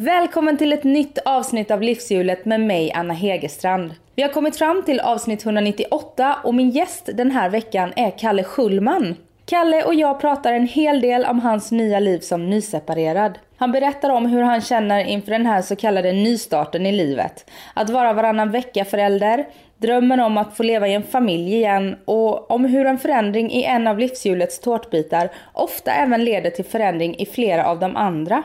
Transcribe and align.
Välkommen 0.00 0.56
till 0.56 0.72
ett 0.72 0.84
nytt 0.84 1.18
avsnitt 1.24 1.70
av 1.70 1.82
Livshjulet 1.82 2.44
med 2.44 2.60
mig 2.60 2.92
Anna 2.92 3.14
Hegerstrand. 3.14 3.94
Vi 4.14 4.22
har 4.22 4.28
kommit 4.28 4.56
fram 4.56 4.82
till 4.82 5.00
avsnitt 5.00 5.44
198 5.44 6.36
och 6.44 6.54
min 6.54 6.70
gäst 6.70 7.08
den 7.14 7.30
här 7.30 7.50
veckan 7.50 7.92
är 7.96 8.18
Kalle 8.18 8.44
Schullman. 8.44 9.14
Kalle 9.46 9.84
och 9.84 9.94
jag 9.94 10.20
pratar 10.20 10.52
en 10.52 10.66
hel 10.66 11.00
del 11.00 11.24
om 11.24 11.40
hans 11.40 11.70
nya 11.70 12.00
liv 12.00 12.18
som 12.18 12.50
nyseparerad. 12.50 13.38
Han 13.56 13.72
berättar 13.72 14.10
om 14.10 14.26
hur 14.26 14.42
han 14.42 14.60
känner 14.60 15.04
inför 15.04 15.30
den 15.30 15.46
här 15.46 15.62
så 15.62 15.76
kallade 15.76 16.12
nystarten 16.12 16.86
i 16.86 16.92
livet. 16.92 17.50
Att 17.74 17.90
vara 17.90 18.12
varannan 18.12 18.50
vecka 18.50 18.84
förälder, 18.84 19.46
drömmen 19.76 20.20
om 20.20 20.38
att 20.38 20.56
få 20.56 20.62
leva 20.62 20.88
i 20.88 20.94
en 20.94 21.02
familj 21.02 21.54
igen 21.54 21.96
och 22.04 22.50
om 22.50 22.64
hur 22.64 22.86
en 22.86 22.98
förändring 22.98 23.50
i 23.50 23.64
en 23.64 23.86
av 23.86 23.98
livshjulets 23.98 24.60
tårtbitar 24.60 25.30
ofta 25.52 25.92
även 25.92 26.24
leder 26.24 26.50
till 26.50 26.64
förändring 26.64 27.16
i 27.18 27.26
flera 27.26 27.66
av 27.66 27.78
de 27.78 27.96
andra. 27.96 28.42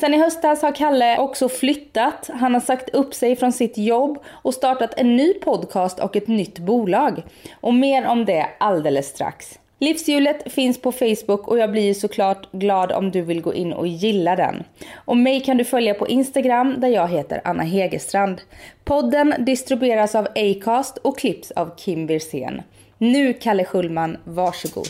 Sen 0.00 0.14
i 0.14 0.18
höstas 0.18 0.62
har 0.62 0.72
Kalle 0.72 1.18
också 1.18 1.48
flyttat. 1.48 2.30
Han 2.32 2.54
har 2.54 2.60
sagt 2.60 2.88
upp 2.94 3.14
sig 3.14 3.36
från 3.36 3.52
sitt 3.52 3.78
jobb 3.78 4.18
och 4.28 4.54
startat 4.54 4.94
en 4.96 5.16
ny 5.16 5.34
podcast 5.34 6.00
och 6.00 6.16
ett 6.16 6.28
nytt 6.28 6.58
bolag. 6.58 7.22
Och 7.60 7.74
mer 7.74 8.06
om 8.06 8.24
det 8.24 8.46
alldeles 8.58 9.08
strax. 9.08 9.58
Livshjulet 9.78 10.52
finns 10.52 10.80
på 10.80 10.92
Facebook 10.92 11.48
och 11.48 11.58
jag 11.58 11.70
blir 11.70 11.94
såklart 11.94 12.52
glad 12.52 12.92
om 12.92 13.10
du 13.10 13.22
vill 13.22 13.40
gå 13.40 13.54
in 13.54 13.72
och 13.72 13.86
gilla 13.86 14.36
den. 14.36 14.64
Och 14.94 15.16
mig 15.16 15.40
kan 15.40 15.56
du 15.56 15.64
följa 15.64 15.94
på 15.94 16.08
Instagram 16.08 16.74
där 16.78 16.88
jag 16.88 17.08
heter 17.08 17.40
Anna 17.44 17.62
Hegerstrand. 17.62 18.40
Podden 18.84 19.34
distribueras 19.38 20.14
av 20.14 20.28
Acast 20.34 20.98
och 20.98 21.18
klipps 21.18 21.50
av 21.50 21.76
Kim 21.76 22.06
Wirsén. 22.06 22.62
Nu 22.98 23.32
Kalle 23.32 23.64
Schullman, 23.64 24.16
varsågod. 24.24 24.88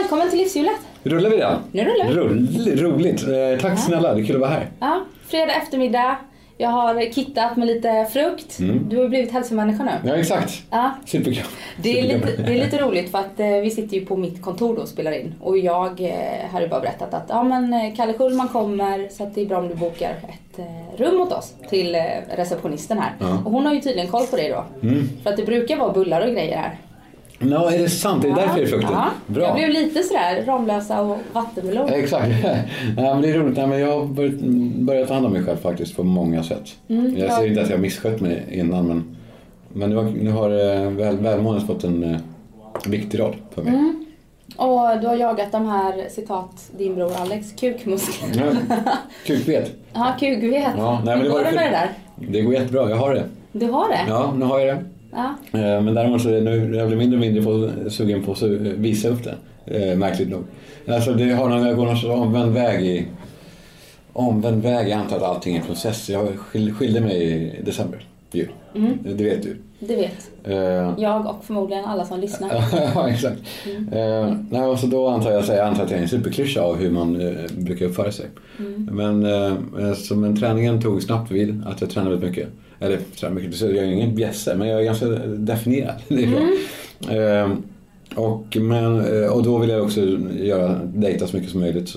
Välkommen 0.00 0.30
till 0.30 0.38
Livshjulet. 0.38 0.76
Rullar 1.02 1.30
vi 1.30 1.36
det? 1.36 1.58
Nu 1.72 1.84
rullar 1.84 2.06
vi. 2.08 2.14
Rull, 2.14 2.78
roligt. 2.80 3.22
Eh, 3.22 3.60
tack 3.60 3.78
snälla, 3.78 4.14
det 4.14 4.20
är 4.20 4.24
kul 4.24 4.34
att 4.34 4.40
vara 4.40 4.50
här. 4.50 4.66
Ja, 4.80 5.04
fredag 5.26 5.52
eftermiddag. 5.54 6.16
Jag 6.58 6.68
har 6.68 7.12
kittat 7.12 7.56
med 7.56 7.66
lite 7.66 8.06
frukt. 8.12 8.58
Du 8.88 8.98
har 8.98 9.08
blivit 9.08 9.32
hälsomänniska 9.32 9.84
nu. 9.84 10.10
Ja, 10.10 10.16
exakt. 10.16 10.62
Ja, 10.70 10.90
Superkul. 11.06 11.44
det 11.82 12.00
är, 12.00 12.02
lite, 12.02 12.42
det 12.42 12.52
är 12.52 12.64
lite 12.64 12.78
roligt 12.78 13.10
för 13.10 13.18
att 13.18 13.40
eh, 13.40 13.46
vi 13.46 13.70
sitter 13.70 13.96
ju 13.96 14.06
på 14.06 14.16
mitt 14.16 14.42
kontor 14.42 14.76
då 14.76 14.82
och 14.82 14.88
spelar 14.88 15.12
in. 15.12 15.34
Och 15.40 15.58
jag 15.58 16.00
eh, 16.00 16.50
har 16.52 16.60
ju 16.60 16.68
bara 16.68 16.80
berättat 16.80 17.14
att 17.14 17.26
ja, 17.28 17.42
men, 17.42 17.72
eh, 17.72 17.94
Kalle 17.96 18.12
Schulman 18.12 18.48
kommer 18.48 19.08
så 19.08 19.22
att 19.22 19.34
det 19.34 19.40
är 19.40 19.46
bra 19.46 19.58
om 19.58 19.68
du 19.68 19.74
bokar 19.74 20.10
ett 20.10 20.58
eh, 20.58 21.00
rum 21.00 21.20
åt 21.20 21.32
oss 21.32 21.54
till 21.70 21.94
eh, 21.94 22.02
receptionisten 22.36 22.98
här. 22.98 23.12
Ja. 23.20 23.42
Och 23.44 23.52
hon 23.52 23.66
har 23.66 23.74
ju 23.74 23.80
tydligen 23.80 24.10
koll 24.10 24.26
på 24.26 24.36
dig 24.36 24.48
då. 24.48 24.88
Mm. 24.88 25.08
För 25.22 25.30
att 25.30 25.36
det 25.36 25.46
brukar 25.46 25.76
vara 25.76 25.92
bullar 25.92 26.26
och 26.26 26.32
grejer 26.32 26.56
här. 26.56 26.78
Ja, 27.48 27.72
är 27.72 27.78
det 27.78 27.88
sant? 27.88 28.24
Är 28.24 28.28
det 28.28 28.34
därför 28.34 28.56
det 28.56 28.62
är 28.62 28.66
frukten? 28.66 28.92
Ja. 28.92 29.10
Bra. 29.26 29.42
Jag 29.44 29.54
blev 29.54 29.70
lite 29.70 30.02
sådär 30.02 30.42
Ramlösa 30.46 31.00
och 31.00 31.18
vattenmelon. 31.32 31.88
Ja, 31.88 31.94
Exakt. 31.94 32.28
ja, 32.96 33.14
men 33.14 33.22
det 33.22 33.30
är 33.30 33.34
roligt. 33.38 33.56
Nej, 33.56 33.66
men 33.66 33.80
jag 33.80 34.00
har 34.00 34.04
börjat, 34.84 35.08
ta 35.08 35.14
hand 35.14 35.26
om 35.26 35.32
mig 35.32 35.44
själv 35.44 35.56
faktiskt 35.56 35.96
på 35.96 36.02
många 36.02 36.42
sätt. 36.42 36.76
Mm, 36.88 37.16
jag 37.16 37.28
ja. 37.28 37.36
säger 37.36 37.48
inte 37.48 37.62
att 37.62 37.68
jag 37.68 37.76
har 37.76 37.82
misskött 37.82 38.20
mig 38.20 38.46
innan 38.50 38.86
men, 38.86 39.16
men 39.68 39.90
nu 39.90 39.96
har, 39.96 40.04
nu 40.04 40.30
har 40.30 40.50
eh, 40.50 40.90
väl, 40.90 41.16
välmåendet 41.16 41.66
fått 41.66 41.84
en 41.84 42.14
eh, 42.14 42.20
viktig 42.86 43.20
roll 43.20 43.36
för 43.54 43.62
mig. 43.62 43.74
Mm. 43.74 44.04
Och 44.56 45.00
du 45.00 45.06
har 45.06 45.14
jagat 45.14 45.52
de 45.52 45.66
här, 45.68 46.08
citat 46.10 46.70
din 46.78 46.94
bror 46.94 47.12
Alex, 47.20 47.52
kukmusklerna. 47.52 48.56
Ja, 48.68 48.92
Kukvet. 49.26 49.72
Ja, 49.92 50.14
kukvet. 50.20 50.74
Ja, 50.76 51.02
nej, 51.04 51.16
men 51.16 51.18
Hur 51.18 51.24
det 51.24 51.30
går 51.30 51.38
var 51.38 51.50
det 51.50 51.56
med 51.56 51.66
det 51.66 51.70
där? 51.70 51.90
Det 52.32 52.42
går 52.42 52.54
jättebra, 52.54 52.90
jag 52.90 52.96
har 52.96 53.14
det. 53.14 53.24
Du 53.52 53.66
har 53.66 53.88
det? 53.88 54.00
Ja, 54.08 54.32
nu 54.36 54.44
har 54.44 54.58
jag 54.58 54.76
det. 54.76 54.84
Ja. 55.12 55.34
Eh, 55.52 55.82
Men 55.82 55.94
däremot 55.94 56.22
så 56.22 56.28
är 56.28 56.40
nu, 56.40 56.76
jag 56.76 56.88
blir 56.88 56.98
mindre 56.98 57.16
och 57.16 57.20
mindre 57.20 57.42
på, 57.42 57.70
sugen 57.90 58.22
på 58.22 58.32
att 58.32 58.42
visa 58.42 59.08
upp 59.08 59.24
det. 59.24 59.34
Eh, 59.66 59.96
märkligt 59.96 60.28
nog. 60.28 60.44
Alltså 60.88 61.12
det 61.12 61.32
har 61.32 61.48
någon, 61.48 61.76
går 61.76 61.86
någon 61.86 62.20
omvänd 62.20 62.52
väg 62.52 62.86
i... 62.86 63.06
Omvänd 64.12 64.62
väg, 64.62 64.88
jag 64.88 64.98
antar 64.98 65.16
att 65.16 65.22
allting 65.22 65.56
är 65.56 65.60
en 65.60 65.66
process. 65.66 66.10
Jag 66.10 66.38
skil, 66.38 66.72
skilde 66.72 67.00
mig 67.00 67.22
i 67.22 67.62
december. 67.62 68.06
Ju. 68.32 68.48
Mm. 68.74 68.98
Det 69.02 69.24
vet 69.24 69.42
du. 69.42 69.56
Det 69.78 69.96
vet 69.96 70.30
Eh, 70.44 70.94
jag 70.98 71.26
och 71.26 71.44
förmodligen 71.44 71.84
alla 71.84 72.04
som 72.04 72.20
lyssnar. 72.20 72.50
ja, 72.94 73.08
exakt. 73.08 73.40
Eh, 73.92 74.34
nej, 74.50 74.62
och 74.62 74.78
så 74.78 74.86
då 74.86 75.08
antar 75.08 75.30
jag, 75.30 75.44
jag 75.44 75.58
antar 75.58 75.84
att 75.84 75.90
jag 75.90 75.98
är 75.98 76.02
en 76.02 76.08
superklyscha 76.08 76.60
av 76.60 76.76
hur 76.76 76.90
man 76.90 77.20
eh, 77.20 77.34
brukar 77.58 77.86
uppföra 77.86 78.12
sig. 78.12 78.26
Men, 78.90 79.24
eh, 79.26 79.92
så, 79.94 80.16
men 80.16 80.36
träningen 80.36 80.82
tog 80.82 81.02
snabbt 81.02 81.30
vid 81.30 81.62
att 81.66 81.80
jag 81.80 81.90
tränade 81.90 82.16
väldigt 82.16 82.30
mycket. 82.30 82.48
Eller 82.80 82.98
tränade 83.16 83.40
mycket, 83.40 83.56
så 83.58 83.64
jag 83.66 83.76
är 83.76 83.84
ingen 83.84 84.14
bjässe 84.14 84.56
men 84.56 84.68
jag 84.68 84.80
är 84.80 84.84
ganska 84.84 85.06
definierad. 85.26 85.94
Det 86.08 86.24
är 86.24 86.28
bra. 86.30 87.14
Eh, 87.16 87.50
och, 88.14 88.56
men, 88.60 89.00
eh, 89.22 89.28
och 89.30 89.42
då 89.42 89.58
vill 89.58 89.70
jag 89.70 89.82
också 89.84 90.00
göra, 90.40 90.80
dejta 90.84 91.26
så 91.26 91.36
mycket 91.36 91.50
som 91.52 91.60
möjligt. 91.60 91.96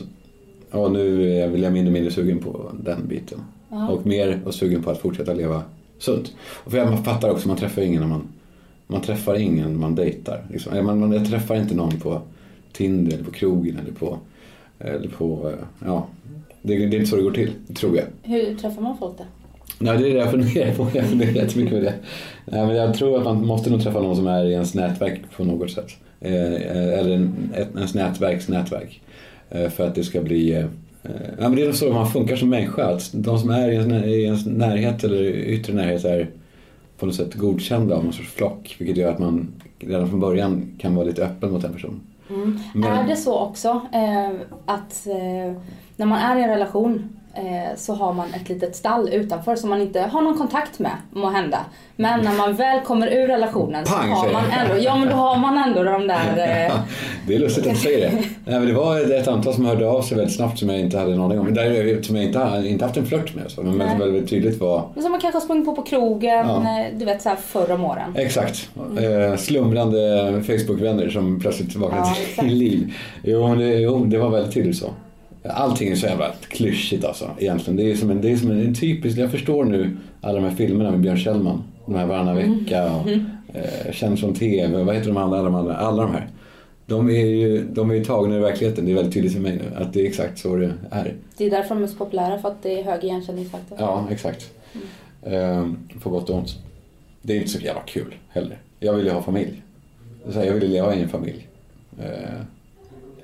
Och 0.71 0.91
nu 0.91 1.31
är 1.31 1.39
jag- 1.41 1.47
vill 1.47 1.63
jag 1.63 1.73
mindre 1.73 1.89
och 1.89 1.93
mindre 1.93 2.11
sugen 2.11 2.39
på 2.39 2.71
den 2.83 3.07
biten. 3.07 3.39
Ja. 3.69 3.89
Och 3.89 4.05
mer 4.05 4.39
och 4.45 4.53
sugen 4.53 4.83
på 4.83 4.91
att 4.91 4.97
fortsätta 5.01 5.33
leva 5.33 5.63
sunt. 5.99 6.33
Och 6.39 6.71
för 6.71 6.77
jag 6.77 7.05
fattar 7.05 7.29
också, 7.29 7.47
man 7.47 7.57
träffar 7.57 7.81
ingen 7.81 8.01
när 8.01 8.07
man 8.09 8.27
man 8.87 9.01
träffar 9.01 9.35
ingen 9.35 9.79
man 9.79 9.95
dejtar. 9.95 10.45
Liksom. 10.51 10.85
Man, 10.85 10.99
man, 10.99 11.11
jag 11.11 11.25
träffar 11.29 11.55
inte 11.55 11.75
någon 11.75 11.99
på 11.99 12.21
Tinder 12.71 13.13
eller 13.13 13.23
på 13.23 13.31
krogen 13.31 13.79
eller 13.83 13.91
på... 13.93 14.17
Eller 14.79 15.07
på 15.09 15.49
eh, 15.49 15.65
ja, 15.85 16.07
det, 16.61 16.77
det 16.85 16.95
är 16.95 16.99
inte 16.99 17.05
så 17.05 17.15
det 17.15 17.21
går 17.21 17.31
till, 17.31 17.51
tror 17.75 17.97
jag. 17.97 18.05
Hur 18.23 18.55
träffar 18.55 18.81
man 18.81 18.97
folk 18.97 19.17
då? 19.17 19.23
Nej, 19.79 19.97
det 19.97 20.09
är 20.09 20.13
det 20.13 20.19
jag 20.19 20.31
funderar 20.31 20.73
på. 20.75 20.87
Jag 20.93 21.05
funderar 21.05 21.31
jättemycket 21.31 21.73
på 21.73 21.79
det. 21.85 21.93
Nej, 22.45 22.65
men 22.67 22.75
jag 22.75 22.93
tror 22.93 23.17
att 23.17 23.23
man 23.23 23.45
måste 23.45 23.69
nog 23.69 23.83
träffa 23.83 23.99
någon 24.01 24.15
som 24.15 24.27
är 24.27 24.45
i 24.45 24.51
ens 24.51 24.73
nätverk 24.75 25.21
på 25.37 25.43
något 25.43 25.71
sätt. 25.71 25.89
Eh, 26.21 26.99
eller 26.99 27.29
ens 27.75 27.93
nätverks 27.95 28.47
nätverk. 28.49 29.01
Eh, 29.49 29.69
för 29.69 29.87
att 29.87 29.95
det 29.95 30.03
ska 30.03 30.21
bli... 30.21 30.53
Eh, 30.53 30.65
ja, 31.39 31.49
men 31.49 31.55
det 31.55 31.61
är 31.63 31.71
så 31.71 31.93
man 31.93 32.07
funkar 32.07 32.35
som 32.35 32.49
människa. 32.49 32.83
Att 32.85 33.09
de 33.13 33.39
som 33.39 33.49
är 33.49 33.69
i 34.07 34.23
ens, 34.23 34.45
närhet 34.45 35.03
eller 35.03 35.23
yttre 35.25 35.73
närhet 35.73 36.05
är 36.05 36.29
på 36.99 37.05
något 37.05 37.15
sätt 37.15 37.33
godkända 37.33 37.95
av 37.95 38.03
någon 38.03 38.13
sorts 38.13 38.29
flock. 38.31 38.75
Vilket 38.79 38.97
gör 38.97 39.11
att 39.11 39.19
man 39.19 39.47
redan 39.79 40.09
från 40.09 40.19
början 40.19 40.75
kan 40.79 40.95
vara 40.95 41.05
lite 41.05 41.23
öppen 41.25 41.51
mot 41.51 41.63
en 41.63 41.73
person. 41.73 42.01
Men- 42.73 42.83
Är 42.91 43.07
det 43.07 43.15
så 43.15 43.39
också 43.39 43.81
att 44.65 45.07
när 45.97 46.05
man 46.05 46.19
är 46.19 46.39
i 46.39 46.43
en 46.43 46.49
relation 46.49 47.09
så 47.75 47.93
har 47.93 48.13
man 48.13 48.27
ett 48.33 48.49
litet 48.49 48.75
stall 48.75 49.09
utanför 49.13 49.55
som 49.55 49.69
man 49.69 49.81
inte 49.81 49.99
har 50.01 50.21
någon 50.21 50.37
kontakt 50.37 50.79
med, 50.79 50.91
må 51.11 51.29
hända. 51.29 51.59
Men 51.95 52.21
när 52.23 52.33
man 52.33 52.53
väl 52.55 52.79
kommer 52.81 53.07
ur 53.07 53.27
relationen 53.27 53.85
så 53.85 53.93
Pang, 53.93 54.09
har 54.09 54.21
säger 54.21 54.33
man 54.33 54.43
ändå, 54.51 54.83
ja 54.83 54.95
men 54.97 55.07
då 55.09 55.13
har 55.15 55.37
man 55.37 55.57
ändå 55.57 55.83
de 55.83 56.07
där 56.07 56.27
eh, 56.69 56.73
Det 57.27 57.35
är 57.35 57.39
lustigt 57.39 57.65
att 57.67 57.73
du 57.73 57.79
säger 57.79 58.01
det. 58.01 58.11
Nej, 58.45 58.59
men 58.59 58.65
det 58.67 58.73
var 58.73 59.13
ett 59.19 59.27
antal 59.27 59.53
som 59.53 59.65
hörde 59.65 59.87
av 59.89 60.01
sig 60.01 60.17
väldigt 60.17 60.35
snabbt 60.35 60.59
som 60.59 60.69
jag 60.69 60.79
inte 60.79 60.97
hade 60.97 61.13
en 61.13 61.21
aning 61.21 61.39
om. 61.39 61.53
Där, 61.53 62.01
som 62.03 62.15
jag 62.15 62.25
inte, 62.25 62.39
har- 62.39 62.67
inte 62.67 62.85
haft 62.85 62.97
en 62.97 63.05
flört 63.05 63.35
med. 63.35 63.43
Så, 63.51 63.63
men 63.63 63.77
Nej. 63.77 63.89
som 63.89 63.99
väldigt 63.99 64.29
tydligt 64.29 64.59
var 64.59 64.83
som 65.01 65.11
man 65.11 65.21
kanske 65.21 65.35
har 65.35 65.41
sprungit 65.41 65.65
på 65.65 65.75
på 65.75 65.81
krogen, 65.81 66.47
Ja. 66.47 66.57
eh, 66.57 66.97
du 66.99 67.05
vet 67.05 67.21
så 67.21 67.29
här 67.29 67.35
förr 67.35 67.71
om 67.71 67.83
åren. 67.85 68.15
Exakt. 68.15 68.69
Eh, 68.77 69.37
slumrande 69.37 69.99
Facebook-vänner 70.47 71.09
som 71.09 71.39
plötsligt 71.39 71.75
vaknade 71.75 72.07
Ja, 72.37 72.41
till 72.43 72.53
liv. 72.53 72.93
Jo, 73.23 73.55
det, 73.55 73.65
jo, 73.73 74.05
det 74.05 74.17
var 74.17 74.29
väldigt 74.29 74.53
tydligt 74.53 74.77
så. 74.77 74.89
Allting 75.49 75.89
är 75.89 75.95
så 75.95 76.05
jävla 76.05 76.31
klyschigt 76.47 77.05
alltså 77.05 77.29
egentligen. 77.39 77.77
Det 77.77 77.91
är 77.91 77.95
som 77.95 78.09
en, 78.09 78.21
det 78.21 78.31
är 78.31 78.37
som 78.37 78.51
en, 78.51 78.59
en 78.59 78.75
typisk, 78.75 79.17
jag 79.17 79.31
förstår 79.31 79.63
nu 79.65 79.97
alla 80.21 80.39
de 80.39 80.49
här 80.49 80.55
filmerna 80.55 80.91
med 80.91 80.99
Björn 80.99 81.17
Kjellman. 81.17 81.63
De 81.85 81.95
här 81.95 82.05
varannan 82.05 82.35
vecka 82.35 82.95
och 82.95 83.09
eh, 83.55 83.91
Känns 83.91 84.19
som 84.19 84.33
TV, 84.33 84.83
vad 84.83 84.95
heter 84.95 85.07
de 85.07 85.17
andra, 85.17 85.37
alla 85.37 85.49
de 85.49 85.55
andra, 85.55 85.75
alla 85.75 86.03
de 86.03 86.11
här. 86.11 86.27
De 86.85 87.09
är 87.09 87.25
ju 87.25 87.63
de 87.63 87.89
är 87.91 87.95
ju 87.95 88.03
tagna 88.03 88.35
ur 88.35 88.39
verkligheten, 88.39 88.85
det 88.85 88.91
är 88.91 88.95
väldigt 88.95 89.13
tydligt 89.13 89.33
för 89.33 89.39
mig 89.39 89.55
nu 89.55 89.83
att 89.83 89.93
det 89.93 90.01
är 90.01 90.07
exakt 90.07 90.39
så 90.39 90.55
det 90.55 90.73
är. 90.91 91.13
Det 91.37 91.45
är 91.45 91.49
därför 91.49 91.75
de 91.75 91.83
är 91.83 91.87
så 91.87 91.95
populära, 91.95 92.39
för 92.39 92.49
att 92.49 92.63
det 92.63 92.79
är 92.79 92.83
hög 92.83 93.03
igenkänningsfaktor. 93.03 93.77
Ja, 93.81 94.07
exakt. 94.11 94.51
Ehm, 95.25 95.77
på 96.03 96.09
gott 96.09 96.29
och 96.29 96.37
ont. 96.37 96.55
Det 97.21 97.33
är 97.33 97.37
inte 97.37 97.49
så 97.49 97.59
jävla 97.59 97.81
kul 97.81 98.15
heller. 98.29 98.57
Jag 98.79 98.93
vill 98.93 99.05
ju 99.05 99.11
ha 99.11 99.21
familj. 99.21 99.61
Jag 100.33 100.53
vill 100.53 100.69
leva 100.69 100.95
i 100.95 101.01
en 101.01 101.09
familj. 101.09 101.47
Ehm, 101.99 102.45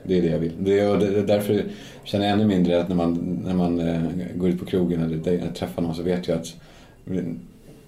det 0.04 0.18
är 0.18 0.22
det 0.22 0.28
jag 0.28 0.40
vill. 0.40 0.52
Det 0.60 0.80
är, 0.80 0.90
och 0.92 1.00
det 1.00 1.06
är 1.08 1.24
därför 1.24 1.64
känner 2.04 2.26
jag 2.26 2.34
ännu 2.34 2.46
mindre 2.46 2.82
att 2.82 2.90
när 2.90 2.96
man, 2.96 3.40
när 3.46 3.54
man 3.54 3.80
eh, 3.80 4.02
går 4.36 4.50
ut 4.50 4.60
på 4.60 4.66
krogen 4.66 5.04
eller 5.04 5.18
dej- 5.18 5.54
träffar 5.56 5.82
någon 5.82 5.96
så 5.96 6.04
vet 6.04 6.28
jag 6.28 6.38
att 6.40 6.56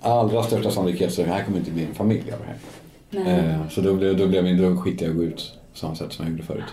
allra 0.02 0.44
största 0.44 0.72
sannolikhet 0.72 1.14
så 1.14 1.24
här 1.24 1.44
kommer 1.44 1.58
inte 1.58 1.72
bli 1.72 1.84
en 1.84 1.94
familj 1.94 2.32
av 2.32 2.40
det 2.40 2.46
här. 2.46 2.58
Nej. 3.26 3.40
Ehm, 3.40 3.70
så 3.70 3.82
då, 3.82 3.94
blev, 3.94 4.18
då, 4.18 4.28
blev 4.28 4.44
min, 4.44 4.58
då 4.62 4.78
skiter 4.78 5.06
jag 5.06 5.10
i 5.10 5.12
att 5.12 5.18
gå 5.18 5.24
ut 5.24 5.52
på 5.72 5.78
samma 5.78 5.96
sätt 5.96 6.14
som 6.14 6.26
jag 6.26 6.32
gjorde 6.32 6.44
förut. 6.44 6.64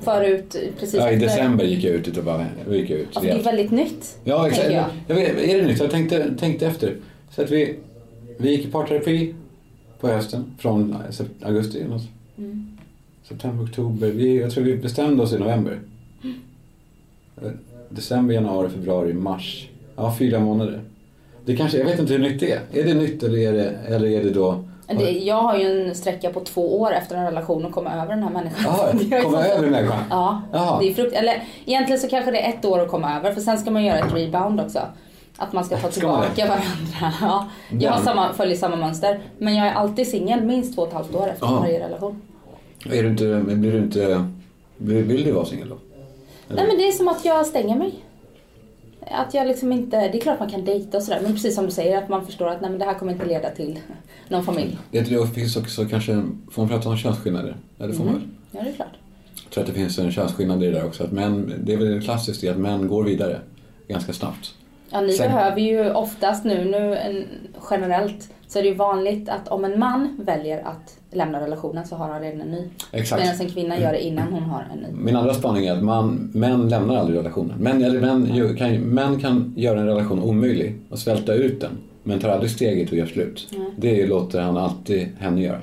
Förut, 0.00 0.56
precis 0.80 0.94
Ja, 0.94 1.10
I 1.10 1.16
december 1.16 1.64
gick 1.64 1.84
jag 1.84 1.94
ut 1.94 2.18
och 2.18 2.24
bara 2.24 2.46
gick 2.70 2.90
jag 2.90 2.98
ut. 2.98 3.06
Alltså 3.06 3.20
det 3.20 3.40
är 3.40 3.42
väldigt 3.42 3.70
nytt. 3.70 4.18
Ja, 4.24 4.48
exakt. 4.48 4.72
Jag. 4.72 4.84
jag. 5.06 5.14
vet, 5.14 5.38
är 5.38 5.60
det 5.60 5.66
nytt? 5.66 5.80
Jag 5.80 5.90
tänkte, 5.90 6.34
tänkte 6.38 6.66
efter. 6.66 6.96
Så 7.30 7.42
att 7.42 7.50
vi, 7.50 7.76
vi 8.36 8.50
gick 8.50 8.66
i 8.66 8.70
parterapi 8.70 9.34
på 10.00 10.08
hösten 10.08 10.44
från 10.58 10.92
eh, 10.92 11.26
augusti 11.48 11.80
eller 11.80 11.90
något. 11.90 12.08
Mm. 12.38 12.75
September, 13.28 13.64
oktober. 13.64 14.08
Vi, 14.10 14.40
jag 14.40 14.50
tror 14.50 14.64
vi 14.64 14.76
bestämde 14.76 15.22
oss 15.22 15.32
i 15.32 15.38
november. 15.38 15.78
December, 17.88 18.34
januari, 18.34 18.68
februari, 18.68 19.12
mars. 19.12 19.68
Ja, 19.96 20.14
fyra 20.18 20.40
månader. 20.40 20.80
Det 21.44 21.56
kanske, 21.56 21.78
jag 21.78 21.84
vet 21.84 21.98
inte 21.98 22.12
hur 22.12 22.20
nytt 22.20 22.40
det 22.40 22.52
är. 22.52 22.60
Är 22.72 22.84
det 22.84 22.94
nytt 22.94 23.22
eller 23.22 23.38
är 23.38 23.52
det, 23.52 23.70
eller 23.88 24.08
är 24.08 24.24
det 24.24 24.30
då... 24.30 24.64
Det, 24.88 25.10
jag 25.10 25.42
har 25.42 25.56
ju 25.56 25.88
en 25.88 25.94
sträcka 25.94 26.30
på 26.30 26.40
två 26.40 26.80
år 26.80 26.92
efter 26.92 27.16
en 27.16 27.24
relation 27.24 27.66
att 27.66 27.72
komma 27.72 27.92
över 27.92 28.08
den 28.14 28.22
här 28.22 28.30
människan. 28.30 28.98
Ju 29.10 29.20
komma 29.22 29.44
över 29.44 29.70
människan? 29.70 29.98
Ja, 30.10 30.42
det 30.80 30.88
är 30.90 30.94
frukt... 30.94 31.12
Eller 31.16 31.42
egentligen 31.64 32.00
så 32.00 32.08
kanske 32.08 32.30
det 32.30 32.40
är 32.46 32.48
ett 32.52 32.64
år 32.64 32.80
att 32.80 32.88
komma 32.88 33.16
över 33.18 33.32
för 33.32 33.40
sen 33.40 33.58
ska 33.58 33.70
man 33.70 33.84
göra 33.84 33.98
ett 33.98 34.14
rebound 34.14 34.60
också. 34.60 34.80
Att 35.36 35.52
man 35.52 35.64
ska 35.64 35.76
ta 35.76 35.82
Ska 35.82 35.90
tillbaka 35.90 36.46
varandra. 36.46 36.64
Ja. 37.20 37.46
Jag 37.80 37.90
har 37.90 37.96
Den. 37.96 38.04
samma, 38.04 38.32
följer 38.32 38.56
samma 38.56 38.76
mönster. 38.76 39.20
Men 39.38 39.54
jag 39.54 39.66
är 39.66 39.72
alltid 39.72 40.08
singel 40.08 40.44
minst 40.44 40.74
två 40.74 40.82
och 40.82 40.88
ett 40.88 40.94
halvt 40.94 41.14
år 41.14 41.28
efter 41.28 41.46
Ja. 41.46 41.58
varje 41.60 41.80
relation. 41.86 42.22
Är 42.92 43.02
du 43.02 43.08
inte, 43.08 43.42
blir 43.54 43.72
du 43.72 43.78
inte... 43.78 44.28
Vill 44.78 45.24
du 45.24 45.32
vara 45.32 45.44
singel 45.44 45.68
då? 45.68 45.78
Eller? 46.48 46.56
Nej 46.56 46.66
men 46.66 46.76
det 46.76 46.88
är 46.88 46.92
som 46.92 47.08
att 47.08 47.24
jag 47.24 47.46
stänger 47.46 47.76
mig. 47.76 47.94
Att 49.10 49.34
jag 49.34 49.46
liksom 49.46 49.72
inte, 49.72 50.08
det 50.08 50.18
är 50.18 50.20
klart 50.20 50.40
man 50.40 50.50
kan 50.50 50.64
dejta 50.64 50.96
och 50.96 51.02
sådär 51.02 51.20
men 51.22 51.32
precis 51.32 51.54
som 51.54 51.64
du 51.66 51.70
säger 51.70 51.98
att 51.98 52.08
man 52.08 52.26
förstår 52.26 52.48
att 52.48 52.60
nej 52.60 52.70
men 52.70 52.78
det 52.78 52.84
här 52.84 52.94
kommer 52.94 53.12
inte 53.12 53.26
leda 53.26 53.50
till 53.50 53.78
någon 54.28 54.44
familj. 54.44 54.78
Det 54.90 55.34
finns 55.34 55.56
också 55.56 55.84
kanske... 55.84 56.22
Får 56.50 56.62
man 56.62 56.68
prata 56.68 56.88
om 56.88 56.96
könsskillnader? 56.96 57.56
Ja, 57.78 57.86
det 57.86 57.92
får 57.92 58.04
man 58.04 58.14
väl? 58.14 58.22
Ja 58.50 58.60
det 58.62 58.68
är 58.68 58.72
klart. 58.72 58.88
Jag 59.44 59.50
tror 59.52 59.64
att 59.64 59.68
det 59.68 59.74
finns 59.74 59.98
en 59.98 60.12
könsskillnad 60.12 60.62
i 60.62 60.66
det 60.66 60.72
där 60.72 60.86
också. 60.86 61.04
Att 61.04 61.12
män, 61.12 61.52
det 61.64 61.72
är 61.72 61.76
väl 61.76 62.02
klassiskt 62.02 62.44
i 62.44 62.48
att 62.48 62.58
män 62.58 62.88
går 62.88 63.04
vidare 63.04 63.40
ganska 63.88 64.12
snabbt. 64.12 64.54
Ja, 64.90 65.00
ni 65.00 65.12
Sen- 65.12 65.32
behöver 65.32 65.60
ju 65.60 65.92
oftast 65.92 66.44
nu, 66.44 66.64
nu 66.64 66.96
en, 66.96 67.24
generellt, 67.70 68.28
så 68.48 68.58
är 68.58 68.62
det 68.62 68.68
ju 68.68 68.74
vanligt 68.74 69.28
att 69.28 69.48
om 69.48 69.64
en 69.64 69.78
man 69.78 70.16
väljer 70.18 70.62
att 70.64 70.98
lämna 71.10 71.40
relationen 71.40 71.86
så 71.86 71.96
har 71.96 72.08
han 72.08 72.22
redan 72.22 72.40
en 72.40 72.48
ny. 72.48 72.68
Exakt. 72.92 73.22
Medan 73.22 73.40
en 73.40 73.48
kvinna 73.48 73.80
gör 73.80 73.92
det 73.92 74.04
innan 74.04 74.32
hon 74.32 74.42
har 74.42 74.66
en 74.72 74.78
ny. 74.78 74.88
Min 74.92 75.16
andra 75.16 75.34
spaning 75.34 75.66
är 75.66 75.72
att 75.72 75.82
man, 75.82 76.30
män 76.34 76.68
lämnar 76.68 76.96
aldrig 76.96 77.18
relationen. 77.18 77.58
Män, 77.58 77.84
eller 77.84 78.00
män, 78.00 78.56
kan, 78.56 78.80
män 78.80 79.20
kan 79.20 79.54
göra 79.56 79.80
en 79.80 79.86
relation 79.86 80.22
omöjlig 80.22 80.74
och 80.90 80.98
svälta 80.98 81.34
ut 81.34 81.60
den. 81.60 81.70
Men 82.02 82.20
tar 82.20 82.28
aldrig 82.28 82.50
steget 82.50 82.90
och 82.90 82.96
gör 82.96 83.06
slut. 83.06 83.54
Det 83.76 84.06
låter 84.06 84.40
han 84.40 84.56
alltid 84.56 85.08
henne 85.18 85.42
göra. 85.42 85.60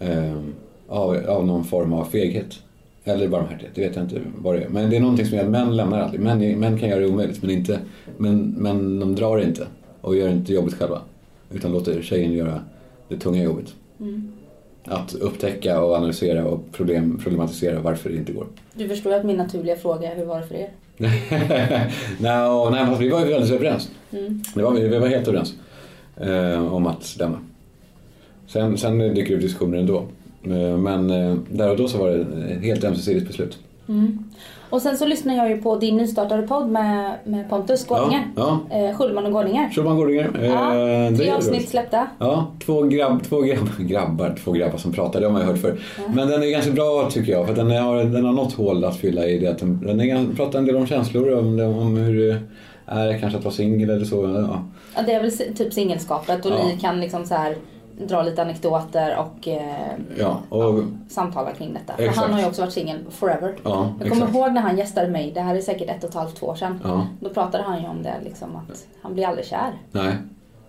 Ehm, 0.00 0.54
av, 0.88 1.16
av 1.28 1.46
någon 1.46 1.64
form 1.64 1.92
av 1.92 2.04
feghet. 2.04 2.58
Eller 3.04 3.28
barmhärtighet, 3.28 3.74
det 3.74 3.80
vet 3.80 3.96
jag 3.96 4.04
inte 4.04 4.20
vad 4.38 4.54
det 4.54 4.62
är. 4.62 4.68
Men 4.68 4.90
det 4.90 4.96
är 4.96 5.00
någonting 5.00 5.26
som 5.26 5.36
gör 5.36 5.44
att 5.44 5.50
män 5.50 5.76
lämnar 5.76 6.00
aldrig. 6.00 6.20
Män, 6.20 6.60
män 6.60 6.78
kan 6.78 6.88
göra 6.88 7.00
det 7.00 7.06
omöjligt 7.06 7.42
men, 7.42 7.50
inte, 7.50 7.78
men, 8.16 8.54
men 8.58 9.00
de 9.00 9.14
drar 9.14 9.38
inte 9.38 9.66
och 10.00 10.16
gör 10.16 10.28
inte 10.28 10.52
jobbet 10.52 10.74
själva. 10.74 11.00
Utan 11.52 11.72
låter 11.72 12.02
tjejen 12.02 12.32
göra 12.32 12.60
det 13.08 13.16
tunga 13.16 13.42
jobbet. 13.44 13.74
Att 14.84 15.14
upptäcka 15.14 15.80
och 15.80 15.96
analysera 15.96 16.44
och 16.44 16.72
problem, 16.72 17.18
problematisera 17.22 17.80
varför 17.80 18.10
det 18.10 18.16
inte 18.16 18.32
går. 18.32 18.46
Du 18.74 18.88
förstår 18.88 19.12
ju 19.12 19.18
att 19.18 19.24
min 19.26 19.36
naturliga 19.36 19.76
fråga 19.76 20.12
är 20.12 20.16
hur 20.16 20.24
var 20.24 20.40
det 20.40 20.46
för 20.46 20.54
er? 20.54 20.70
nej, 22.18 22.48
och- 22.50 22.72
nej, 22.72 22.86
fast 22.86 23.00
vi 23.00 23.08
var 23.08 23.20
ju 23.20 23.26
väldigt 23.32 23.50
överens. 23.52 23.90
Mm. 24.12 24.42
Det 24.54 24.62
var, 24.62 24.72
vi 24.72 24.98
var 24.98 25.08
helt 25.08 25.28
överens 25.28 25.54
eh, 26.16 26.74
om 26.74 26.86
att 26.86 27.16
lämna. 27.18 27.38
Sen, 28.46 28.78
sen 28.78 28.98
dyker 28.98 29.28
det 29.30 29.34
upp 29.34 29.40
diskussioner 29.40 29.78
ändå. 29.78 29.96
Eh, 30.44 30.76
men 30.78 31.10
eh, 31.10 31.36
där 31.50 31.70
och 31.70 31.76
då 31.76 31.88
så 31.88 31.98
var 31.98 32.10
det 32.10 32.20
ett 32.54 32.62
helt 32.62 32.84
ömsesidigt 32.84 33.26
beslut. 33.26 33.58
Och 34.70 34.82
sen 34.82 34.96
så 34.96 35.06
lyssnar 35.06 35.34
jag 35.36 35.48
ju 35.50 35.56
på 35.62 35.76
din 35.76 35.96
nystartade 35.96 36.42
podd 36.42 36.68
med, 36.68 37.12
med 37.24 37.50
Pontus 37.50 37.86
Gårdinger. 37.86 38.22
Ja, 38.36 38.58
Eh, 38.70 38.96
Schulman 38.96 39.26
och 39.26 39.32
Gårdinger. 39.32 39.70
Schulman 39.70 39.96
Gårdinger. 39.96 40.30
eh, 40.42 40.46
Ja, 40.50 41.16
tre 41.16 41.30
avsnitt 41.30 41.68
släppta. 41.68 42.06
Ja, 42.18 42.46
två, 42.66 42.82
grabb, 42.82 43.22
två 43.24 43.40
grabb, 43.40 43.68
grabbar, 43.78 44.34
två 44.44 44.52
grabbar 44.52 44.78
som 44.78 44.92
pratar, 44.92 45.20
det 45.20 45.26
har 45.26 45.32
man 45.32 45.42
ju 45.42 45.46
hört 45.48 45.58
förr. 45.58 45.78
Men 46.14 46.28
den 46.28 46.42
är 46.42 46.46
ganska 46.46 46.70
bra 46.70 47.08
tycker 47.10 47.32
jag, 47.32 47.46
för 47.46 47.54
den 47.54 47.70
har, 47.70 48.04
den 48.04 48.24
har 48.24 48.32
något 48.32 48.52
hål 48.52 48.84
att 48.84 48.96
fylla 48.96 49.26
i 49.26 49.38
det. 49.38 49.48
Att 49.48 49.58
den, 49.58 49.80
den 49.86 50.00
är, 50.00 50.34
pratar 50.36 50.58
en 50.58 50.64
del 50.66 50.76
om 50.76 50.86
känslor, 50.86 51.38
om, 51.38 51.60
om 51.60 51.96
hur 51.96 52.28
det 52.28 52.40
är 52.86 53.18
kanske 53.18 53.38
att 53.38 53.44
vara 53.44 53.54
singel 53.54 53.90
eller 53.90 54.04
så. 54.04 54.22
Ja. 54.48 54.62
Ja, 54.96 55.02
det 55.06 55.12
är 55.12 55.22
väl 55.22 55.30
typ 55.56 55.72
singelskapet 55.72 56.46
och 56.46 56.52
Ja. 56.52 56.66
ni 56.66 56.76
kan 56.80 57.00
liksom 57.00 57.24
så 57.26 57.34
här 57.34 57.56
dra 57.98 58.22
lite 58.22 58.42
anekdoter 58.42 59.16
och 59.16 59.48
eh, 59.48 59.60
Ja, 60.18 60.40
och, 60.48 60.82
samtala 61.08 61.52
kring 61.52 61.74
detta. 61.74 62.02
Exakt. 62.02 62.18
han 62.18 62.32
har 62.32 62.40
ju 62.40 62.46
också 62.46 62.62
varit 62.62 62.72
singel 62.72 62.98
forever. 63.10 63.54
ja 63.62 63.92
Jag 64.00 64.08
kommer 64.08 64.22
exakt. 64.22 64.34
ihåg 64.36 64.52
när 64.52 64.60
han 64.60 64.78
gästade 64.78 65.08
mig, 65.08 65.32
det 65.34 65.40
här 65.40 65.54
är 65.54 65.60
säkert 65.60 65.90
ett 65.90 66.04
och 66.04 66.10
ett 66.10 66.16
halvt, 66.16 66.36
två 66.36 66.46
år 66.46 66.54
sedan. 66.54 66.80
Ja, 66.84 67.06
Då 67.20 67.28
pratade 67.30 67.64
han 67.64 67.82
ju 67.82 67.88
om 67.88 68.02
det 68.02 68.14
liksom 68.24 68.56
att 68.56 68.86
han 69.02 69.14
blir 69.14 69.26
aldrig 69.26 69.46
kär. 69.46 69.72
nej. 69.92 70.12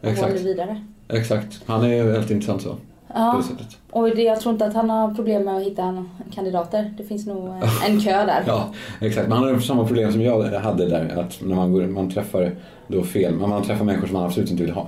Exakt. 0.02 0.42
vidare. 0.42 0.84
Exakt. 1.08 1.62
Han 1.66 1.84
är 1.84 1.88
ju 1.88 2.04
väldigt 2.04 2.32
intressant 2.32 2.62
så. 2.62 2.76
Ja, 3.14 3.44
och 3.92 4.10
det, 4.10 4.22
jag 4.22 4.40
tror 4.40 4.54
inte 4.54 4.66
att 4.66 4.74
han 4.74 4.90
har 4.90 5.14
problem 5.14 5.44
med 5.44 5.56
att 5.58 5.64
hitta 5.64 6.06
kandidater. 6.34 6.94
Det 6.98 7.04
finns 7.04 7.28
nog 7.28 7.48
eh, 7.48 7.90
en 7.90 8.00
kö 8.00 8.26
där. 8.26 8.44
Ja, 8.48 8.74
exakt. 9.02 9.28
Men 9.28 9.38
han 9.38 9.54
har 9.54 9.60
samma 9.60 9.86
problem 9.88 10.12
som 10.12 10.22
jag 10.22 10.44
hade 10.44 10.90
där. 10.90 11.20
Att 11.20 11.40
när 11.42 11.56
man, 11.56 11.74
går, 11.74 11.82
man 11.82 12.12
träffar 12.12 12.56
då 12.88 13.04
fel, 13.04 13.36
man 13.36 13.64
träffar 13.64 13.86
människor 13.86 14.08
som 14.08 14.14
man 14.14 14.26
absolut 14.26 14.52
inte 14.52 14.64
vill 14.64 14.72
ha. 14.74 14.88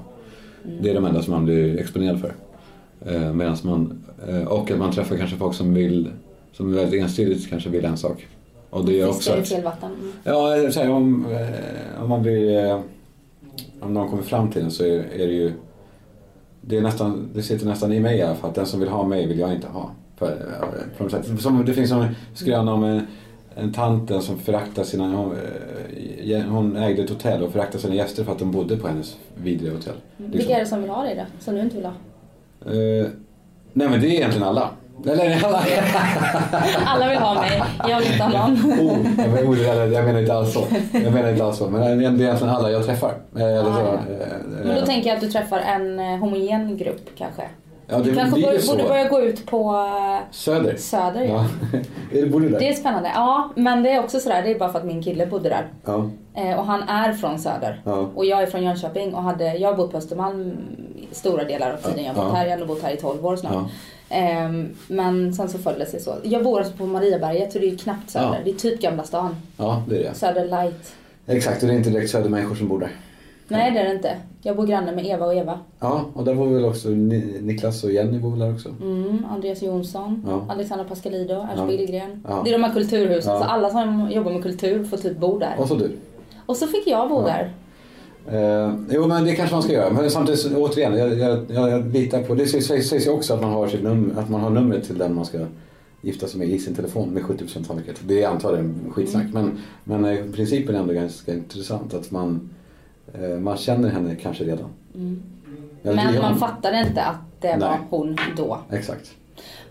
Det 0.81 0.89
är 0.89 0.93
de 0.93 1.05
enda 1.05 1.21
som 1.21 1.33
man 1.33 1.45
blir 1.45 1.79
exponerad 1.79 2.21
för. 2.21 2.33
Eh, 3.05 3.33
man, 3.63 4.03
eh, 4.27 4.43
och 4.43 4.71
att 4.71 4.77
man 4.77 4.91
träffar 4.91 5.17
kanske 5.17 5.35
folk 5.35 5.55
som 5.55 5.73
vill, 5.73 6.09
som 6.51 6.73
väldigt 6.73 7.01
ensidigt 7.03 7.49
kanske 7.49 7.69
vill 7.69 7.85
en 7.85 7.97
sak. 7.97 8.27
Och 8.69 8.85
det 8.85 8.93
gör 8.93 9.07
också 9.07 9.17
Fiskar 9.17 9.37
i 9.37 9.41
att... 9.41 9.47
fel 9.47 9.63
vatten. 9.63 9.91
Mm. 9.99 10.11
Ja, 10.23 10.71
så 10.71 10.79
här, 10.79 10.89
om, 10.89 11.25
eh, 11.31 12.03
om 12.03 12.09
man 12.09 12.21
blir... 12.21 12.65
eh, 12.65 12.79
Om 13.79 13.93
någon 13.93 14.09
kommer 14.09 14.23
fram 14.23 14.51
till 14.51 14.61
en 14.61 14.71
så 14.71 14.83
är, 14.83 15.03
är 15.13 15.27
det 15.27 15.33
ju... 15.33 15.51
Det, 16.61 16.77
är 16.77 16.81
nästan, 16.81 17.29
det 17.33 17.41
sitter 17.43 17.65
nästan 17.65 17.93
i 17.93 17.99
mig 17.99 18.17
i 18.17 18.21
alla 18.21 18.35
fall. 18.35 18.49
Att 18.49 18.55
den 18.55 18.65
som 18.65 18.79
vill 18.79 18.89
ha 18.89 19.07
mig 19.07 19.27
vill 19.27 19.39
jag 19.39 19.53
inte 19.53 19.67
ha. 19.67 19.91
På, 20.17 20.25
eh, 20.25 20.31
på 20.97 21.03
något 21.03 21.11
sätt. 21.11 21.41
Som, 21.41 21.65
det 21.65 21.73
finns 21.73 21.91
en 21.91 22.05
skröna 22.33 22.73
om 22.73 22.83
en, 22.83 23.01
en 23.63 23.73
tanten 23.73 24.21
som 24.21 24.37
föraktar 24.39 24.83
sina... 24.83 25.03
Hon, 25.15 25.35
eh, 26.29 26.41
hon 26.41 26.77
ägde 26.77 27.03
ett 27.03 27.09
hotell 27.09 27.43
och 27.43 27.51
föraktade 27.51 27.81
sina 27.81 27.95
gäster 27.95 28.23
för 28.23 28.31
att 28.31 28.39
de 28.39 28.51
bodde 28.51 28.77
på 28.77 28.87
hennes 28.87 29.17
vidriga 29.43 29.73
hotell. 29.73 29.93
Liksom. 30.17 30.37
Vilka 30.37 30.55
är 30.55 30.59
det 30.59 30.65
som 30.65 30.81
vill 30.81 30.91
ha 30.91 31.03
dig 31.03 31.15
då? 31.15 31.23
Som 31.45 31.55
du 31.55 31.61
inte 31.61 31.75
vill 31.75 31.85
ha? 31.85 31.93
Eh, 32.65 33.07
nej 33.73 33.89
men 33.89 34.01
det 34.01 34.07
är 34.07 34.11
egentligen 34.11 34.47
alla. 34.47 34.69
Eller 35.05 35.45
alla. 35.45 35.63
Alla 36.85 37.09
vill 37.09 37.17
ha 37.17 37.33
mig, 37.33 37.63
jag 37.89 37.99
vill 37.99 38.11
inte 38.11 38.23
ha 38.23 38.47
någon. 38.47 38.71
Oh, 38.79 38.97
jag, 39.17 39.29
menar, 39.29 39.87
oh, 39.87 39.93
jag 39.93 40.05
menar 40.05 40.19
inte 40.19 40.33
alls 40.33 40.53
så. 40.53 40.63
Jag 40.91 41.13
menar 41.13 41.29
inte 41.31 41.43
alls 41.45 41.57
så. 41.57 41.69
Men 41.69 41.81
det 41.81 41.87
är 42.05 42.21
egentligen 42.21 42.49
alla 42.55 42.71
jag 42.71 42.85
träffar. 42.85 43.13
Eh, 43.35 43.41
Eller 43.43 43.63
så, 43.63 43.69
Ah, 43.69 43.83
ja. 43.83 43.93
eh, 43.93 44.27
Men 44.63 44.67
då 44.75 44.81
eh, 44.81 44.85
tänker 44.85 45.09
jag 45.09 45.15
att 45.15 45.21
du 45.21 45.31
träffar 45.31 45.59
en 45.59 45.99
eh, 45.99 46.05
homogen 46.17 46.77
grupp 46.77 47.09
kanske. 47.17 47.41
Ja, 47.89 47.97
det 47.97 48.15
kanske 48.15 48.59
så. 48.61 48.71
borde 48.71 48.87
börja 48.87 49.07
gå 49.07 49.21
ut 49.21 49.45
på 49.45 49.73
eh, 49.73 50.31
Söder. 50.31 50.75
Söder. 50.77 51.23
Ja. 51.23 51.45
Ja. 52.11 52.25
bor 52.31 52.39
du 52.39 52.49
där? 52.49 52.59
Det 52.59 52.69
är 52.69 52.73
spännande. 52.73 53.11
Ja, 53.15 53.49
men 53.55 53.83
det 53.83 53.91
är 53.91 53.99
också 53.99 54.19
sådär, 54.19 54.43
det 54.43 54.51
är 54.51 54.59
bara 54.59 54.71
för 54.71 54.79
att 54.79 54.85
min 54.85 55.03
kille 55.03 55.25
bodde 55.25 55.49
där. 55.49 55.67
Ja. 55.85 56.09
Eh, 56.33 56.59
och 56.59 56.65
han 56.65 56.83
är 56.83 57.13
från 57.13 57.39
Söder. 57.39 57.81
Ja. 57.85 58.09
Och 58.15 58.25
jag 58.25 58.41
är 58.41 58.45
från 58.45 58.63
Jönköping 58.63 59.13
och 59.13 59.23
hade, 59.23 59.53
jag 59.57 59.69
har 59.69 59.75
bott 59.77 59.91
på 59.91 59.97
Östermalm 59.97 60.57
stora 61.11 61.43
delar 61.43 61.71
av 61.73 61.77
tiden 61.77 62.05
jag 62.05 62.13
har 62.13 62.23
bott 62.23 62.33
här. 62.35 62.47
Jag 62.47 62.57
har 62.57 62.65
bott 62.65 62.81
här 62.81 62.93
i 62.93 62.97
12 62.97 63.25
år 63.25 63.35
snart. 63.35 63.71
Ehm, 64.09 64.69
men 64.87 65.33
sen 65.33 65.49
så 65.49 65.57
föll 65.57 65.79
det 65.79 65.85
sig 65.85 65.99
så. 65.99 66.15
Jag 66.23 66.43
bor 66.43 66.59
alltså 66.59 66.73
på 66.73 66.85
Mariaberget 66.85 67.53
så 67.53 67.59
det 67.59 67.65
är 67.65 67.71
ju 67.71 67.77
knappt 67.77 68.09
Söder. 68.09 68.41
Det 68.43 68.49
är 68.49 68.55
typ 68.55 68.81
Gamla 68.81 69.03
stan. 69.03 69.35
ja, 69.57 69.83
det 69.89 69.95
är 69.95 70.03
det. 70.03 70.13
Söder 70.15 70.45
light. 70.45 70.93
Exakt, 71.27 71.61
och 71.61 71.67
det 71.67 71.73
är 71.73 71.77
inte 71.77 71.89
direkt 71.89 72.11
södermänniskor 72.11 72.55
som 72.55 72.67
bor 72.67 72.79
där. 72.79 72.89
Nej 73.47 73.71
det 73.71 73.79
är 73.79 73.85
det 73.85 73.95
inte. 73.95 74.15
Jag 74.41 74.55
bor 74.55 74.65
granne 74.67 74.91
med 74.95 75.05
Eva 75.05 75.25
och 75.25 75.33
Eva. 75.35 75.59
Ja, 75.79 76.05
och 76.13 76.23
där 76.25 76.35
bor 76.35 76.47
väl 76.47 76.65
också 76.65 76.89
Ni- 76.89 77.37
Niklas 77.41 77.83
och 77.83 77.91
Jenny 77.91 78.19
bor 78.19 78.29
väl 78.29 78.39
där 78.39 78.53
också. 78.53 78.69
Mm, 78.81 79.25
Andreas 79.29 79.61
Jonsson, 79.63 80.25
Ja. 80.27 80.45
Alexandra 80.49 80.85
Pascalido, 80.85 81.33
Ernst 81.33 81.53
Ja. 81.57 81.65
Billgren. 81.65 82.23
Ja. 82.27 82.41
Det 82.43 82.49
är 82.49 82.57
de 82.57 82.63
här 82.63 82.73
kulturhusen, 82.73 83.33
Ja. 83.33 83.39
så 83.39 83.45
alla 83.45 83.69
som 83.69 84.09
jobbar 84.11 84.31
med 84.31 84.43
kultur 84.43 84.83
får 84.83 84.97
typ 84.97 85.17
bo 85.17 85.39
där. 85.39 85.55
Och 85.59 85.67
så 85.67 85.75
du. 85.75 85.91
Och 86.45 86.57
så 86.57 86.67
fick 86.67 86.87
jag 86.87 87.09
bo 87.09 87.21
där. 87.21 87.53
Eh, 88.31 88.73
jo 88.91 89.07
men 89.07 89.25
det 89.25 89.35
kanske 89.35 89.55
man 89.55 89.63
ska 89.63 89.73
göra. 89.73 89.93
Men 89.93 90.09
samtidigt 90.11 90.55
återigen, 90.55 90.97
jag, 90.97 91.17
jag, 91.19 91.39
jag, 91.49 91.93
litar 91.93 92.23
på, 92.23 92.35
det 92.35 92.45
sägs, 92.47 92.67
sägs 92.87 93.07
ju 93.07 93.11
också 93.11 93.33
att 93.33 93.41
man, 93.41 93.51
har 93.53 93.67
sitt 93.67 93.83
nummer, 93.83 94.19
att 94.21 94.29
man 94.29 94.41
har 94.41 94.49
numret 94.49 94.83
till 94.83 94.97
den 94.97 95.13
man 95.15 95.25
ska 95.25 95.37
gifta 96.01 96.27
sig 96.27 96.39
med 96.39 96.49
i 96.49 96.59
sin 96.59 96.75
telefon 96.75 97.09
med 97.09 97.23
70% 97.23 97.63
sannolikhet. 97.67 97.95
Det 98.07 98.23
är 98.23 98.27
antagligen 98.29 98.75
skitsnack 98.91 99.25
men, 99.33 99.57
men 99.83 100.05
eh, 100.05 100.17
principen 100.35 100.75
är 100.75 100.79
ändå 100.79 100.93
ganska 100.93 101.33
intressant 101.33 101.93
att 101.93 102.11
man, 102.11 102.49
man 103.39 103.57
känner 103.57 103.89
henne 103.89 104.15
kanske 104.15 104.43
redan. 104.43 104.69
Eller 105.83 105.95
Men 105.95 106.21
man 106.21 106.37
fattade 106.37 106.79
inte 106.87 107.01
att 107.03 107.15
det 107.41 107.51
var 107.51 107.69
Nej. 107.69 107.79
hon 107.89 108.17
då. 108.37 108.59
Exakt. 108.71 109.11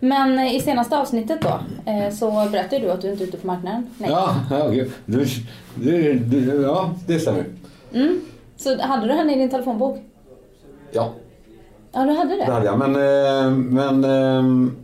Men 0.01 0.39
eh, 0.39 0.57
i 0.57 0.61
senaste 0.61 0.99
avsnittet 0.99 1.41
då 1.43 1.61
eh, 1.93 2.11
så 2.13 2.31
berättade 2.53 2.79
du 2.83 2.91
att 2.91 3.01
du 3.01 3.11
inte 3.11 3.25
är 3.25 3.29
ute 3.29 3.37
på 3.37 3.47
marknaden. 3.47 3.87
Nej. 3.99 4.11
Ja, 4.11 4.37
ja, 4.51 4.69
gud. 4.69 4.91
Du, 5.07 5.27
du, 5.75 6.15
du, 6.15 6.63
ja, 6.63 6.91
det 7.07 7.19
stämmer. 7.21 7.45
Mm. 7.93 8.21
Så 8.57 8.83
hade 8.83 9.07
du 9.07 9.13
henne 9.13 9.35
i 9.35 9.39
din 9.39 9.51
telefonbok? 9.51 9.99
Ja, 10.93 11.13
Ja, 11.93 12.05
du 12.05 12.13
hade 12.13 12.31
det 12.31 12.45
det? 12.47 12.53
hade 12.53 12.67
jag. 12.67 12.79
Men, 12.79 12.95
eh, 12.95 13.51
men 13.59 14.05
ehm, 14.05 14.77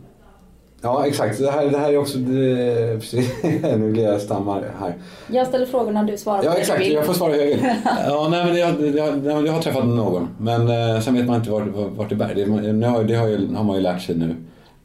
ja 0.85 1.07
exakt. 1.07 1.39
Det 1.39 1.51
här, 1.51 1.69
det 1.69 1.77
här 1.77 1.93
är 1.93 1.97
också, 1.97 2.17
det, 2.17 2.99
precis. 2.99 3.43
nu 3.63 3.91
blir 3.91 4.03
jag 4.03 4.21
stammar 4.21 4.63
här. 4.79 4.95
Jag 5.27 5.47
ställer 5.47 5.65
frågorna 5.65 6.03
du 6.03 6.17
svarar 6.17 6.39
på 6.39 6.45
Ja 6.45 6.51
det 6.51 6.59
exakt, 6.59 6.87
jag 6.87 7.05
får 7.05 7.13
svara 7.13 7.31
hur 7.31 7.39
jag 7.39 7.47
vill. 7.47 7.67
Ja, 8.07 8.27
nej, 8.31 8.45
men 8.45 8.55
jag, 8.55 8.95
jag, 8.95 9.45
jag, 9.47 9.53
har 9.53 9.61
träffat 9.61 9.85
någon. 9.85 10.27
Men 10.37 10.61
eh, 10.61 11.01
sen 11.01 11.13
vet 11.13 11.25
man 11.25 11.35
inte 11.35 11.51
vart, 11.51 11.67
vart 11.95 12.09
det 12.09 12.15
bär. 12.15 12.33
Det, 12.35 12.45
nu 12.73 12.87
har, 12.87 13.03
det 13.03 13.15
har, 13.15 13.27
ju, 13.27 13.55
har 13.55 13.63
man 13.63 13.75
ju 13.75 13.81
lärt 13.81 14.01
sig 14.01 14.15
nu. 14.15 14.35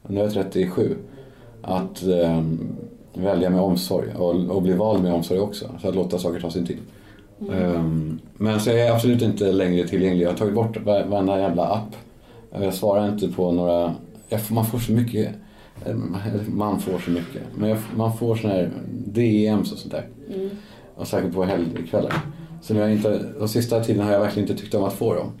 Nu 0.07 0.19
är 0.19 0.23
jag 0.23 0.33
37. 0.33 0.95
Att, 1.61 2.03
eh, 2.03 2.41
välja 3.13 3.49
med 3.49 3.61
omsorg 3.61 4.07
och, 4.17 4.35
och 4.49 4.61
bli 4.61 4.73
vald 4.73 5.03
med 5.03 5.13
omsorg 5.13 5.39
också. 5.39 5.65
Så 5.81 5.89
att 5.89 5.95
låta 5.95 6.17
saker 6.17 6.39
ta 6.39 6.49
sin 6.49 6.65
tid. 6.65 6.77
Ehm, 7.51 8.19
men 8.33 8.59
så 8.59 8.69
är 8.69 8.75
jag 8.75 8.95
absolut 8.95 9.21
inte 9.21 9.51
längre 9.51 9.87
tillgänglig. 9.87 10.25
Jag 10.25 10.29
har 10.29 10.37
tagit 10.37 10.53
bort 10.53 10.77
var- 10.77 11.03
varenda 11.03 11.39
jävla 11.39 11.67
app. 11.67 11.95
Jag 12.61 12.73
svarar 12.73 13.09
inte 13.09 13.27
på 13.27 13.51
några... 13.51 13.95
Jag, 14.29 14.39
man 14.49 14.65
får 14.65 14.79
så 14.79 14.91
mycket... 14.91 15.29
eh, 15.85 15.95
Man 16.47 16.79
får 16.79 16.99
så 16.99 17.11
mycket. 17.11 17.41
Men 17.55 17.69
jag, 17.69 17.77
man 17.95 18.17
får 18.17 18.35
såna 18.35 18.53
här 18.53 18.69
DMs 19.05 19.71
och 19.71 19.77
sånt 19.77 19.93
där. 19.93 20.05
Och 20.95 21.07
säkert 21.07 21.33
på 21.33 21.43
helgkvällar. 21.43 22.13
Så 22.61 22.73
jag 22.73 22.91
inte, 22.91 23.19
de 23.39 23.47
sista 23.47 23.83
tiden 23.83 24.05
har 24.05 24.13
jag 24.13 24.19
verkligen 24.19 24.49
inte 24.49 24.61
tyckt 24.63 24.73
om 24.75 24.83
att 24.83 24.93
få 24.93 25.13
dem. 25.13 25.31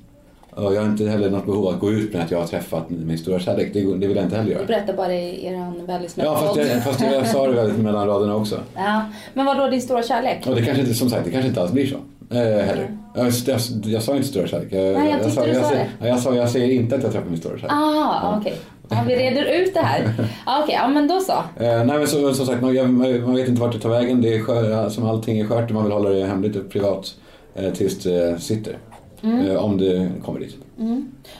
Och 0.55 0.75
jag 0.75 0.81
har 0.81 0.87
inte 0.87 1.05
heller 1.07 1.29
något 1.29 1.45
behov 1.45 1.67
av 1.67 1.73
att 1.73 1.79
gå 1.79 1.91
ut 1.91 2.13
med 2.13 2.23
att 2.23 2.31
jag 2.31 2.39
har 2.39 2.47
träffat 2.47 2.89
min 2.89 3.17
stora 3.17 3.39
kärlek. 3.39 3.73
Det, 3.73 3.79
det 3.81 4.07
vill 4.07 4.15
jag 4.17 4.25
inte 4.25 4.35
heller 4.35 4.49
Du 4.49 4.55
göra. 4.55 4.65
berättar 4.65 4.93
bara 4.93 5.13
i 5.13 5.45
eran 5.45 5.85
väldigt 5.85 6.17
Ja, 6.17 6.35
fast 6.35 6.55
jag, 6.55 6.83
fast 6.83 7.01
jag 7.01 7.27
sa 7.27 7.47
det 7.47 7.53
väldigt 7.53 7.79
mellan 7.79 8.07
raderna 8.07 8.35
också. 8.35 8.59
Ja, 8.75 9.05
men 9.33 9.45
vad 9.45 9.57
då 9.57 9.67
din 9.69 9.81
stora 9.81 10.03
kärlek? 10.03 10.47
Och 10.47 10.55
det 10.55 10.61
kanske 10.61 10.81
inte, 10.83 10.93
som 10.93 11.09
sagt, 11.09 11.25
det 11.25 11.31
kanske 11.31 11.47
inte 11.49 11.61
alls 11.61 11.71
blir 11.71 11.87
så. 11.87 11.95
Eh, 12.35 12.37
heller. 12.41 12.97
Jag, 13.15 13.27
jag, 13.45 13.59
jag 13.85 14.03
sa 14.03 14.15
inte 14.15 14.27
stora 14.27 14.47
kärlek. 14.47 14.67
Jag, 14.73 14.93
Nej, 14.99 15.15
jag 15.21 15.31
sa, 15.31 15.41
du 15.45 15.47
jag, 15.51 15.63
sa 15.63 15.69
säger- 15.69 15.89
det. 15.99 16.07
Jag 16.07 16.19
sa, 16.19 16.35
jag 16.35 16.49
säger 16.49 16.67
inte 16.73 16.95
att 16.95 17.03
jag 17.03 17.11
träffar 17.11 17.29
min 17.29 17.39
stora 17.39 17.57
kärlek. 17.57 17.71
Ah, 17.75 18.37
okej. 18.39 18.53
Ja, 18.91 19.03
vi 19.07 19.15
reder 19.15 19.61
ut 19.61 19.73
det 19.73 19.79
här. 19.79 20.13
Ah, 20.45 20.63
okej, 20.63 20.75
ja 20.81 20.87
men 20.87 21.07
då 21.07 21.19
så. 21.19 21.31
Eh, 21.31 21.85
nej 21.85 21.97
men 21.97 22.07
så, 22.07 22.33
som 22.33 22.45
sagt, 22.45 22.61
man, 22.61 22.97
man 22.97 23.35
vet 23.35 23.47
inte 23.47 23.61
vart 23.61 23.73
det 23.73 23.79
tar 23.79 23.89
vägen. 23.89 24.21
Det 24.21 24.35
är 24.35 24.39
skör, 24.41 24.89
som 24.89 25.05
allting 25.05 25.39
är 25.39 25.47
skört 25.47 25.69
och 25.69 25.71
man 25.71 25.83
vill 25.83 25.93
hålla 25.93 26.09
det 26.09 26.25
hemligt 26.25 26.55
och 26.55 26.69
privat 26.69 27.15
eh, 27.55 27.73
tills 27.73 28.03
det 28.03 28.41
sitter. 28.41 28.77
Mm. 29.23 29.49
Eh, 29.49 29.55
om 29.55 29.77
det 29.77 30.11
kommer 30.25 30.39
dit. 30.39 30.57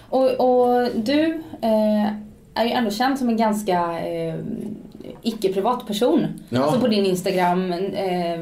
Och, 0.09 0.31
och 0.31 0.89
du 0.95 1.41
eh, 1.61 2.05
är 2.53 2.65
ju 2.65 2.71
ändå 2.71 2.91
känd 2.91 3.19
som 3.19 3.29
en 3.29 3.37
ganska 3.37 3.99
eh, 5.23 5.29
icke-privat 5.29 5.87
person. 5.87 6.27
Ja. 6.49 6.63
Alltså 6.63 6.79
på 6.79 6.87
din 6.87 7.05
Instagram, 7.05 7.71
eh, 7.73 8.39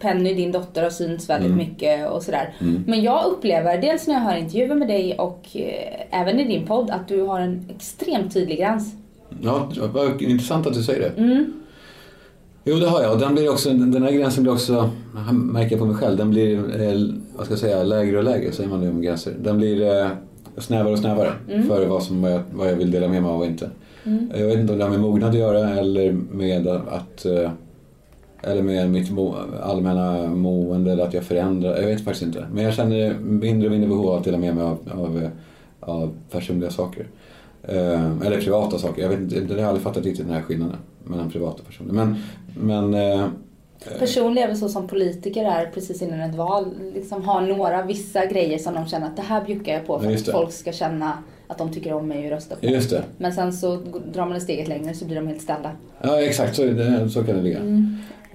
Penny, 0.00 0.34
din 0.34 0.52
dotter, 0.52 0.82
har 0.82 0.90
synts 0.90 1.30
väldigt 1.30 1.46
Mm. 1.52 1.58
mycket 1.58 2.10
och 2.10 2.22
sådär. 2.22 2.54
Men 2.86 3.02
jag 3.02 3.24
upplever, 3.26 3.78
dels 3.78 4.06
när 4.06 4.14
jag 4.14 4.20
hör 4.20 4.36
intervjuer 4.36 4.74
med 4.74 4.88
dig 4.88 5.14
och 5.18 5.46
eh, 5.54 6.20
även 6.20 6.40
i 6.40 6.44
din 6.44 6.66
podd, 6.66 6.90
att 6.90 7.08
du 7.08 7.22
har 7.22 7.40
en 7.40 7.64
extremt 7.76 8.34
tydlig 8.34 8.58
gräns. 8.58 8.94
Ja, 9.40 9.68
vad 9.92 10.22
intressant 10.22 10.66
att 10.66 10.74
du 10.74 10.82
säger 10.82 11.00
det. 11.00 11.22
Mm. 11.22 11.52
Jo, 12.64 12.76
det 12.76 12.88
har 12.88 13.02
jag. 13.02 13.12
Och 13.12 13.18
den, 13.20 13.34
blir 13.34 13.50
också, 13.50 13.70
den 13.70 14.02
här 14.02 14.12
gränsen 14.12 14.42
blir 14.42 14.52
också, 14.52 14.90
jag 15.26 15.34
märker 15.34 15.70
jag 15.70 15.78
på 15.80 15.86
mig 15.86 15.96
själv, 15.96 16.16
den 16.16 16.30
blir 16.30 16.54
eh, 16.56 17.00
vad 17.36 17.44
ska 17.44 17.52
jag 17.52 17.58
säga, 17.60 17.82
lägre 17.82 18.18
och 18.18 18.24
lägre, 18.24 18.52
säger 18.52 18.68
man 18.70 18.80
det 18.80 18.88
om 18.90 19.02
gränser. 19.02 19.32
Den 19.40 19.58
blir 19.58 20.02
eh, 20.02 20.08
snävare 20.58 20.92
och 20.92 20.98
snävare 20.98 21.32
för 21.68 21.86
vad, 21.86 22.02
som, 22.02 22.22
vad, 22.22 22.32
jag, 22.32 22.42
vad 22.52 22.68
jag 22.70 22.76
vill 22.76 22.90
dela 22.90 23.08
med 23.08 23.22
mig 23.22 23.30
av 23.30 23.40
och 23.40 23.46
inte. 23.46 23.70
Jag 24.34 24.46
vet 24.46 24.58
inte 24.58 24.72
om 24.72 24.78
det 24.78 24.84
har 24.84 24.90
med 24.90 25.00
mognad 25.00 25.30
att 25.30 25.38
göra 25.38 25.70
eller 25.70 26.12
med 26.12 26.66
att 26.66 27.24
eh, 27.24 27.50
eller 28.42 28.62
med 28.62 28.90
mitt 28.90 29.10
mo, 29.10 29.34
allmänna 29.62 30.26
mående 30.26 30.92
eller 30.92 31.04
att 31.04 31.14
jag 31.14 31.24
förändrar. 31.24 31.76
Jag 31.76 31.86
vet 31.86 32.04
faktiskt 32.04 32.22
inte. 32.22 32.46
Men 32.52 32.64
jag 32.64 32.74
känner 32.74 33.14
mindre 33.14 33.68
och 33.68 33.72
mindre 33.72 33.88
behov 33.88 34.08
av 34.08 34.18
att 34.18 34.24
dela 34.24 34.38
med 34.38 34.54
mig 34.54 34.64
av, 34.64 34.78
av, 34.94 35.22
eh, 35.22 35.30
av 35.80 36.14
personliga 36.30 36.70
saker. 36.70 37.06
Eh, 37.62 38.20
eller 38.26 38.40
privata 38.40 38.78
saker. 38.78 39.02
Jag 39.02 39.08
vet 39.08 39.20
inte, 39.20 39.40
det 39.40 39.54
har 39.54 39.60
jag 39.60 39.68
aldrig 39.68 39.84
fattat 39.84 40.04
riktigt 40.04 40.26
den 40.26 40.34
här 40.34 40.42
skillnaden 40.42 40.76
mellan 41.04 41.30
privata 41.30 41.58
och 41.58 41.66
personliga. 41.66 41.94
Men, 41.94 42.16
men 42.54 42.94
eh, 42.94 43.26
Personliga 43.98 44.44
är 44.44 44.48
väl 44.48 44.56
så 44.56 44.68
som 44.68 44.88
politiker 44.88 45.44
är 45.44 45.66
precis 45.66 46.02
innan 46.02 46.20
ett 46.20 46.36
val. 46.36 46.74
Liksom 46.94 47.24
har 47.24 47.40
några 47.40 47.82
vissa 47.82 48.26
grejer 48.26 48.58
som 48.58 48.74
de 48.74 48.86
känner 48.86 49.06
att 49.06 49.16
det 49.16 49.22
här 49.22 49.44
bjuckar 49.44 49.72
jag 49.72 49.86
på 49.86 49.98
för 49.98 50.14
att 50.14 50.28
folk 50.28 50.52
ska 50.52 50.72
känna 50.72 51.18
att 51.48 51.58
de 51.58 51.72
tycker 51.72 51.92
om 51.92 52.08
mig 52.08 52.24
och 52.24 52.30
röstar 52.30 52.56
på 52.56 52.66
mig. 52.66 52.80
det. 52.90 53.04
Men 53.18 53.32
sen 53.32 53.52
så 53.52 53.76
drar 54.12 54.26
man 54.26 54.36
ett 54.36 54.42
steget 54.42 54.68
längre 54.68 54.94
så 54.94 55.04
blir 55.04 55.16
de 55.16 55.26
helt 55.26 55.42
ställda. 55.42 55.70
Ja 56.02 56.20
exakt, 56.22 56.56
så, 56.56 56.64
det- 56.64 57.10
så 57.10 57.24
kan 57.24 57.36
det 57.36 57.42
ligga. 57.42 57.58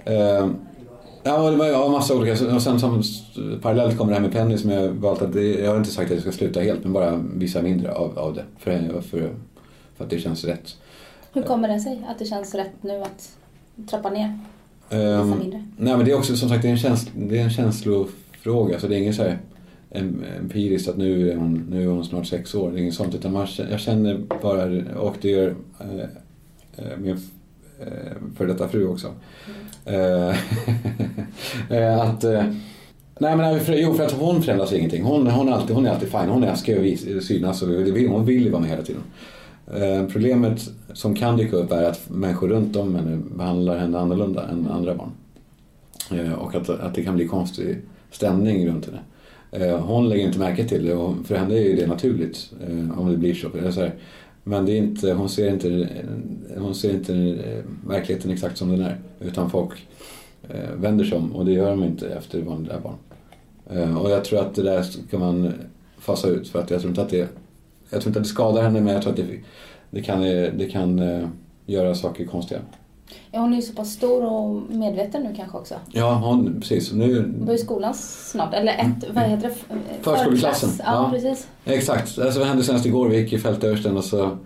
Eh, 0.04 0.48
ja, 1.22 1.42
och 1.42 1.50
det 1.50 1.56
var 1.56 1.66
ja, 1.66 1.88
massa 1.88 2.16
olika. 2.16 2.54
Och 2.54 2.62
sen 2.62 2.80
som 2.80 3.02
parallellt 3.62 3.98
kommer 3.98 4.12
det 4.12 4.18
här 4.18 4.22
med 4.22 4.32
Penny 4.32 4.58
som 4.58 4.70
jag 4.70 4.88
valt 4.88 5.22
att, 5.22 5.32
det, 5.32 5.42
jag 5.60 5.70
har 5.70 5.76
inte 5.76 5.90
sagt 5.90 6.06
att 6.10 6.14
jag 6.14 6.22
ska 6.22 6.32
sluta 6.32 6.60
helt 6.60 6.84
men 6.84 6.92
bara 6.92 7.16
visa 7.34 7.62
mindre 7.62 7.92
av, 7.92 8.18
av 8.18 8.34
det. 8.34 8.44
För, 8.58 9.00
för, 9.00 9.30
för 9.96 10.04
att 10.04 10.10
det 10.10 10.18
känns 10.18 10.44
rätt. 10.44 10.76
Hur 11.32 11.42
kommer 11.42 11.68
det 11.68 11.80
sig 11.80 12.06
att 12.08 12.18
det 12.18 12.24
känns 12.24 12.54
rätt 12.54 12.72
nu 12.80 13.02
att 13.02 13.30
trappa 13.90 14.10
ner? 14.10 14.38
Mindre. 15.40 15.64
nej 15.78 15.96
men 15.96 16.04
det 16.04 16.10
är 16.12 16.16
också 16.18 16.36
som 16.36 16.48
sagt 16.48 16.62
det 16.62 16.68
är 16.68 16.72
en, 16.72 16.78
käns, 16.78 17.08
det 17.16 17.38
är 17.38 17.44
en 17.44 17.50
känslofråga 17.50 18.80
så 18.80 18.86
det 18.86 18.96
är 18.96 18.98
inget 18.98 19.14
så 19.14 19.22
här 19.22 19.38
empiriskt 19.94 20.88
att 20.88 20.96
nu 20.96 21.30
är, 21.30 21.36
hon, 21.36 21.66
nu 21.70 21.82
är 21.82 21.86
hon 21.86 22.04
snart 22.04 22.26
sex 22.26 22.54
år. 22.54 22.70
Det 22.70 22.78
är 22.78 22.80
inget 22.80 22.94
sånt 22.94 23.14
utan 23.14 23.32
man, 23.32 23.46
jag 23.70 23.80
känner 23.80 24.18
bara, 24.42 24.64
och 24.98 25.16
det 25.20 25.28
gör 25.28 25.54
eh, 25.80 26.00
eh 26.76 26.98
min 26.98 27.10
eh, 27.10 27.16
före 27.80 28.16
för 28.36 28.46
detta 28.46 28.68
fru 28.68 28.86
också. 28.86 29.08
Mm. 29.86 30.34
att 32.00 32.24
Nej 33.18 33.36
men 33.36 33.60
för, 33.60 33.72
jo, 33.72 33.94
för 33.94 34.04
att 34.04 34.12
hon 34.12 34.42
förändras 34.42 34.72
ingenting. 34.72 35.02
Hon, 35.02 35.26
hon, 35.26 35.48
är 35.48 35.52
alltid, 35.52 35.76
hon 35.76 35.86
är 35.86 35.90
alltid 35.90 36.10
fine. 36.10 36.28
Hon 36.28 36.44
älskar 36.44 36.72
ju 36.72 37.16
att 37.18 37.24
synas 37.24 37.62
och 37.62 37.68
vill- 37.70 38.08
hon 38.08 38.24
vill 38.24 38.44
ju 38.44 38.50
vara 38.50 38.60
med 38.60 38.70
hela 38.70 38.82
tiden. 38.82 39.02
Problemet 40.12 40.70
som 40.92 41.14
kan 41.14 41.36
dyka 41.36 41.56
upp 41.56 41.72
är 41.72 41.82
att 41.82 42.10
människor 42.10 42.48
runt 42.48 42.76
om 42.76 42.94
henne 42.94 43.22
behandlar 43.36 43.78
henne 43.78 43.98
annorlunda 43.98 44.48
än 44.48 44.68
andra 44.70 44.94
barn. 44.94 45.10
Och 46.36 46.54
att, 46.54 46.70
att 46.70 46.94
det 46.94 47.02
kan 47.02 47.16
bli 47.16 47.28
konstig 47.28 47.76
stämning 48.10 48.68
runt 48.68 48.86
henne. 48.86 48.98
Eh, 49.54 49.78
hon 49.78 50.08
lägger 50.08 50.24
inte 50.24 50.38
märke 50.38 50.64
till 50.64 50.84
det 50.84 50.94
och 50.94 51.26
för 51.26 51.34
henne 51.34 51.54
är 51.54 51.62
ju 51.62 51.76
det 51.76 51.86
naturligt 51.86 52.52
eh, 52.68 53.00
om 53.00 53.10
det 53.10 53.16
blir 53.16 53.34
så. 53.34 53.82
Eh, 53.82 53.90
men 54.44 54.66
det 54.66 54.72
är 54.72 54.76
inte, 54.76 55.12
hon 55.12 55.28
ser 55.28 55.50
inte, 55.50 55.88
hon 56.56 56.74
ser 56.74 56.90
inte 56.90 57.38
verkligheten 57.86 58.30
exakt 58.30 58.58
som 58.58 58.70
den 58.70 58.80
är. 58.80 58.96
Utan 59.20 59.50
folk 59.50 59.86
vänder 60.76 61.04
sig 61.04 61.18
om 61.18 61.32
och 61.32 61.44
det 61.44 61.52
gör 61.52 61.70
de 61.70 61.84
inte 61.84 62.08
efter 62.08 62.42
vanliga 62.42 62.80
barn. 62.80 63.96
Och 63.96 64.10
jag 64.10 64.24
tror 64.24 64.40
att 64.40 64.54
det 64.54 64.62
där 64.62 64.82
ska 64.82 65.18
man 65.18 65.52
fasa 65.98 66.28
ut 66.28 66.48
för 66.48 66.58
att 66.58 66.70
jag 66.70 66.80
tror 66.80 66.90
inte 66.90 67.02
att 67.02 67.10
det, 67.10 67.28
jag 67.90 68.00
tror 68.00 68.10
inte 68.10 68.18
att 68.18 68.24
det 68.24 68.30
skadar 68.30 68.62
henne 68.62 68.80
men 68.80 68.94
jag 68.94 69.02
tror 69.02 69.12
att 69.12 69.16
det, 69.18 69.38
det 69.90 70.02
kan, 70.02 70.22
det 70.22 70.70
kan 70.72 71.00
göra 71.66 71.94
saker 71.94 72.24
konstiga. 72.24 72.60
Ja, 73.30 73.40
hon 73.40 73.52
är 73.52 73.56
ju 73.56 73.62
så 73.62 73.72
pass 73.72 73.92
stor 73.92 74.24
och 74.24 74.62
medveten 74.68 75.22
nu 75.22 75.34
kanske 75.36 75.58
också. 75.58 75.74
Ja, 75.92 76.14
hon, 76.14 76.60
precis. 76.60 76.92
Nu, 76.92 77.20
Hon 77.20 77.46
börjar 77.46 77.58
skolan 77.58 77.94
snart, 77.94 78.54
eller 78.54 78.72
ett, 78.72 79.14
vad 79.14 79.24
heter 79.24 79.48
det? 79.48 79.74
Förskoleklassen. 80.02 80.70
Ja, 80.78 80.84
ja. 80.84 81.10
precis. 81.12 81.48
Exakt. 81.64 82.18
Alltså, 82.18 82.38
vad 82.38 82.48
hände 82.48 82.64
senast 82.64 82.86
igår? 82.86 83.08
Vi 83.08 83.20
gick 83.20 83.32
i 83.32 83.38
fältöversten 83.38 83.96
och 83.96 84.04
så... 84.04 84.36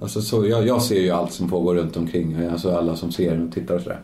Alltså, 0.00 0.22
så 0.22 0.46
jag, 0.46 0.66
jag 0.66 0.82
ser 0.82 1.00
ju 1.00 1.10
allt 1.10 1.32
som 1.32 1.50
pågår 1.50 1.74
runt 1.74 1.96
omkring. 1.96 2.46
Alltså 2.46 2.76
alla 2.76 2.96
som 2.96 3.12
ser 3.12 3.42
och 3.42 3.52
tittar 3.52 3.74
och 3.74 3.80
sådär. 3.80 4.00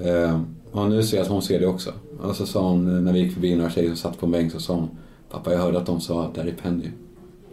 Eh, 0.00 0.40
och 0.72 0.90
nu 0.90 1.02
ser 1.02 1.16
jag 1.16 1.24
att 1.24 1.30
hon 1.30 1.42
ser 1.42 1.60
det 1.60 1.66
också. 1.66 1.90
Och 2.22 2.36
så 2.36 2.46
sa 2.46 2.68
hon, 2.68 3.04
när 3.04 3.12
vi 3.12 3.18
gick 3.18 3.34
förbi 3.34 3.56
några 3.56 3.70
tjejer 3.70 3.88
som 3.88 3.96
satt 3.96 4.18
på 4.18 4.26
en 4.26 4.32
bänk 4.32 4.52
så 4.52 4.60
sa 4.60 4.74
hon 4.74 4.88
Pappa 5.30 5.52
jag 5.52 5.58
hörde 5.58 5.78
att 5.78 5.86
de 5.86 6.00
sa 6.00 6.24
att 6.24 6.34
där 6.34 6.44
är 6.44 6.52
Penny. 6.52 6.90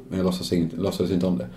Men 0.10 0.18
jag 0.18 0.26
låtsas 0.26 0.54
inte, 0.54 0.76
låtsades 0.76 1.12
inte 1.12 1.26
om 1.26 1.38
det. 1.38 1.48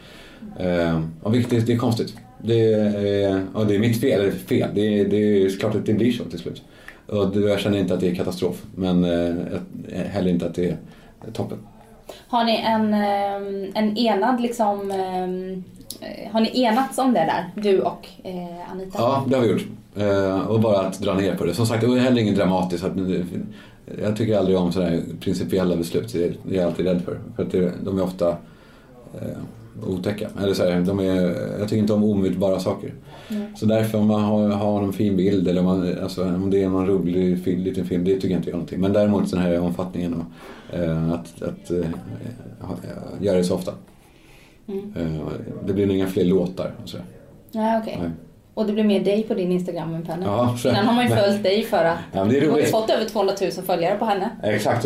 Eh, 0.60 1.00
och 1.22 1.34
vilket 1.34 1.52
är, 1.52 1.60
det 1.60 1.72
är 1.72 1.78
konstigt. 1.78 2.16
Det 2.42 2.74
är, 2.74 3.46
och 3.54 3.66
det 3.66 3.74
är 3.74 3.78
mitt 3.78 4.00
fel, 4.00 4.20
eller 4.20 4.30
fel. 4.30 4.70
Det 4.74 5.00
är, 5.00 5.04
det 5.04 5.16
är 5.42 5.58
klart 5.58 5.74
att 5.74 5.86
det 5.86 5.92
blir 5.94 6.12
så 6.12 6.24
till 6.24 6.38
slut. 6.38 6.62
Och 7.06 7.36
jag 7.36 7.60
känner 7.60 7.78
inte 7.78 7.94
att 7.94 8.00
det 8.00 8.10
är 8.10 8.14
katastrof. 8.14 8.62
Men 8.74 9.04
eh, 9.04 9.34
heller 10.10 10.30
inte 10.30 10.46
att 10.46 10.54
det 10.54 10.76
är 11.26 11.32
toppen. 11.32 11.58
Har 12.28 12.44
ni 12.44 12.56
en, 12.66 12.94
ehm, 12.94 13.72
en 13.74 13.96
enad 13.98 14.40
liksom... 14.40 14.90
eh, 14.90 16.32
Har 16.32 16.40
ni 16.40 16.60
enats 16.62 16.98
om 16.98 17.12
det 17.12 17.20
där, 17.20 17.62
du 17.62 17.80
och 17.80 18.08
eh, 18.24 18.72
Anita? 18.72 18.98
Ja, 18.98 19.24
det 19.28 19.34
har 19.36 19.42
vi 19.42 19.50
gjort. 19.50 19.66
Eh, 19.96 20.40
och 20.40 20.60
bara 20.60 20.80
att 20.86 20.98
dra 21.00 21.14
ner 21.14 21.34
på 21.34 21.44
det. 21.44 21.54
Som 21.54 21.66
sagt, 21.66 21.80
det 21.80 21.86
är 21.86 21.98
heller 21.98 22.22
inget 22.22 22.36
dramatiskt. 22.36 22.84
Jag 24.02 24.16
tycker 24.16 24.38
aldrig 24.38 24.58
om 24.58 24.72
sådana 24.72 24.90
här 24.90 25.02
principiella 25.20 25.76
beslut. 25.76 26.12
Det 26.12 26.24
är 26.24 26.34
jag 26.56 26.64
alltid 26.64 26.86
rädd 26.86 27.02
för. 27.04 27.18
För 27.36 27.42
att 27.42 27.84
de 27.84 27.98
är 27.98 28.02
ofta 28.02 28.28
eh, 29.14 29.38
otäcka. 29.86 30.28
Eller 30.42 30.54
så 30.54 30.64
här, 30.64 30.80
de 30.80 31.00
är, 31.00 31.14
jag 31.58 31.68
tycker 31.68 31.76
inte 31.76 31.92
om 31.92 32.04
omutbara 32.04 32.60
saker. 32.60 32.94
Så 33.56 33.66
därför 33.66 33.98
om 33.98 34.06
man 34.06 34.22
har, 34.22 34.48
har 34.48 34.80
någon 34.80 34.92
fin 34.92 35.16
bild 35.16 35.48
eller 35.48 35.60
om, 35.60 35.66
man, 35.66 35.98
alltså, 36.02 36.24
om 36.24 36.50
det 36.50 36.62
är 36.62 36.68
någon 36.68 36.86
rolig 36.86 37.44
film, 37.44 37.62
liten 37.62 37.86
film, 37.86 38.04
det 38.04 38.14
tycker 38.14 38.28
jag 38.28 38.38
inte 38.38 38.50
jag 38.50 38.54
någonting. 38.54 38.80
Men 38.80 38.92
däremot 38.92 39.30
den 39.30 39.40
här 39.40 39.60
omfattningen 39.60 40.14
och 40.14 40.76
eh, 40.78 41.12
att, 41.12 41.42
att 41.42 41.70
eh, 41.70 41.86
göra 43.20 43.36
det 43.36 43.44
så 43.44 43.54
ofta. 43.54 43.72
Eh, 44.96 45.28
det 45.66 45.72
blir 45.72 45.90
inga 45.90 46.06
fler 46.06 46.24
låtar. 46.24 46.74
Och 46.82 46.88
så. 46.88 46.96
Ja, 47.52 47.80
okej. 47.82 47.98
Nej. 48.02 48.10
Och 48.56 48.66
det 48.66 48.72
blir 48.72 48.84
mer 48.84 49.00
dig 49.04 49.22
på 49.22 49.34
din 49.34 49.52
Instagram 49.52 49.94
än 49.94 50.02
Penny? 50.02 50.24
Ja, 50.24 50.56
så- 50.58 50.68
Innan 50.68 50.86
har 50.86 50.94
man 50.94 51.04
ju 51.04 51.10
men- 51.14 51.18
följt 51.24 51.42
dig 51.42 51.62
för 51.62 51.84
att 51.84 51.96
Ja, 52.12 52.20
men 52.24 52.28
det 52.28 52.36
är 52.36 52.40
du 52.40 52.50
har 52.50 52.58
fått 52.62 52.90
över 52.90 53.04
200 53.04 53.34
000 53.40 53.50
följare 53.50 53.96
på 53.98 54.04
henne. 54.04 54.30
Exakt, 54.42 54.84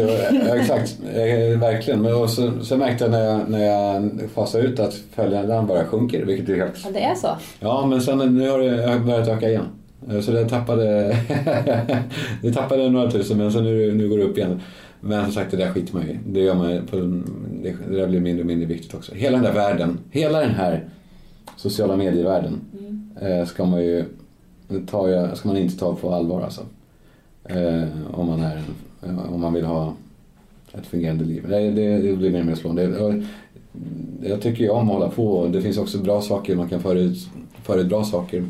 exakt. 0.59 0.99
Eh, 1.15 1.59
verkligen. 1.61 2.03
Men 2.03 2.15
och 2.15 2.31
så, 2.31 2.53
så 2.63 2.77
märkte 2.77 3.05
jag 3.05 3.11
när 3.11 3.25
jag, 3.25 3.51
när 3.51 3.65
jag 3.65 4.11
fasade 4.35 4.65
ut 4.65 4.81
att 4.81 4.95
följandet 5.15 5.65
bara 5.69 5.85
sjunker, 5.85 6.25
vilket 6.25 6.49
är 6.49 6.57
helt... 6.57 6.75
Ja, 6.85 6.91
det 6.95 7.01
är 7.01 7.15
så. 7.15 7.29
Ja, 7.61 7.87
men 7.87 8.01
sen 8.01 8.19
nu 8.19 8.51
har 8.51 8.59
det 8.59 9.01
börjat 9.07 9.29
öka 9.29 9.49
igen. 9.49 9.65
Eh, 10.11 10.21
Så 10.21 10.31
det 10.31 10.49
tappade, 10.49 11.17
det 12.43 12.53
tappade 12.53 12.91
några 12.91 13.11
tusen, 13.11 13.39
men 13.39 13.53
så 13.53 13.61
nu, 13.61 13.95
nu 13.95 14.09
går 14.09 14.19
det 14.19 14.25
upp 14.25 14.39
igen. 14.39 14.61
Men 15.01 15.25
som 15.25 15.33
sagt, 15.33 15.51
det 15.51 15.57
där 15.57 15.71
skiter 15.71 15.95
man 15.95 16.03
i. 16.09 16.19
Det, 16.27 16.41
gör 16.41 16.55
man 16.55 16.87
på, 16.91 16.97
det, 17.63 17.75
det 17.91 17.97
där 18.01 18.07
blir 18.07 18.21
mindre 18.21 18.41
och 18.43 18.47
mindre 18.47 18.67
viktigt 18.67 18.95
också. 18.95 19.15
Hela 19.15 19.37
den 19.37 19.45
där 19.45 19.53
världen, 19.53 19.99
hela 20.11 20.41
den 20.41 20.55
här 20.55 20.85
sociala 21.61 21.97
medievärlden 21.97 22.61
eh, 23.21 23.47
ska 23.47 23.65
man 23.65 23.81
ju 23.85 24.05
jag, 24.93 25.37
ska 25.37 25.49
man 25.49 25.57
inte 25.57 25.79
ta 25.79 25.95
på 25.95 26.13
allvar 26.15 26.43
alltså. 26.43 26.61
Eh, 27.45 27.85
om, 28.13 28.27
man 28.27 28.41
är, 28.43 28.63
en- 29.03 29.19
om 29.19 29.41
man 29.41 29.53
vill 29.53 29.65
ha 29.65 29.95
ett 30.73 30.87
fungerande 30.87 31.25
liv. 31.25 31.47
Det, 31.49 31.71
det, 31.71 31.99
det 31.99 32.17
blir 32.17 32.31
mer 32.31 32.41
och 32.41 32.47
mer 32.47 32.55
slående. 32.55 33.23
Jag 34.23 34.41
tycker 34.41 34.65
ju 34.65 34.71
om 34.71 34.89
att 34.91 34.95
hålla 34.95 35.09
på. 35.09 35.47
Det 35.47 35.63
finns 35.63 35.79
också 35.79 35.99
bra 35.99 36.21
saker, 36.21 36.57
man 36.57 36.69
kan 36.69 36.81
föra 36.81 36.99
ut, 36.99 37.29
föra 37.63 37.81
ut 37.81 37.89
bra 37.89 38.05
saker 38.05 38.47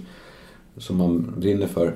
som 0.76 0.96
man 0.96 1.34
brinner 1.38 1.66
för. 1.66 1.94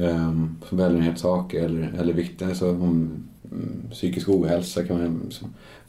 Eh, 0.00 0.32
som 0.68 0.78
välgörenhetssaker 0.78 1.64
eller, 1.64 1.94
eller 2.00 2.12
viktiga, 2.12 2.54
så 2.54 2.70
om 2.70 3.10
mm, 3.50 3.82
psykisk 3.90 4.28
ohälsa 4.28 4.84
kan 4.84 4.98
man 4.98 5.30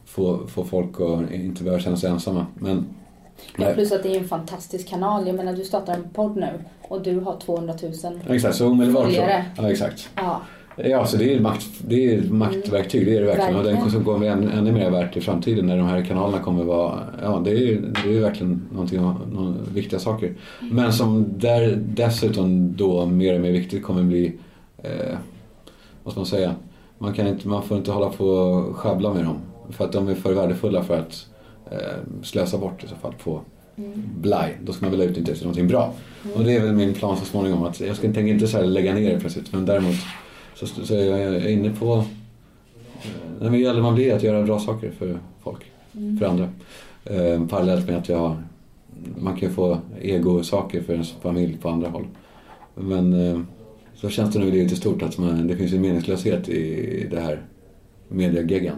få, 0.06 0.48
få 0.48 0.63
folk 0.65 1.01
att 1.01 1.32
inte 1.32 1.63
behöva 1.63 1.82
känna 1.82 1.98
sig 1.98 2.10
ensamma. 2.10 2.46
Men 2.60 2.86
Ja, 3.58 3.74
plus 3.74 3.92
att 3.92 4.04
det 4.04 4.16
är 4.16 4.20
en 4.20 4.28
fantastisk 4.28 4.88
kanal. 4.88 5.28
Jag 5.28 5.36
menar 5.36 5.54
du 5.54 5.63
startar 5.63 5.94
en 5.94 6.10
podd 6.10 6.36
nu 6.36 6.50
och 6.82 7.02
du 7.02 7.20
har 7.20 7.40
200 7.40 7.74
000. 7.82 7.94
Exakt, 8.30 8.56
så 8.56 8.68
omedelbart 8.68 9.13
så. 9.13 9.22
Ja, 9.58 9.72
exakt. 9.72 10.10
Ja. 10.16 10.42
Ja, 10.75 11.06
så 11.06 11.18
det 11.18 11.34
är, 11.34 11.40
makt, 11.40 11.66
det 11.88 12.06
är 12.06 12.20
ett 12.20 12.32
maktverktyg, 12.32 13.06
det 13.06 13.18
är 13.18 13.22
det 13.22 13.28
verkligen. 13.28 13.56
Och 13.56 13.66
Verkligen. 13.66 13.82
den 13.82 13.92
som 13.92 14.04
kommer 14.04 14.20
bli 14.20 14.28
ännu, 14.28 14.52
ännu 14.52 14.72
mer 14.72 14.90
värt 14.90 15.18
i 15.18 15.22
framtiden 15.22 15.66
när 15.66 15.78
de 15.78 15.88
här 15.88 16.06
kanalerna 16.06 16.44
kommer 16.44 16.63
vara, 16.63 17.00
ja 17.22 17.42
det 17.46 17.52
är, 17.52 17.94
det 18.04 18.18
är 18.18 18.22
verkligen 18.22 18.62
någonting, 18.72 19.02
någon, 19.02 19.68
viktiga 19.74 20.00
saker. 20.00 20.34
Men 20.60 20.94
som 20.94 21.25
där 21.38 21.75
dessutom 21.75 22.75
då 22.78 23.06
mer 23.06 23.36
och 23.36 23.42
mer 23.42 23.52
viktigt 23.52 23.84
kommer 23.84 24.04
bli, 24.04 24.34
eh, 24.78 25.16
vad 26.04 26.12
ska 26.12 26.20
man 26.20 26.28
säga, 26.28 26.56
man, 26.98 27.13
kan 27.13 27.28
inte, 27.28 27.48
man 27.48 27.63
får 27.63 27.78
inte 27.78 27.92
hålla 27.92 28.10
på 28.10 28.25
och 28.25 28.75
sjabbla 28.75 29.13
med 29.13 29.24
dem. 29.25 29.38
För 29.70 29.86
att 29.86 29.92
de 29.92 30.08
är 30.08 30.16
för 30.16 30.34
värdefulla 30.34 30.84
för 30.84 31.00
att 31.00 31.25
slösa 32.24 32.58
bort 32.58 32.84
i 32.84 32.88
så 32.88 32.96
fall 32.96 33.13
på 33.24 33.42
blaj. 34.22 34.58
Då 34.63 34.74
ska 34.74 34.86
man 34.86 34.92
väl 34.92 35.10
utnyttja 35.10 35.32
det 35.32 35.38
till 35.38 35.44
någonting 35.44 35.68
bra. 35.68 35.94
Och 36.36 36.44
det 36.44 36.56
är 36.56 36.62
väl 36.62 36.74
min 36.74 36.94
plan 36.94 37.18
så 37.18 37.25
småningom. 37.25 37.63
Att 37.63 37.80
jag 37.80 37.96
ska, 37.96 38.13
tänker 38.13 38.27
inte 38.27 38.48
så 38.48 38.58
här 38.58 38.65
lägga 38.65 38.94
ner 38.94 39.13
det 39.13 39.20
plötsligt. 39.20 39.53
Men 39.53 39.65
däremot 39.65 39.96
så, 40.56 40.68
så 40.68 40.96
är 40.96 41.18
jag 41.18 41.51
inne 41.51 41.70
på... 41.70 41.94
eh, 43.42 43.51
men 43.51 43.53
ju 43.53 43.65
äldre 43.65 43.84
man 43.84 43.96
blir 43.96 44.13
att 44.13 44.24
göra 44.24 44.44
bra 44.44 44.60
saker 44.60 44.92
för 44.92 45.20
folk. 45.44 45.72
För 46.20 46.25
andra. 46.25 46.50
Eh, 47.06 47.48
parallellt 47.48 47.88
med 47.88 47.98
att 47.98 48.10
jag 48.10 48.18
har... 48.18 48.44
Man 49.18 49.34
kan 49.34 49.50
ju 49.50 49.56
få 49.56 49.77
egosaker 50.01 50.82
för 50.82 50.94
ens 50.94 51.12
familj 51.12 51.58
på 51.62 51.70
andra 51.70 51.89
håll. 51.89 52.08
Men 52.75 53.13
eh, 53.13 53.39
så 53.96 54.10
känns 54.10 54.34
det 54.34 54.39
nog 54.39 54.56
i 54.56 54.70
stort 54.70 55.01
att 55.01 55.18
man, 55.18 55.48
det 55.48 55.56
finns 55.56 55.74
en 55.74 55.82
meningslöshet 55.82 56.50
i 56.50 57.08
det 57.12 57.20
här 57.20 57.42
mediageggan. 58.08 58.75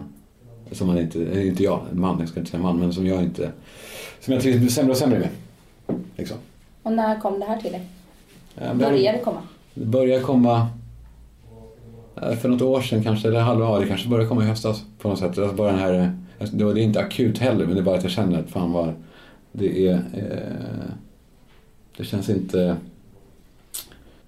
Som 0.72 0.86
man 0.86 0.98
inte, 0.98 1.22
eh, 1.22 1.46
inte 1.46 1.62
jag, 1.62 1.80
en 1.92 2.00
man, 2.00 2.20
jag 2.20 2.28
ska 2.28 2.40
inte 2.40 2.50
säga 2.50 2.62
man, 2.62 2.78
men 2.78 2.92
som 2.92 3.06
jag 3.06 3.22
inte... 3.22 3.52
Som 4.20 4.32
jag 4.32 4.42
trivs 4.42 4.74
sämre 4.74 4.90
och 4.90 4.96
sämre 4.98 5.18
med. 5.18 5.28
Liksom. 6.16 6.36
Och 6.82 6.92
när 6.92 7.20
kom 7.20 7.40
det 7.40 7.46
här 7.46 7.60
till 7.60 7.72
dig? 7.72 7.86
Ja, 8.54 8.74
Började 8.74 9.18
det 9.18 9.24
komma? 9.24 9.42
Det 9.74 9.84
börjar 9.84 10.20
komma 10.20 10.68
eh, 12.22 12.36
för 12.36 12.48
något 12.48 12.62
år 12.62 12.80
sedan 12.80 13.02
kanske, 13.02 13.28
eller 13.28 13.40
halva, 13.40 13.64
ja, 13.64 13.78
det 13.78 13.86
kanske 13.86 14.08
började 14.08 14.28
komma 14.28 14.44
i 14.44 14.46
höstas 14.46 14.84
på 14.98 15.08
något 15.08 15.18
sätt. 15.18 15.38
Alltså 15.38 15.52
bara 15.52 15.70
den 15.70 15.80
här, 15.80 15.94
eh, 16.38 16.48
det 16.52 16.64
var 16.64 16.74
det 16.74 16.80
är 16.80 16.84
inte 16.84 17.00
akut 17.00 17.38
heller, 17.38 17.66
men 17.66 17.74
det 17.74 17.80
är 17.80 17.84
bara 17.84 17.96
att 17.96 18.02
jag 18.02 18.12
känner 18.12 18.40
att 18.40 18.50
fan 18.50 18.72
vad 18.72 18.92
det 19.52 19.86
är, 19.88 19.94
eh, 19.94 20.92
det 21.96 22.04
känns 22.04 22.28
inte, 22.28 22.76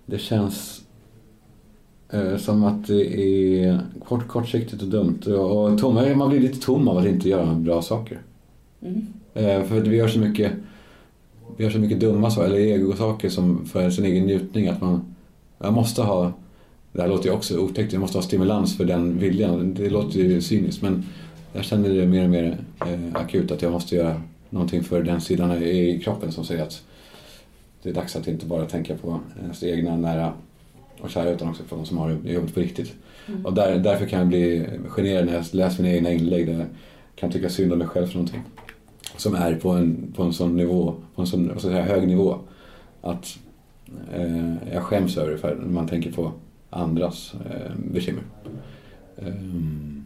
det 0.07 0.18
känns 0.18 0.77
som 2.38 2.64
att 2.64 2.86
det 2.86 3.20
är 3.20 3.80
kort, 4.04 4.28
kortsiktigt 4.28 4.82
och 4.82 4.88
dumt. 4.88 5.20
Och, 5.26 5.64
och 5.64 5.78
tom, 5.78 6.18
man 6.18 6.28
blir 6.28 6.40
lite 6.40 6.60
tom 6.60 6.88
av 6.88 6.98
att 6.98 7.06
inte 7.06 7.28
göra 7.28 7.54
bra 7.54 7.82
saker. 7.82 8.18
Mm. 8.82 9.06
Eh, 9.34 9.62
för 9.64 9.80
vi 9.80 9.96
gör 9.96 10.08
så 10.08 10.18
mycket 10.18 10.52
vi 11.56 11.64
gör 11.64 11.70
så 11.70 11.78
mycket 11.78 12.00
dumma 12.00 12.30
saker, 12.30 12.46
eller 12.46 12.58
egosaker 12.58 13.28
som 13.28 13.66
för 13.66 13.90
sin 13.90 14.04
egen 14.04 14.26
njutning 14.26 14.68
att 14.68 14.80
man 14.80 15.14
jag 15.58 15.72
måste 15.72 16.02
ha 16.02 16.32
det 16.92 17.02
här 17.02 17.08
låter 17.08 17.28
ju 17.28 17.34
också 17.34 17.58
otäckt, 17.58 17.92
jag 17.92 18.00
måste 18.00 18.18
ha 18.18 18.22
stimulans 18.22 18.76
för 18.76 18.84
den 18.84 19.18
viljan. 19.18 19.74
Det 19.74 19.90
låter 19.90 20.18
ju 20.18 20.40
cyniskt 20.40 20.82
men 20.82 21.04
jag 21.52 21.64
känner 21.64 21.88
det 21.88 22.06
mer 22.06 22.24
och 22.24 22.30
mer 22.30 22.59
eh, 22.80 23.20
akut 23.20 23.50
att 23.50 23.62
jag 23.62 23.72
måste 23.72 23.96
göra 23.96 24.22
någonting 24.50 24.85
för 24.85 25.02
den 25.02 25.20
sidan 25.20 25.62
i 25.62 26.00
kroppen 26.04 26.33
som 26.33 26.44
säger 26.44 26.62
att 26.62 26.83
det 27.83 27.88
är 27.88 27.94
dags 27.94 28.16
att 28.16 28.28
inte 28.28 28.46
bara 28.46 28.66
tänka 28.66 28.96
på 28.96 29.20
ens 29.42 29.62
egna 29.62 29.96
nära 29.96 30.33
och 31.00 31.11
kära 31.11 31.30
utan 31.30 31.48
också 31.48 31.62
på 31.68 31.76
de 31.76 31.87
som 31.87 31.98
har 31.98 32.18
det 32.22 32.32
jobbet 32.32 32.54
på 32.54 32.61
riktigt. 32.61 32.94
Och 33.44 33.52
där, 33.52 33.78
därför 33.78 34.06
kan 34.06 34.18
jag 34.18 34.28
bli 34.28 34.66
generad 34.88 35.26
när 35.26 35.34
jag 35.34 35.44
läser 35.52 35.82
mina 35.82 35.94
egna 35.94 36.12
inlägg 36.12 36.46
där 36.46 36.52
jag 36.52 36.66
kan 37.14 37.30
tycka 37.30 37.48
synd 37.48 37.72
om 37.72 37.78
mig 37.78 37.88
själv 37.88 38.06
för 38.06 38.14
någonting. 38.14 38.42
Som 39.16 39.34
är 39.34 39.54
på 39.54 39.70
en, 39.70 40.12
på 40.16 40.22
en 40.22 40.32
sån 40.32 40.56
nivå, 40.56 40.94
på 41.14 41.20
en 41.20 41.26
sån 41.26 41.48
jag 41.48 41.61
säga, 41.61 41.82
hög 41.82 42.08
nivå 42.08 42.38
att 43.00 43.38
eh, 44.14 44.72
jag 44.72 44.82
skäms 44.82 45.16
över 45.16 45.32
det 45.32 45.38
för 45.38 45.54
när 45.54 45.72
man 45.72 45.88
tänker 45.88 46.12
på 46.12 46.32
andras 46.70 47.34
eh, 47.34 47.72
bekymmer. 47.92 48.22
Ehm, 49.16 50.04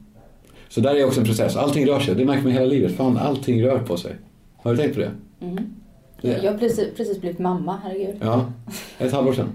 så 0.69 0.81
där 0.81 0.95
är 0.95 1.05
också 1.05 1.21
en 1.21 1.27
process. 1.27 1.57
Allting 1.57 1.87
rör 1.87 2.01
sig, 2.01 2.15
det 2.15 2.25
märker 2.25 2.43
man 2.43 2.53
hela 2.53 2.67
livet. 2.67 2.97
Fan, 2.97 3.17
allting 3.17 3.65
rör 3.65 3.79
på 3.79 3.97
sig. 3.97 4.17
Har 4.57 4.71
du 4.71 4.77
tänkt 4.77 4.95
på 4.95 5.01
det? 5.01 5.11
Mm. 5.41 5.75
Jag 6.21 6.53
har 6.53 6.59
precis, 6.59 6.95
precis 6.97 7.21
blivit 7.21 7.39
mamma, 7.39 7.79
herregud. 7.85 8.17
Ja, 8.21 8.53
ett 8.99 9.13
halvår 9.13 9.33
sedan. 9.33 9.49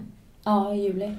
Ja, 0.43 0.75
i 0.75 0.83
juli. 0.83 1.11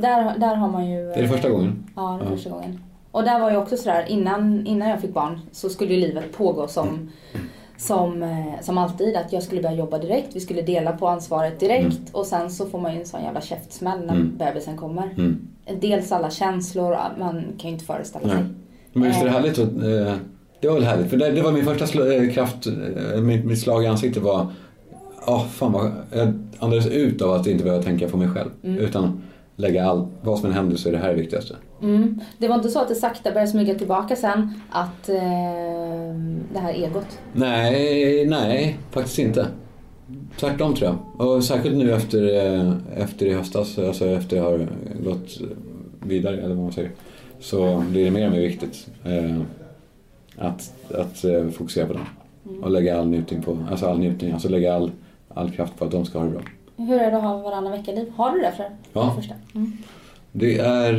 Där, 0.00 0.38
där 0.38 0.54
har 0.54 0.68
man 0.68 0.90
ju... 0.90 1.10
Är 1.12 1.22
det 1.22 1.28
första 1.28 1.48
gången? 1.50 1.84
Ja, 1.96 2.18
det 2.20 2.26
är 2.26 2.30
Ja. 2.30 2.36
första 2.36 2.50
gången. 2.50 2.80
Och 3.10 3.22
där 3.24 3.40
var 3.40 3.50
ju 3.50 3.56
också 3.56 3.76
sådär, 3.76 4.04
innan, 4.08 4.66
innan 4.66 4.88
jag 4.88 5.00
fick 5.00 5.14
barn 5.14 5.40
så 5.52 5.68
skulle 5.68 5.94
ju 5.94 6.00
livet 6.00 6.32
pågå 6.36 6.68
som, 6.68 7.10
som, 7.78 8.22
eh, 8.22 8.60
som 8.62 8.78
alltid. 8.78 9.16
Att 9.16 9.32
jag 9.32 9.42
skulle 9.42 9.62
börja 9.62 9.74
jobba 9.76 9.98
direkt, 9.98 10.28
vi 10.36 10.40
skulle 10.40 10.62
dela 10.62 10.92
på 10.92 11.08
ansvaret 11.08 11.60
direkt. 11.60 11.98
Och 12.12 12.26
sen 12.26 12.50
så 12.50 12.66
får 12.66 12.78
man 12.80 12.94
ju 12.94 13.00
en 13.00 13.06
sån 13.06 13.22
jävla 13.22 13.40
käftsmäll 13.40 13.98
när 14.06 14.14
Mm. 14.14 14.36
bebisen 14.38 14.76
kommer. 14.76 15.10
Mm. 15.16 15.48
Dels 15.80 16.12
alla 16.12 16.30
känslor, 16.30 16.96
man 17.18 17.32
kan 17.58 17.70
ju 17.70 17.72
inte 17.72 17.84
föreställa 17.84 18.28
sig. 18.28 18.36
Nej. 18.42 18.46
Men 18.92 19.02
visst 19.08 19.20
är 19.20 19.24
det 19.24 19.30
Eh. 19.30 19.36
härligt 19.36 19.58
att, 19.58 19.68
eh, 20.08 20.14
Det 20.60 20.68
var 20.68 20.74
väl 20.74 20.84
härligt, 20.84 21.10
för 21.10 21.16
det, 21.16 21.30
det 21.30 21.42
var 21.42 21.52
min 21.52 21.64
första 21.64 21.84
sl- 21.84 22.26
eh, 22.28 22.32
kraft, 22.34 22.66
eh, 22.66 23.20
mitt, 23.20 23.44
mitt 23.44 23.60
slag 23.60 23.84
i 23.84 23.86
ansiktet 23.86 24.22
var 24.22 24.46
Åh 25.26 25.46
fan 25.46 25.72
vad, 25.72 25.92
jag 26.14 26.32
andades 26.58 26.86
ut 26.86 27.22
av 27.22 27.30
att 27.32 27.46
inte 27.46 27.64
behöva 27.64 27.82
tänka 27.82 28.08
på 28.08 28.16
mig 28.16 28.28
själv. 28.28 28.50
Utan 28.62 29.22
lägga 29.60 29.84
all, 29.84 30.06
vad 30.22 30.38
som 30.38 30.48
än 30.48 30.54
händer 30.54 30.76
så 30.76 30.88
är 30.88 30.92
det 30.92 30.98
här 30.98 31.08
det 31.08 31.14
viktigaste. 31.14 31.56
Mm. 31.82 32.20
Det 32.38 32.48
var 32.48 32.54
inte 32.54 32.68
så 32.68 32.80
att 32.80 32.88
det 32.88 32.94
sakta 32.94 33.30
började 33.30 33.50
smyga 33.50 33.74
tillbaka 33.74 34.16
sen, 34.16 34.60
att 34.70 35.08
eh, 35.08 35.16
det 36.52 36.58
här 36.58 36.72
egot. 36.72 37.18
Nej, 37.32 38.26
nej, 38.26 38.78
faktiskt 38.90 39.18
inte. 39.18 39.46
Tvärtom 40.36 40.74
tror 40.74 40.90
jag. 40.90 41.26
Och 41.26 41.44
särskilt 41.44 41.76
nu 41.76 41.92
efter, 41.92 42.46
eh, 42.46 42.72
efter 42.96 43.26
i 43.26 43.34
höstas, 43.34 43.78
alltså 43.78 44.06
efter 44.06 44.36
jag 44.36 44.44
har 44.44 44.66
gått 45.04 45.38
vidare, 46.04 46.36
eller 46.36 46.54
vad 46.54 46.64
man 46.64 46.72
säger. 46.72 46.90
Så 47.40 47.84
blir 47.90 48.04
det 48.04 48.10
mer 48.10 48.26
och 48.26 48.32
mer 48.32 48.40
viktigt 48.40 48.88
eh, 49.04 49.40
att, 50.36 50.72
att 50.94 51.24
eh, 51.24 51.48
fokusera 51.48 51.86
på 51.86 51.92
dem. 51.92 52.06
Och 52.62 52.70
lägga 52.70 52.98
all 52.98 53.08
njutning 53.08 53.42
på, 53.42 53.58
alltså 53.70 53.86
all 53.86 53.98
njutning, 53.98 54.32
alltså 54.32 54.48
lägga 54.48 54.74
all, 54.74 54.90
all 55.28 55.50
kraft 55.50 55.78
på 55.78 55.84
att 55.84 55.90
de 55.90 56.04
ska 56.04 56.18
ha 56.18 56.24
det 56.24 56.32
bra. 56.32 56.42
Hur 56.88 56.98
är 57.00 57.10
det 57.10 57.16
att 57.16 57.22
ha 57.22 57.36
varannan 57.38 57.72
vecka-liv? 57.72 58.12
Har 58.16 58.32
du 58.32 58.40
det 58.40 58.52
för, 58.56 58.70
Ja. 58.92 59.04
det 59.16 59.22
första? 59.22 59.34
Mm. 59.54 59.72
Det 60.32 60.58
är... 60.58 60.94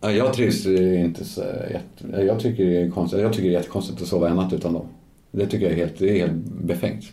ja, 0.00 0.10
Jag 0.12 0.32
trivs 0.34 0.66
inte 0.66 1.24
så 1.24 1.40
jätte... 1.70 2.22
Jag 2.24 2.40
tycker 2.40 2.64
det 2.64 2.76
är 2.82 2.90
konstigt. 2.90 3.20
Jag 3.20 3.32
tycker 3.32 3.48
det 3.48 3.54
är 3.54 3.58
jättekonstigt 3.58 4.02
att 4.02 4.08
sova 4.08 4.28
en 4.30 4.36
natt 4.36 4.52
utan 4.52 4.72
dem. 4.72 4.86
Det 5.30 5.46
tycker 5.46 5.64
jag 5.66 5.72
är 5.72 5.76
helt, 5.76 5.98
det 5.98 6.10
är 6.10 6.26
helt 6.26 6.44
befängt. 6.62 7.04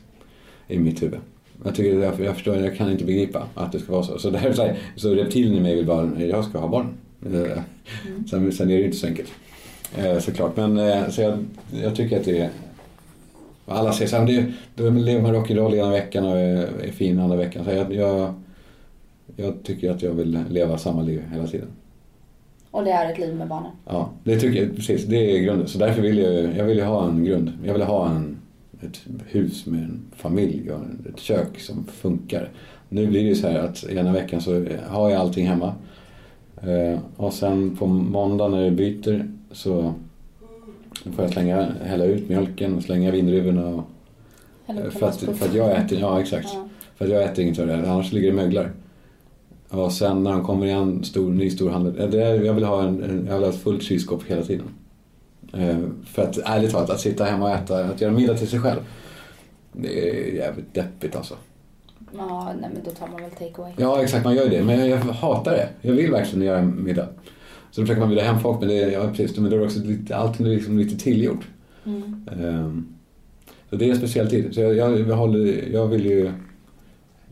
I 0.68 0.80
mitt 0.80 1.02
huvud. 1.04 1.20
Jag, 1.66 1.76
tycker 1.76 2.00
det 2.00 2.06
är 2.06 2.24
jag 2.24 2.36
förstår, 2.36 2.56
jag 2.58 2.78
kan 2.78 2.92
inte 2.92 3.04
begripa 3.06 3.48
att 3.56 3.72
det 3.72 3.80
ska 3.80 3.92
vara 3.92 4.04
så. 4.04 4.20
Så, 4.20 4.30
det 4.30 4.38
här, 4.38 4.50
är 4.50 4.54
så, 4.54 4.62
här, 4.62 4.78
så 4.96 5.14
reptilen 5.16 5.54
i 5.54 5.60
mig 5.60 5.76
vill 5.76 5.86
bara, 5.86 6.22
jag 6.24 6.46
ska 6.46 6.60
ha 6.60 6.68
barn. 6.68 6.88
Eh, 7.34 7.62
Sen, 8.30 8.52
sen 8.52 8.70
är 8.70 8.74
det 8.74 8.80
ju 8.80 8.86
inte 8.86 8.98
så 8.98 9.08
enkelt. 9.08 9.30
Eh, 9.98 10.20
Såklart. 10.20 10.58
Men 10.58 11.12
så 11.12 11.22
jag, 11.22 11.38
jag 11.84 11.96
tycker 11.96 12.20
att 12.20 12.26
det 12.26 12.40
är... 12.40 12.50
Alla 13.66 13.94
säger 13.94 14.10
så 14.10 14.18
här, 14.18 14.26
det, 14.26 14.46
då 14.76 14.90
lever 14.90 15.22
man 15.22 15.36
rock'n'roll 15.36 15.76
ena 15.76 15.92
veckan 15.92 16.26
och 16.26 16.38
är, 16.38 16.68
är 16.84 16.92
fin 16.92 17.20
andra 17.20 17.38
veckan. 17.38 17.66
Så 17.66 17.72
jag, 17.72 17.94
jag, 17.94 18.34
jag 19.36 19.64
tycker 19.64 19.92
att 19.92 20.02
jag 20.02 20.12
vill 20.12 20.44
leva 20.50 20.78
samma 20.78 21.02
liv 21.02 21.22
hela 21.32 21.48
tiden. 21.48 21.68
Och 22.72 22.84
det 22.84 22.92
är 22.92 23.12
ett 23.12 23.20
liv 23.20 23.36
med 23.36 23.48
barnen. 23.48 23.72
Ja, 23.86 24.10
det 24.24 24.40
tycker 24.40 24.64
jag 24.64 24.76
precis. 24.76 25.06
Det 25.06 25.38
är 25.38 25.40
grunden. 25.40 25.68
Så 25.68 25.78
därför 25.78 26.02
vill 26.02 26.18
jag, 26.18 26.58
jag 26.58 26.64
vill 26.64 26.78
ju 26.78 26.84
ha 26.84 27.08
en 27.08 27.24
grund. 27.26 27.52
Jag 27.66 27.74
vill 27.74 27.82
ha 27.82 28.10
en, 28.10 28.38
ett 28.82 29.02
hus 29.28 29.66
med 29.66 29.80
en 29.80 30.02
familj 30.16 30.72
och 30.72 30.82
ett 31.10 31.20
kök 31.20 31.60
som 31.60 31.86
funkar. 31.86 32.50
Nu 32.90 33.08
blir 33.08 33.24
det 33.24 33.30
ju 33.30 33.36
så 33.36 33.48
här 33.48 33.60
att 33.60 33.84
ena 33.84 34.14
veckan 34.14 34.42
så 34.42 34.66
har 34.88 35.10
jag 35.10 35.20
allting 35.20 35.48
hemma. 35.48 35.74
Eh, 36.62 37.00
och 37.18 37.34
sen 37.34 37.76
på 37.78 37.88
måndag 37.88 38.48
när 38.48 38.64
det 38.64 38.72
byter 38.72 39.28
så 39.52 39.94
får 41.12 41.24
jag 41.24 41.34
slänga, 41.34 41.68
hälla 41.84 42.06
ut 42.06 42.30
mjölken 42.30 42.78
och 42.78 42.84
slänga 42.84 43.12
vindruvorna. 43.12 43.68
Och, 43.68 43.84
Eller 44.68 44.90
för, 44.90 45.08
att, 45.08 45.20
för 45.20 45.46
att 45.46 45.56
jag 45.56 45.72
äter, 45.72 46.00
ja 46.00 46.22
exakt. 46.22 46.50
Ja. 46.54 46.68
För 46.96 47.06
att 47.06 47.12
jag 47.12 47.24
äter 47.24 47.46
inget 47.46 47.60
av 47.60 47.68
det 47.68 47.76
här, 47.76 47.84
annars 47.84 48.12
ligger 48.12 48.28
det 48.28 48.36
möglar. 48.36 48.72
Och 49.70 49.92
sen 49.92 50.24
när 50.24 50.32
de 50.32 50.44
kommer 50.44 50.66
i 50.66 50.72
en 50.72 51.04
stor, 51.04 51.32
ny 51.32 51.50
stor 51.50 51.70
handel, 51.70 52.14
eh, 52.14 52.20
jag 52.46 52.54
vill 52.54 52.64
ha 52.64 52.84
en, 52.84 53.04
en, 53.04 53.26
jag 53.28 53.34
vill 53.34 53.44
ha 53.44 53.50
ett 53.50 53.62
fullt 53.64 53.84
kylskåp 53.84 54.24
hela 54.28 54.44
tiden. 54.44 54.66
Eh, 55.54 55.78
för 56.06 56.22
att 56.22 56.38
ärligt 56.38 56.72
talat, 56.72 56.90
att 56.90 57.00
sitta 57.00 57.24
hemma 57.24 57.46
och 57.46 57.52
äta, 57.52 57.86
att 57.86 58.02
göra 58.02 58.12
middag 58.12 58.38
till 58.38 58.48
sig 58.48 58.60
själv. 58.60 58.80
Det 59.72 60.10
är 60.10 60.34
jävligt 60.36 60.74
deppigt 60.74 61.16
alltså. 61.16 61.36
Ja, 62.18 62.54
nej 62.62 62.70
men 62.74 62.84
då 62.84 62.92
tar 62.92 63.08
man 63.08 63.22
väl 63.22 63.32
take 63.32 63.62
away. 63.62 63.74
Ja, 63.78 64.04
exakt, 64.04 64.24
man 64.24 64.36
gör 64.36 64.50
det. 64.50 64.64
Men 64.64 64.80
jag, 64.80 64.90
jag 64.90 64.98
hatar 64.98 65.52
det. 65.52 65.70
Jag 65.82 65.94
vill 65.94 66.12
verkligen 66.12 66.46
göra 66.46 66.62
middag. 66.62 67.08
Så 67.74 67.82
då 67.82 67.86
försöker 67.86 68.00
man 68.00 68.10
bjuda 68.10 68.24
hem 68.24 68.40
folk, 68.40 68.60
men, 68.60 68.70
det, 68.70 68.76
ja, 68.76 69.08
precis, 69.08 69.38
men 69.38 69.50
då 69.50 69.56
är 69.56 69.60
det 69.60 69.66
också 69.66 69.80
lite, 69.80 70.16
allting 70.16 70.46
är 70.46 70.50
liksom 70.50 70.80
lite 70.80 70.98
tillgjort. 70.98 71.48
Mm. 71.86 72.28
Ehm, 72.32 72.96
så 73.70 73.76
det 73.76 73.86
är 73.86 73.90
en 73.90 73.98
speciell 73.98 74.30
tid. 74.30 74.54
Så 74.54 74.62
jag, 74.62 74.76
jag, 74.76 75.00
jag, 75.00 75.16
håller, 75.16 75.74
jag 75.74 75.88
vill 75.88 76.06
ju 76.06 76.32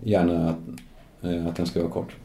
gärna 0.04 0.50
att, 0.50 1.26
eh, 1.32 1.48
att 1.48 1.56
den 1.56 1.66
ska 1.66 1.80
vara 1.80 1.92
kort. 1.92 2.16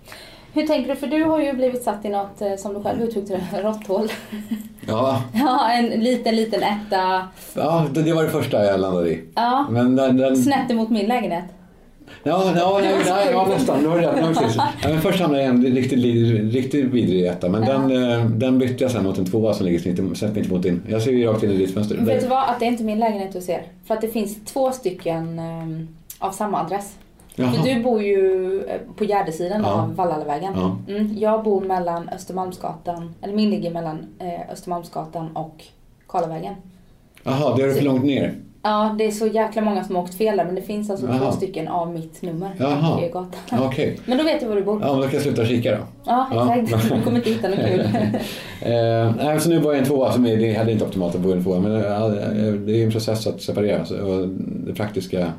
Hur 0.53 0.67
tänker 0.67 0.91
du? 0.91 0.97
För 0.97 1.07
du 1.07 1.25
har 1.25 1.41
ju 1.41 1.53
blivit 1.53 1.83
satt 1.83 2.05
i 2.05 2.09
något, 2.09 2.41
eh, 2.41 2.57
som 2.57 2.75
du 2.75 2.83
själv 2.83 3.03
uttryckte 3.03 3.43
det, 3.53 3.63
råtthål. 3.63 4.09
Ja, 4.87 5.23
Ja, 5.35 5.71
en 5.71 6.01
liten, 6.01 6.37
liten 6.37 6.63
etta. 6.63 7.29
ja 7.55 7.87
det, 7.95 8.03
det 8.03 8.13
var 8.13 8.23
det 8.23 8.31
första 8.31 8.65
jag 8.65 8.81
landade 8.81 9.11
i. 9.11 9.25
Ja, 9.35 9.67
Men 9.71 9.97
den, 9.97 10.17
den, 10.17 10.37
snett 10.37 10.71
emot 10.71 10.91
min 10.91 11.07
lägenhet. 11.07 11.45
Ja, 12.23 12.53
ja, 12.57 12.79
nej, 12.83 12.95
nej, 13.07 13.29
ja 13.33 13.47
nästan. 13.49 13.83
Du 13.83 13.89
har 13.89 13.99
rätt. 13.99 14.15
Ja, 14.21 14.27
precis. 14.27 14.57
Ja, 14.83 14.89
men 14.89 15.01
först 15.01 15.21
hamnade 15.21 15.45
jag 15.45 15.55
i 15.55 15.69
en 15.69 15.75
riktigt, 15.75 15.99
riktigt 16.55 16.85
vidrig 16.85 17.27
etta. 17.27 17.49
Men 17.49 17.63
Ja. 17.63 17.73
den, 17.73 18.11
eh, 18.13 18.25
den 18.27 18.59
bytte 18.59 18.85
jag 18.85 18.91
sen 18.91 19.05
mot 19.05 19.19
en 19.19 19.25
tvåa 19.27 19.55
som 19.55 19.67
ligger 19.67 19.79
snitt, 19.79 19.99
mitt 20.35 20.47
emot 20.51 20.63
din. 20.63 20.83
Jag 20.89 21.03
ser 21.03 21.11
ju 21.11 21.27
rakt 21.27 21.43
in 21.43 21.51
i 21.51 21.57
ditt 21.57 21.75
fönster. 21.75 21.97
Vet 21.97 22.21
du 22.21 22.27
vad? 22.27 22.49
Att 22.51 22.61
det 22.61 22.67
är 22.67 22.69
inte 22.69 22.85
min 22.85 22.99
lägenhet 22.99 23.33
du 23.33 23.41
ser. 23.41 23.63
För 23.85 23.95
att 23.95 24.01
det 24.01 24.09
finns 24.09 24.45
två 24.45 24.73
stycken 24.73 25.39
ehm, 25.39 25.89
av 26.19 26.33
samma 26.33 26.61
adress. 26.61 26.95
Jaha. 27.35 27.53
För 27.53 27.75
du 27.75 27.83
bor 27.83 28.03
ju 28.03 28.61
eh, 28.69 28.81
på 28.97 29.05
Gärdesidan 29.05 29.61
Ja. 29.65 29.73
av 29.83 29.95
Vallallevägen. 29.95 30.53
Ja. 30.57 30.79
Mm, 30.89 31.19
jag 31.19 31.45
bor 31.45 31.61
mellan 31.61 32.09
Östermalmsgatan, 32.09 33.15
eller 33.23 33.35
min 33.35 33.51
ligger 33.51 33.71
mellan 33.71 33.99
eh, 34.19 34.53
Östermalmsgatan 34.53 35.37
och 35.37 35.65
Karlavägen. 36.09 36.55
Jaha, 37.25 37.57
det 37.57 37.63
är 37.63 37.73
för 37.73 37.83
långt 37.85 38.05
ner. 38.05 38.35
Ja, 38.67 38.95
det 38.99 39.07
är 39.07 39.11
så 39.11 39.27
jäkla 39.27 39.63
många 39.63 39.85
som 39.85 39.97
har 39.97 40.03
åkt 40.03 40.15
fel 40.15 40.37
där 40.37 40.45
men 40.45 40.55
det 40.55 40.63
finns 40.63 40.91
alltså 40.91 41.07
Jaha. 41.07 41.19
två 41.19 41.33
stycken 41.33 41.69
av 41.69 41.93
mitt 41.93 42.23
nummer 42.23 42.51
Jaha. 42.59 43.01
Ja, 43.13 43.27
Okej. 43.63 44.01
Men 44.07 44.19
då 44.19 44.25
vet 44.25 44.43
jag 44.43 44.49
var 44.49 44.57
du 44.57 44.63
bor. 44.63 44.81
Ja, 44.83 44.93
men 44.93 44.97
då 44.97 45.03
kan 45.03 45.13
jag 45.13 45.23
sluta 45.23 45.45
kika 45.47 45.71
då. 45.71 45.79
Ja, 46.05 46.27
Ja. 46.33 46.57
exakt. 46.57 46.91
Du 46.95 47.03
kommer 47.03 47.17
inte 47.17 47.31
hitta 47.31 47.49
något 47.49 47.59
kul. 47.59 47.81
Eh, 48.61 49.15
nej, 49.17 49.41
så 49.41 49.49
nu 49.49 49.61
bor 49.61 49.73
jag 49.73 49.77
i 49.77 49.79
en 49.79 49.87
tvåa 49.87 50.13
som 50.13 50.27
är, 50.27 50.37
det 50.37 50.53
heller 50.53 50.73
inte 50.73 50.85
optimalt 50.85 51.15
att 51.15 51.21
bo 51.21 51.31
i 51.31 51.33
en 51.33 51.45
tvåa. 51.45 51.61
Men 51.61 51.73
eh, 51.77 51.83
det 52.53 52.73
är 52.73 52.77
ju 52.77 52.85
en 52.85 52.91
process 52.91 53.27
att 53.27 53.43
separera. 53.43 53.85
Så, 53.85 54.07
och 54.07 54.29
det 54.67 54.75
praktiska... 54.75 55.33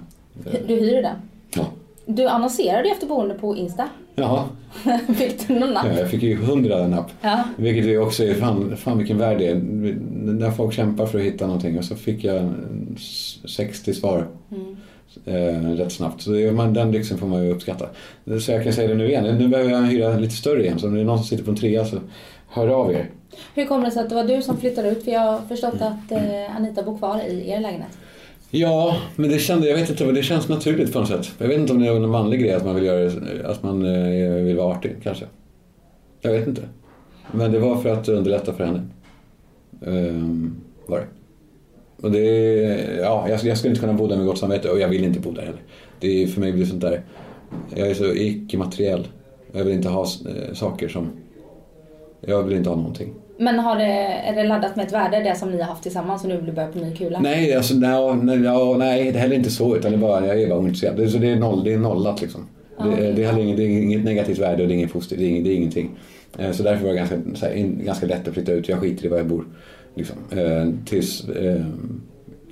Du 0.67 0.75
hyr 0.75 1.01
den? 1.01 1.15
Ja. 2.07 2.13
Du 2.13 2.27
annonserade 2.27 2.87
ju 2.87 2.91
efter 2.93 3.07
boende 3.07 3.35
på 3.35 3.55
Insta. 3.55 3.89
Jaha, 4.15 4.43
Fick 5.17 5.47
du 5.47 5.59
någon 5.59 5.73
napp? 5.73 5.85
jag 5.97 6.09
fick 6.09 6.23
ju 6.23 6.35
hundra 6.35 6.87
napp. 6.87 7.11
Ja. 7.21 7.43
Vilket 7.57 7.85
ju 7.85 7.99
också 7.99 8.23
är, 8.23 8.33
fan, 8.33 8.77
fan 8.77 8.97
vilken 8.97 9.17
värld 9.17 9.37
det 9.37 9.47
är. 9.47 9.55
När 10.33 10.51
folk 10.51 10.73
kämpar 10.73 11.05
för 11.05 11.19
att 11.19 11.25
hitta 11.25 11.45
någonting 11.47 11.77
och 11.77 11.85
så 11.85 11.95
fick 11.95 12.23
jag 12.23 12.35
en 12.37 12.95
60 13.45 13.93
svar 13.93 14.27
Mm. 14.51 14.75
eh, 15.25 15.69
rätt 15.77 15.91
snabbt. 15.91 16.21
Så 16.21 16.31
det, 16.31 16.51
man, 16.51 16.73
den 16.73 16.91
lyxen 16.91 17.17
får 17.17 17.27
man 17.27 17.43
ju 17.45 17.51
uppskatta. 17.51 17.85
Så 18.41 18.51
jag 18.51 18.63
kan 18.63 18.73
säga 18.73 18.87
det 18.87 18.95
nu 18.95 19.07
igen, 19.09 19.37
nu 19.37 19.47
behöver 19.47 19.71
jag 19.71 19.81
hyra 19.81 20.17
lite 20.17 20.35
större 20.35 20.63
igen. 20.63 20.79
Så 20.79 20.87
om 20.87 20.93
det 20.95 20.99
är 21.01 21.05
någon 21.05 21.17
som 21.17 21.27
sitter 21.27 21.43
på 21.43 21.51
en 21.51 21.57
trea 21.57 21.85
så 21.85 21.97
hör 22.49 22.67
av 22.67 22.91
er. 22.93 23.09
Hur 23.55 23.65
kommer 23.65 23.85
det 23.85 23.91
sig 23.91 24.03
att 24.03 24.09
det 24.09 24.15
var 24.15 24.23
du 24.23 24.41
som 24.41 24.57
flyttade 24.57 24.89
ut? 24.89 25.03
För 25.03 25.11
jag 25.11 25.19
har 25.21 25.39
förstått 25.47 25.81
att 25.81 26.11
eh, 26.11 26.55
Anita 26.55 26.83
bor 26.83 26.97
kvar 26.97 27.21
i 27.27 27.49
er 27.49 27.59
lägenhet. 27.59 27.97
Ja, 28.49 28.97
men 29.15 29.29
det 29.29 29.39
kände, 29.39 29.67
jag 29.67 29.75
vet 29.75 29.89
inte, 29.89 30.11
det 30.11 30.23
känns 30.23 30.49
naturligt 30.49 30.93
på 30.93 30.99
något 30.99 31.07
sätt. 31.07 31.31
Jag 31.37 31.47
vet 31.47 31.59
inte 31.59 31.73
om 31.73 31.79
det 31.79 31.87
är 31.87 31.95
en 31.95 32.09
manlig 32.09 32.39
grej 32.39 32.53
att 32.53 32.65
man 32.65 32.75
vill 32.75 32.85
göra 32.85 33.11
att 33.45 33.63
man 33.63 33.85
eh, 33.85 34.43
vill 34.43 34.57
vara 34.57 34.75
artig 34.75 34.95
kanske. 35.03 35.25
Jag 36.21 36.31
vet 36.31 36.47
inte. 36.47 36.61
Men 37.31 37.51
det 37.51 37.59
var 37.59 37.77
för 37.77 37.89
att 37.89 38.09
underlätta 38.09 38.53
för 38.53 38.65
henne. 38.65 38.81
Ehm, 39.85 40.55
var 40.85 40.99
det. 40.99 41.07
Och 42.01 42.11
det 42.11 42.21
ja, 42.99 43.29
jag, 43.29 43.43
jag 43.43 43.57
skulle 43.57 43.69
inte 43.69 43.81
kunna 43.81 43.93
bo 43.93 44.07
där 44.07 44.17
med 44.17 44.25
gott 44.25 44.37
samvete 44.37 44.69
och 44.69 44.79
jag 44.79 44.89
vill 44.89 45.03
inte 45.03 45.19
bo 45.19 45.31
där 45.31 45.41
heller. 45.41 45.61
Det 45.99 46.23
är, 46.23 46.27
för 46.27 46.41
mig 46.41 46.51
blir 46.51 46.65
sånt 46.65 46.81
där, 46.81 47.01
jag 47.75 47.87
är 47.87 47.93
så 47.93 48.13
icke-materiell. 48.13 49.07
Jag 49.51 49.63
vill 49.63 49.73
inte 49.73 49.89
ha 49.89 50.01
eh, 50.01 50.53
saker 50.53 50.87
som, 50.87 51.09
jag 52.21 52.43
vill 52.43 52.57
inte 52.57 52.69
ha 52.69 52.75
någonting. 52.75 53.13
Men 53.39 53.59
har 53.59 53.75
det, 53.75 53.83
är 53.83 54.35
det 54.35 54.43
laddat 54.43 54.75
med 54.75 54.85
ett 54.85 54.93
värde, 54.93 55.19
det 55.19 55.35
som 55.35 55.51
ni 55.51 55.57
har 55.57 55.69
haft 55.69 55.83
tillsammans 55.83 56.23
och 56.23 56.29
nu 56.29 56.35
vill 56.37 56.45
du 56.45 56.51
börja 56.51 56.67
på 56.67 56.79
ny 56.79 56.95
kula? 56.95 57.19
Nej, 57.19 57.55
alltså, 57.55 57.75
nej, 57.75 58.15
nej, 58.15 58.43
ja, 58.43 58.75
nej, 58.77 59.03
det 59.03 59.17
är 59.17 59.21
heller 59.21 59.35
inte 59.35 59.49
så. 59.49 59.75
Utan 59.75 59.91
det 59.91 59.97
är 59.97 59.99
bara, 59.99 60.27
jag 60.27 60.41
är 60.41 60.49
bara 60.49 60.59
ointresserad. 60.59 60.95
Det, 60.97 61.09
så 61.09 61.17
det, 61.17 61.31
är 61.31 61.35
noll, 61.35 61.63
det 61.63 61.73
är 61.73 61.77
nollat 61.77 62.21
liksom. 62.21 62.47
Det, 62.83 63.11
det, 63.11 63.23
är 63.23 63.39
inget, 63.39 63.57
det 63.57 63.63
är 63.63 63.67
inget 63.67 64.03
negativt 64.03 64.39
värde 64.39 64.61
och 64.63 64.67
det 64.67 64.73
är 64.73 64.77
inget 64.77 64.93
positivt. 64.93 65.19
Det 65.19 65.25
är, 65.25 65.29
inget, 65.29 65.43
det 65.43 65.49
är 65.49 65.55
ingenting. 65.55 65.89
Eh, 66.37 66.51
Så 66.51 66.63
därför 66.63 66.85
var 66.85 66.93
det 66.93 66.97
ganska, 66.97 67.17
här, 67.41 67.53
in, 67.53 67.81
ganska 67.85 68.05
lätt 68.05 68.27
att 68.27 68.33
flytta 68.33 68.51
ut. 68.51 68.69
Jag 68.69 68.79
skiter 68.79 69.05
i 69.05 69.07
var 69.07 69.17
jag 69.17 69.27
bor. 69.27 69.45
Liksom. 69.95 70.15
Eh, 70.31 70.85
tills, 70.85 71.29
eh, 71.29 71.65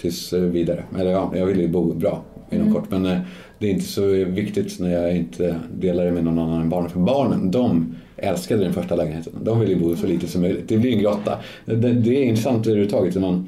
tills 0.01 0.33
vidare. 0.33 0.83
Eller 0.99 1.11
ja, 1.11 1.31
jag 1.35 1.45
vill 1.45 1.61
ju 1.61 1.67
bo 1.67 1.93
bra 1.93 2.23
inom 2.51 2.73
kort. 2.73 2.91
Men 2.91 3.19
det 3.59 3.67
är 3.67 3.71
inte 3.71 3.85
så 3.85 4.05
viktigt 4.25 4.79
när 4.79 4.89
jag 4.89 5.17
inte 5.17 5.59
delar 5.77 6.05
det 6.05 6.11
med 6.11 6.23
någon 6.23 6.39
annan 6.39 6.61
än 6.61 6.69
barnen. 6.69 6.89
För 6.89 6.99
barnen, 6.99 7.51
de 7.51 7.95
älskade 8.17 8.63
den 8.63 8.73
första 8.73 8.95
lägenheten. 8.95 9.33
De 9.43 9.59
ville 9.59 9.75
bo 9.75 9.95
så 9.95 10.07
lite 10.07 10.27
som 10.27 10.41
möjligt. 10.41 10.67
Det 10.67 10.77
blir 10.77 10.93
en 10.93 10.99
grotta. 10.99 11.39
Det, 11.65 11.75
det 11.75 12.17
är 12.17 12.23
intressant 12.23 12.67
överhuvudtaget. 12.67 13.15
När 13.15 13.21
man, 13.21 13.47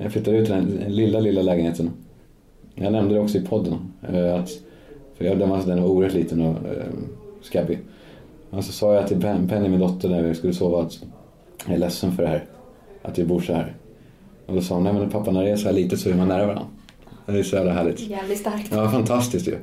jag 0.00 0.12
flyttade 0.12 0.36
ut 0.36 0.48
den 0.48 0.64
lilla, 0.88 1.20
lilla 1.20 1.42
lägenheten. 1.42 1.90
Jag 2.74 2.92
nämnde 2.92 3.14
det 3.14 3.20
också 3.20 3.38
i 3.38 3.40
podden. 3.40 3.74
Eh, 4.12 4.34
att, 4.34 4.50
för 5.18 5.24
jag, 5.24 5.38
den, 5.38 5.48
var, 5.48 5.62
den 5.66 5.82
var 5.82 5.88
oerhört 5.88 6.14
liten 6.14 6.40
och 6.40 6.56
äh, 6.56 6.84
skabbig. 7.42 7.78
Och 8.50 8.64
så 8.64 8.72
sa 8.72 8.94
jag 8.94 9.08
till 9.08 9.20
Pen- 9.20 9.48
Penny, 9.48 9.68
min 9.68 9.80
dotter, 9.80 10.08
när 10.08 10.22
vi 10.22 10.34
skulle 10.34 10.52
sova 10.52 10.82
att 10.82 10.98
jag 11.66 11.74
är 11.74 11.78
ledsen 11.78 12.12
för 12.12 12.22
det 12.22 12.28
här. 12.28 12.44
Att 13.02 13.18
vi 13.18 13.24
bor 13.24 13.40
så 13.40 13.52
här. 13.52 13.74
Och 14.46 14.54
då 14.54 14.60
sa 14.60 14.74
hon, 14.74 14.84
nej 14.84 14.92
men 14.92 15.10
pappa 15.10 15.30
när 15.30 15.44
det 15.44 15.50
är 15.50 15.56
så 15.56 15.68
här 15.68 15.74
litet 15.74 16.00
så 16.00 16.10
är 16.10 16.14
man 16.14 16.28
nära 16.28 16.46
varandra. 16.46 16.66
Det 17.26 17.38
är 17.38 17.42
så 17.42 17.56
jävla 17.56 17.72
härligt. 17.72 18.00
Jävligt 18.00 18.38
starkt. 18.38 18.68
Ja, 18.70 18.90
fantastiskt 18.90 19.48
ju. 19.48 19.54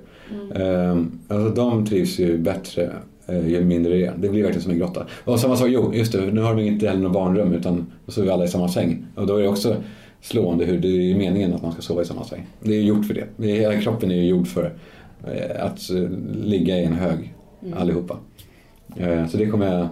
Ehm, 0.56 1.19
alltså, 1.28 1.49
de 1.49 1.86
trivs 1.86 2.19
ju 2.19 2.38
bättre 2.38 2.89
eh, 3.28 3.47
ju 3.47 3.63
mindre 3.65 3.93
det 3.93 4.06
är. 4.06 4.13
Det 4.17 4.30
blir 4.30 4.41
verkligen 4.43 4.62
som 4.63 4.71
en 4.71 4.78
grotta. 4.78 5.06
Och 5.26 5.39
samma 5.39 5.56
sak, 5.56 5.67
jo 5.71 5.93
just 5.93 6.12
det, 6.12 6.21
nu 6.21 6.41
har 6.41 6.56
de 6.56 6.62
inte 6.62 6.88
heller 6.88 7.02
något 7.02 7.13
barnrum 7.13 7.54
utan 7.54 7.86
då 8.06 8.12
sover 8.12 8.26
vi 8.28 8.34
alla 8.34 8.45
i 8.45 8.47
samma 8.47 8.67
säng. 8.69 9.06
Och 9.15 9.28
då 9.28 9.36
är 9.38 9.41
det 9.41 9.47
också 9.49 9.76
slående 10.21 10.65
hur 10.65 10.80
det 10.80 10.88
är 10.88 11.15
meningen 11.15 11.54
att 11.54 11.62
man 11.62 11.71
ska 11.71 11.82
sova 11.82 12.02
i 12.02 12.06
samma 12.06 12.23
säng. 12.23 12.47
Det 12.60 12.71
är 12.71 12.76
ju 12.78 12.84
gjort 12.84 13.06
för 13.06 13.13
det. 13.13 13.47
hela 13.47 13.82
kroppen 13.82 14.12
är 14.12 14.15
ju 14.15 14.26
gjord 14.28 14.47
för 14.47 14.73
eh, 15.28 15.65
att 15.65 15.89
eh, 15.89 16.10
ligga 16.43 16.78
i 16.80 16.84
en 16.84 16.93
hög 16.93 17.34
allihopa. 17.76 18.17
Eh, 18.97 19.28
så 19.28 19.38
det 19.38 19.45
kommer 19.45 19.73
jag 19.78 19.88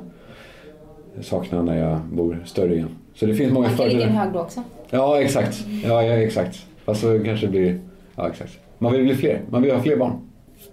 sakna 1.21 1.61
när 1.61 1.77
jag 1.77 1.99
bor 2.13 2.43
större 2.45 2.75
igen. 2.75 2.89
Så 3.15 3.25
det 3.25 3.35
finns 3.35 3.53
många 3.53 3.67
Man 3.67 3.77
kan 3.77 3.87
ligga 3.87 3.99
i 3.99 4.03
en 4.03 4.07
fördelar. 4.09 4.25
hög 4.25 4.33
då 4.33 4.39
också. 4.39 4.63
Ja, 4.89 5.21
exakt. 5.21 5.65
Ja, 5.83 6.03
ja, 6.03 6.13
exakt. 6.13 6.65
Fast 6.85 7.01
så 7.01 7.23
kanske 7.23 7.45
det 7.45 7.51
blir... 7.51 7.79
Ja, 8.15 8.29
exakt. 8.29 8.59
Man 8.79 8.91
vill 8.93 9.03
bli 9.03 9.15
fler. 9.15 9.41
Man 9.49 9.61
vill 9.61 9.71
ha 9.71 9.81
fler 9.81 9.97
barn. 9.97 10.13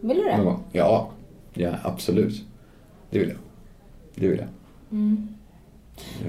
Vill 0.01 0.17
du 0.17 0.25
det? 0.25 0.37
Ja, 0.73 1.11
ja, 1.55 1.75
absolut. 1.83 2.45
Det 3.11 3.19
vill 3.19 3.29
jag. 3.29 3.39
Det 4.15 4.29
vill 4.29 4.39
jag. 4.39 4.49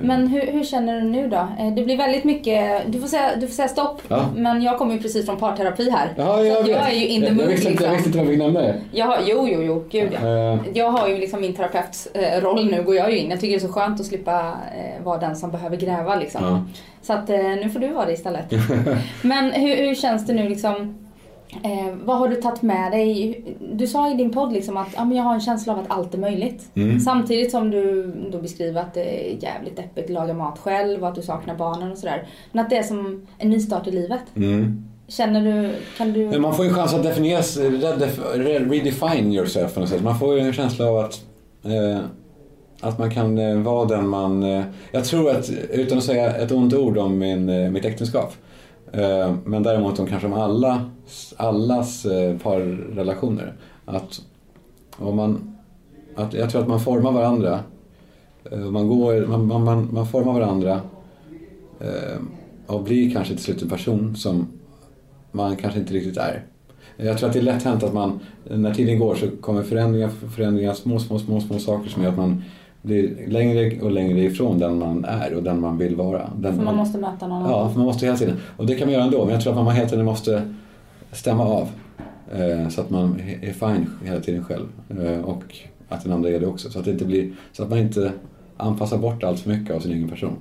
Men 0.01 0.27
hur, 0.27 0.41
hur 0.51 0.63
känner 0.63 1.01
du 1.01 1.07
nu 1.07 1.27
då? 1.27 1.47
Eh, 1.59 1.73
Det 1.75 1.83
blir 1.83 1.97
väldigt 1.97 2.23
mycket, 2.23 2.81
du 2.87 2.99
får 2.99 3.07
säga, 3.07 3.31
du 3.35 3.47
får 3.47 3.53
säga 3.53 3.67
stopp. 3.67 4.01
Ja. 4.07 4.25
Men 4.35 4.61
jag 4.61 4.77
kommer 4.77 4.93
ju 4.93 4.99
precis 4.99 5.25
från 5.25 5.37
parterapi 5.37 5.89
här. 5.89 6.13
Ja, 6.17 6.37
så 6.37 6.45
jag 6.45 6.59
vet. 6.63 6.67
jag 6.67 6.89
är 6.91 6.95
ju 6.95 7.07
in 7.07 7.21
the 7.21 7.27
jag, 7.27 7.35
mood 7.35 7.45
jag, 7.45 7.49
visste 7.49 7.69
inte, 7.71 7.83
jag 7.83 7.91
liksom. 7.93 7.95
visste 7.95 8.07
inte 8.09 8.17
vad 8.17 8.27
jag 8.27 8.33
fick 8.33 8.55
nämna 8.55 8.59
det. 8.61 8.75
Jag 8.91 9.05
har, 9.05 9.17
jo, 9.25 9.47
jo, 9.51 9.61
jo, 9.63 9.85
gud 9.91 10.09
ja. 10.21 10.27
Eh, 10.53 10.59
Jag 10.73 10.89
har 10.91 11.07
ju 11.07 11.17
liksom 11.17 11.41
min 11.41 11.53
terapeuts 11.55 12.07
eh, 12.13 12.53
nu 12.65 12.83
går 12.83 12.95
jag 12.95 13.11
ju 13.11 13.17
in. 13.17 13.29
Jag 13.29 13.39
tycker 13.39 13.51
det 13.59 13.63
är 13.63 13.67
så 13.67 13.73
skönt 13.73 13.99
att 13.99 14.05
slippa 14.05 14.53
vara 15.03 15.17
den 15.17 15.35
som 15.35 15.51
behöver 15.51 15.77
gräva 15.77 16.15
liksom. 16.15 16.43
Ja. 16.43 16.63
Så 17.01 17.13
att 17.13 17.27
nu 17.27 17.69
får 17.73 17.79
du 17.79 17.87
vara 17.87 18.05
det 18.05 18.13
istället. 18.13 18.45
Men 19.21 19.51
hur, 19.51 19.75
hur 19.75 19.95
känns 19.95 20.27
det 20.27 20.33
nu 20.33 20.49
liksom? 20.49 20.95
Eh, 21.63 21.95
vad 22.03 22.17
har 22.17 22.27
du 22.27 22.35
tagit 22.35 22.61
med 22.61 22.91
dig? 22.91 23.43
Du 23.73 23.87
sa 23.87 24.11
i 24.11 24.13
din 24.13 24.31
podd 24.31 24.53
liksom 24.53 24.77
att 24.77 24.87
ja, 24.95 25.05
men 25.05 25.17
jag 25.17 25.23
har 25.23 25.33
en 25.33 25.41
känsla 25.41 25.73
av 25.73 25.79
att 25.79 25.91
allt 25.91 26.13
är 26.13 26.17
möjligt. 26.17 26.71
Mm. 26.75 26.99
Samtidigt 26.99 27.51
som 27.51 27.71
du 27.71 28.13
då 28.31 28.37
beskriver 28.37 28.81
att 28.81 28.93
det 28.93 29.31
är 29.31 29.43
jävligt 29.43 29.75
deppigt 29.75 30.05
att 30.05 30.09
laga 30.09 30.33
mat 30.33 30.59
själv 30.59 31.01
och 31.01 31.09
att 31.09 31.15
du 31.15 31.21
saknar 31.21 31.55
barnen 31.55 31.91
och 31.91 31.97
sådär. 31.97 32.27
Men 32.51 32.63
att 32.63 32.69
det 32.69 32.77
är 32.77 32.83
som 32.83 33.27
en 33.37 33.49
nystart 33.49 33.87
i 33.87 33.91
livet. 33.91 34.21
Mm. 34.35 34.83
Känner 35.07 35.41
du, 35.41 35.75
kan 35.97 36.13
du... 36.13 36.39
Man 36.39 36.55
får 36.55 36.65
ju 36.65 36.69
en 36.69 36.75
chans 36.75 36.93
att 36.93 37.03
definiera, 37.03 37.41
redef, 37.41 38.19
re- 38.35 38.69
redefine 38.69 39.33
yourself 39.33 39.73
på 39.73 39.79
något 39.79 39.89
sätt. 39.89 40.03
Man 40.03 40.19
får 40.19 40.35
ju 40.35 40.39
en 40.39 40.53
känsla 40.53 40.85
av 40.85 40.97
att, 40.97 41.23
eh, 41.63 41.99
att 42.81 42.99
man 42.99 43.11
kan 43.11 43.37
eh, 43.37 43.55
vara 43.57 43.85
den 43.85 44.07
man... 44.07 44.43
Eh, 44.43 44.63
jag 44.91 45.05
tror 45.05 45.31
att, 45.31 45.49
utan 45.71 45.97
att 45.97 46.03
säga 46.03 46.35
ett 46.35 46.51
ont 46.51 46.73
ord 46.73 46.97
om 46.97 47.17
min, 47.17 47.49
eh, 47.49 47.69
mitt 47.69 47.85
äktenskap, 47.85 48.33
Eh, 48.91 49.35
men 49.45 49.63
däremot 49.63 49.99
om 49.99 50.07
kanske 50.07 50.27
om 50.27 50.33
alla, 50.33 50.89
allas 51.37 52.05
eh, 52.05 52.37
parrelationer. 52.37 53.53
Att 53.85 54.21
om 54.97 55.15
man, 55.15 55.57
att 56.15 56.33
jag 56.33 56.49
tror 56.49 56.61
att 56.61 56.67
man 56.67 56.79
formar 56.79 57.11
varandra. 57.11 57.59
Eh, 58.51 58.59
man, 58.59 58.87
går, 58.87 59.27
man, 59.27 59.47
man, 59.47 59.63
man, 59.63 59.89
man 59.93 60.07
formar 60.07 60.33
varandra 60.33 60.81
och 62.67 62.83
blir 62.83 63.11
kanske 63.11 63.33
till 63.33 63.43
slut 63.43 63.61
en 63.61 63.69
person 63.69 64.15
som 64.15 64.47
man 65.31 65.55
kanske 65.55 65.79
inte 65.79 65.93
riktigt 65.93 66.17
är. 66.17 66.43
Jag 66.97 67.17
tror 67.17 67.27
att 67.27 67.33
det 67.33 67.39
är 67.39 67.43
lätt 67.43 67.63
hänt 67.63 67.83
att 67.83 67.93
man, 67.93 68.19
när 68.43 68.73
tiden 68.73 68.99
går 68.99 69.15
så 69.15 69.27
kommer 69.41 69.63
förändringar, 69.63 70.09
förändringar, 70.09 70.73
små, 70.73 70.99
små, 70.99 71.19
små, 71.19 71.41
små 71.41 71.59
saker 71.59 71.89
som 71.89 72.03
gör 72.03 72.09
att 72.09 72.17
man 72.17 72.43
blir 72.81 73.27
längre 73.27 73.81
och 73.81 73.91
längre 73.91 74.19
ifrån 74.19 74.59
den 74.59 74.79
man 74.79 75.05
är 75.05 75.33
och 75.33 75.43
den 75.43 75.61
man 75.61 75.77
vill 75.77 75.95
vara. 75.95 76.29
Den 76.39 76.55
För 76.55 76.63
man 76.63 76.75
måste 76.75 76.97
möta 76.97 77.27
någon 77.27 77.49
Ja, 77.49 77.59
annan. 77.59 77.69
för 77.71 77.77
man 77.77 77.85
måste 77.85 78.05
hela 78.05 78.17
tiden. 78.17 78.37
Och 78.57 78.65
det 78.65 78.75
kan 78.75 78.87
man 78.87 78.93
göra 78.93 79.03
ändå, 79.03 79.25
men 79.25 79.33
jag 79.33 79.43
tror 79.43 79.59
att 79.59 79.65
man 79.65 79.75
hela 79.75 79.89
tiden 79.89 80.05
måste 80.05 80.41
stämma 81.11 81.43
av. 81.45 81.67
Eh, 82.35 82.69
så 82.69 82.81
att 82.81 82.89
man 82.89 83.21
är 83.41 83.53
fine 83.53 83.89
hela 84.05 84.19
tiden 84.19 84.43
själv. 84.43 84.65
Eh, 85.01 85.19
och 85.21 85.43
att 85.89 86.03
den 86.03 86.13
andra 86.13 86.29
är 86.29 86.39
det 86.39 86.47
också. 86.47 86.69
Så 86.69 86.79
att, 86.79 86.85
det 86.85 86.91
inte 86.91 87.05
blir, 87.05 87.31
så 87.51 87.63
att 87.63 87.69
man 87.69 87.79
inte 87.79 88.11
anpassar 88.57 88.97
bort 88.97 89.23
allt 89.23 89.39
för 89.39 89.49
mycket 89.49 89.75
av 89.75 89.79
sin 89.79 89.91
egen 89.91 90.09
person. 90.09 90.33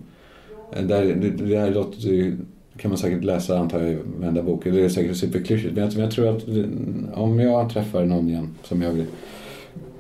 Eh, 0.73 0.83
där, 0.83 1.05
det, 1.05 1.31
det 1.31 1.59
här 1.59 1.71
låter 1.71 2.37
kan 2.77 2.91
man 2.91 2.99
säkert 2.99 3.25
läsa 3.25 3.59
antar 3.59 3.81
jag 3.81 3.91
i 3.91 3.99
varenda 4.21 4.43
bok. 4.43 4.65
Det 4.65 4.85
är 4.85 4.89
säkert 4.89 5.17
superklyschigt. 5.17 5.75
Men 5.75 5.85
jag, 5.85 5.93
jag 5.93 6.11
tror 6.11 6.37
att 6.37 6.45
om 7.15 7.41
jag 7.41 7.71
träffar 7.71 8.05
någon 8.05 8.29
igen 8.29 8.49
som 8.63 8.83
jag 8.83 9.05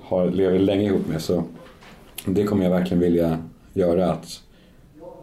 har, 0.02 0.30
lever 0.30 0.58
länge 0.58 0.82
ihop 0.84 1.08
med 1.08 1.20
så 1.20 1.42
det 2.34 2.44
kommer 2.44 2.64
jag 2.64 2.70
verkligen 2.70 3.00
vilja 3.00 3.38
göra. 3.72 4.12
Att 4.12 4.42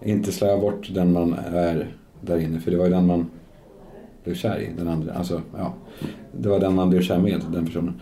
inte 0.03 0.31
släva 0.31 0.57
bort 0.57 0.89
den 0.93 1.13
man 1.13 1.33
är 1.53 1.87
där 2.21 2.37
inne. 2.39 2.59
För 2.59 2.71
det 2.71 2.77
var 2.77 2.85
ju 2.85 2.91
den 2.91 3.07
man 3.07 3.25
blev 4.23 4.35
kär 4.35 4.59
i. 4.59 4.69
Den 4.77 4.87
andra. 4.87 5.13
Alltså, 5.13 5.41
ja. 5.57 5.73
Det 6.31 6.49
var 6.49 6.59
den 6.59 6.75
man 6.75 6.89
blev 6.89 7.01
kär 7.01 7.17
med, 7.17 7.41
den 7.51 7.65
personen. 7.65 7.93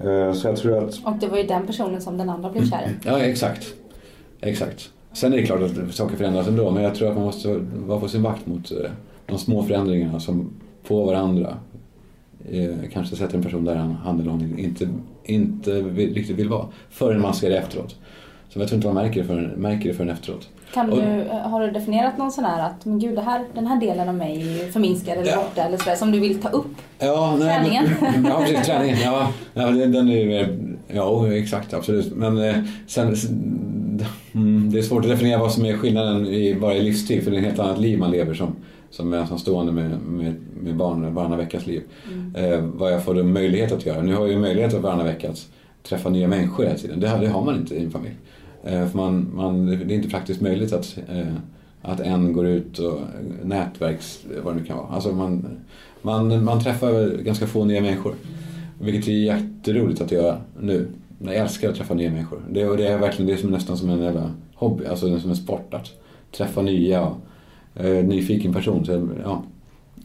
Eh, 0.00 0.32
Så 0.32 0.48
jag 0.48 0.56
tror 0.56 0.78
att 0.84 1.00
Och 1.04 1.16
det 1.20 1.28
var 1.28 1.38
ju 1.38 1.42
den 1.46 1.66
personen 1.66 2.00
som 2.00 2.18
den 2.18 2.30
andra 2.30 2.50
blev 2.50 2.70
kär 2.70 2.88
i. 2.88 3.06
Ja, 3.08 3.18
exakt. 3.18 3.74
Exakt. 4.40 4.90
Sen 5.12 5.32
är 5.32 5.36
det 5.36 5.42
klart 5.46 5.62
att 5.62 5.94
saker 5.94 6.16
förändras 6.16 6.48
ändå, 6.48 6.70
men 6.70 6.82
jag 6.82 6.94
tror 6.94 7.08
att 7.08 7.14
man 7.14 7.24
måste 7.24 7.60
vara 7.86 8.00
på 8.00 8.08
sin 8.08 8.22
vakt 8.22 8.46
mot 8.46 8.70
eh, 8.70 8.90
de 9.26 9.38
små 9.38 9.62
förändringarna 9.62 10.20
som 10.20 10.50
på 10.86 11.04
varandra 11.04 11.56
eh, 12.50 12.70
kanske 12.92 13.16
sätter 13.16 13.36
en 13.36 13.42
person 13.42 13.64
där 13.64 13.76
han, 13.76 13.92
han 13.92 14.20
eller 14.20 14.30
hon 14.30 14.58
inte, 14.58 14.88
inte 15.24 15.80
vill, 15.82 16.14
riktigt 16.14 16.36
vill 16.36 16.48
vara. 16.48 16.66
Förrän 16.90 17.20
man 17.20 17.34
ser 17.34 17.50
det 17.50 17.58
efteråt. 17.58 17.96
Så 18.56 18.62
jag 18.62 18.68
tror 18.68 18.76
inte 18.76 18.86
man 18.92 18.94
märker 19.04 19.20
det 19.20 19.26
förrän, 19.26 19.44
märker 19.46 19.88
det 19.88 19.94
förrän 19.94 20.10
efteråt. 20.10 20.48
Kan 20.74 20.92
Och- 20.92 20.98
du, 20.98 21.02
eh, 21.04 21.36
har 21.36 21.60
du 21.60 21.70
definierat 21.70 22.18
någon 22.18 22.32
sån 22.32 22.44
här 22.44 22.66
att 22.66 22.84
men 22.84 22.98
gud, 22.98 23.14
det 23.14 23.20
här, 23.20 23.44
den 23.54 23.66
här 23.66 23.80
delen 23.80 24.08
av 24.08 24.14
mig 24.14 24.60
är 24.60 24.72
förminskad 24.72 25.18
eller 25.18 25.30
Ja. 25.30 25.36
borta 25.36 25.62
eller 25.62 25.78
sådär 25.78 25.96
som 25.96 26.12
du 26.12 26.20
vill 26.20 26.38
ta 26.42 26.48
upp? 26.48 26.66
Ja, 26.98 27.36
nej, 27.38 27.48
Träningen. 27.58 27.84
Men, 28.00 28.24
ja, 28.28 28.40
precis. 28.40 28.66
Träningen. 28.66 28.98
Ja, 29.04 29.28
ja 29.54 29.66
den 29.70 29.92
den 29.92 30.08
är 30.08 30.16
ju. 30.16 30.58
Ja, 30.94 31.32
exakt. 31.32 31.74
Absolut. 31.74 32.16
Men 32.16 32.38
eh, 32.38 32.54
sen... 32.86 33.14
Mm, 34.34 34.70
det 34.72 34.78
är 34.78 34.82
svårt 34.82 35.04
att 35.04 35.10
definiera 35.10 35.38
vad 35.40 35.52
som 35.52 35.64
är 35.66 35.76
skillnaden 35.76 36.26
i, 36.26 36.46
i 36.76 36.82
livsstil. 36.82 37.22
För 37.22 37.30
det 37.30 37.36
är 37.36 37.38
ett 37.38 37.44
helt 37.46 37.58
annat 37.58 37.78
liv 37.80 37.98
man 37.98 38.10
lever 38.10 38.34
som, 38.34 38.56
som 38.90 39.14
ensamstående 39.14 39.72
med, 39.72 39.90
med, 40.08 40.34
med 40.62 40.76
barn 40.76 41.14
varannan 41.14 41.38
veckas 41.38 41.66
liv. 41.66 41.82
Eh, 42.36 42.60
vad 42.60 42.92
jag 42.92 43.04
får 43.04 43.14
möjlighet 43.22 43.72
att 43.72 43.86
göra. 43.86 44.02
Nu 44.02 44.14
har 44.14 44.20
jag 44.20 44.30
ju 44.30 44.38
möjlighet 44.38 44.74
att 44.74 44.80
varannan 44.82 45.06
vecka 45.06 45.30
att 45.30 45.46
träffa 45.82 46.08
nya 46.08 46.28
människor 46.28 46.64
hela 46.64 46.76
tiden. 46.76 47.00
Det, 47.00 47.08
har- 47.08 47.18
det 47.18 47.28
har 47.28 47.44
man 47.44 47.56
inte 47.56 47.74
i 47.74 47.84
en 47.84 47.90
familj. 47.90 48.14
Eh, 48.66 48.86
för 48.88 48.96
man, 48.96 49.30
man, 49.34 49.66
det 49.66 49.74
är 49.74 49.92
inte 49.92 50.08
praktiskt 50.08 50.40
möjligt 50.40 50.72
att, 50.72 50.98
eh, 51.08 51.34
att 51.82 52.00
en 52.00 52.32
går 52.32 52.46
ut 52.46 52.78
och 52.78 53.00
nätverks... 53.44 54.24
vad 54.44 54.54
det 54.54 54.60
nu 54.60 54.66
kan 54.66 54.76
vara. 54.76 54.88
Alltså 54.88 55.12
man, 55.12 55.46
man, 56.02 56.44
man 56.44 56.62
träffar 56.62 57.22
ganska 57.22 57.46
få 57.46 57.64
nya 57.64 57.80
människor. 57.80 58.14
Vilket 58.80 59.08
är 59.08 59.12
jätteroligt 59.12 60.00
att 60.00 60.12
göra 60.12 60.40
nu. 60.60 60.88
Jag 61.18 61.34
älskar 61.34 61.68
att 61.68 61.76
träffa 61.76 61.94
nya 61.94 62.10
människor. 62.10 62.40
Det, 62.50 62.68
och 62.68 62.76
det 62.76 62.88
är 62.88 62.98
verkligen 62.98 63.30
det 63.30 63.36
som 63.36 63.48
är 63.48 63.52
nästan 63.52 63.76
som 63.76 63.90
en 63.90 64.02
jävla 64.02 64.30
hobby, 64.54 64.86
alltså 64.86 65.06
det 65.06 65.14
är 65.14 65.18
som 65.18 65.30
en 65.30 65.36
sport 65.36 65.74
att 65.74 65.92
träffa 66.36 66.62
nya 66.62 67.02
och 67.06 67.16
eh, 67.84 68.04
nyfiken 68.04 68.52
person. 68.54 68.86
Så, 68.86 69.08
ja, 69.24 69.42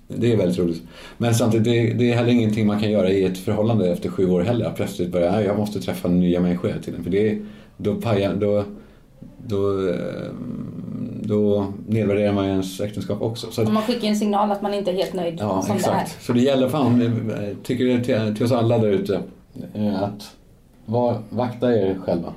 det 0.08 0.32
är 0.32 0.38
väldigt 0.38 0.60
roligt. 0.60 0.82
Men 1.17 1.36
samtidigt, 1.36 1.65
det, 1.65 1.93
det 1.93 2.12
är 2.12 2.15
heller 2.15 2.32
ingenting 2.32 2.67
man 2.67 2.80
kan 2.80 2.91
göra 2.91 3.10
i 3.10 3.24
ett 3.24 3.38
förhållande 3.38 3.91
efter 3.91 4.10
sju 4.10 4.30
år 4.30 4.41
heller. 4.41 4.65
Att 4.65 4.76
plötsligt 4.76 5.12
börja, 5.12 5.43
jag 5.43 5.58
måste 5.58 5.80
träffa 5.80 6.08
nya 6.08 6.39
människor 6.39 6.67
hela 6.67 6.82
tiden. 6.82 7.04
För 7.04 7.12
det, 7.12 7.39
då 7.82 7.96
pajar, 7.96 8.36
då, 8.36 8.63
då, 9.38 9.89
eh, 9.89 10.32
då 11.22 11.74
nedvärderar 11.88 12.34
man 12.34 12.46
ju 12.46 12.52
ens 12.52 12.82
äktenskap 12.82 13.22
också. 13.22 13.52
Så 13.52 13.62
att, 13.62 13.74
man 13.74 13.84
skickar 13.84 14.08
en 14.08 14.15
signal 14.15 14.52
att 14.52 14.62
man 14.62 14.74
inte 14.74 14.91
är 14.91 14.96
helt 14.96 15.13
nöjd 15.13 15.38
Ja, 15.39 15.62
som 15.62 15.76
exakt. 15.76 16.24
Så 16.24 16.34
det 16.34 16.41
gäller 16.41 16.70
fan, 16.70 17.02
eh, 17.02 17.58
tycker 17.63 17.86
det 17.86 18.04
till, 18.04 18.36
till 18.36 18.46
oss 18.46 18.52
alla 18.52 18.78
där 18.78 18.89
ute, 18.89 19.22
eh, 19.74 20.04
att 20.04 20.36
var, 20.86 21.17
vakta 21.30 21.76
er 21.76 22.00
själva. 22.06 22.34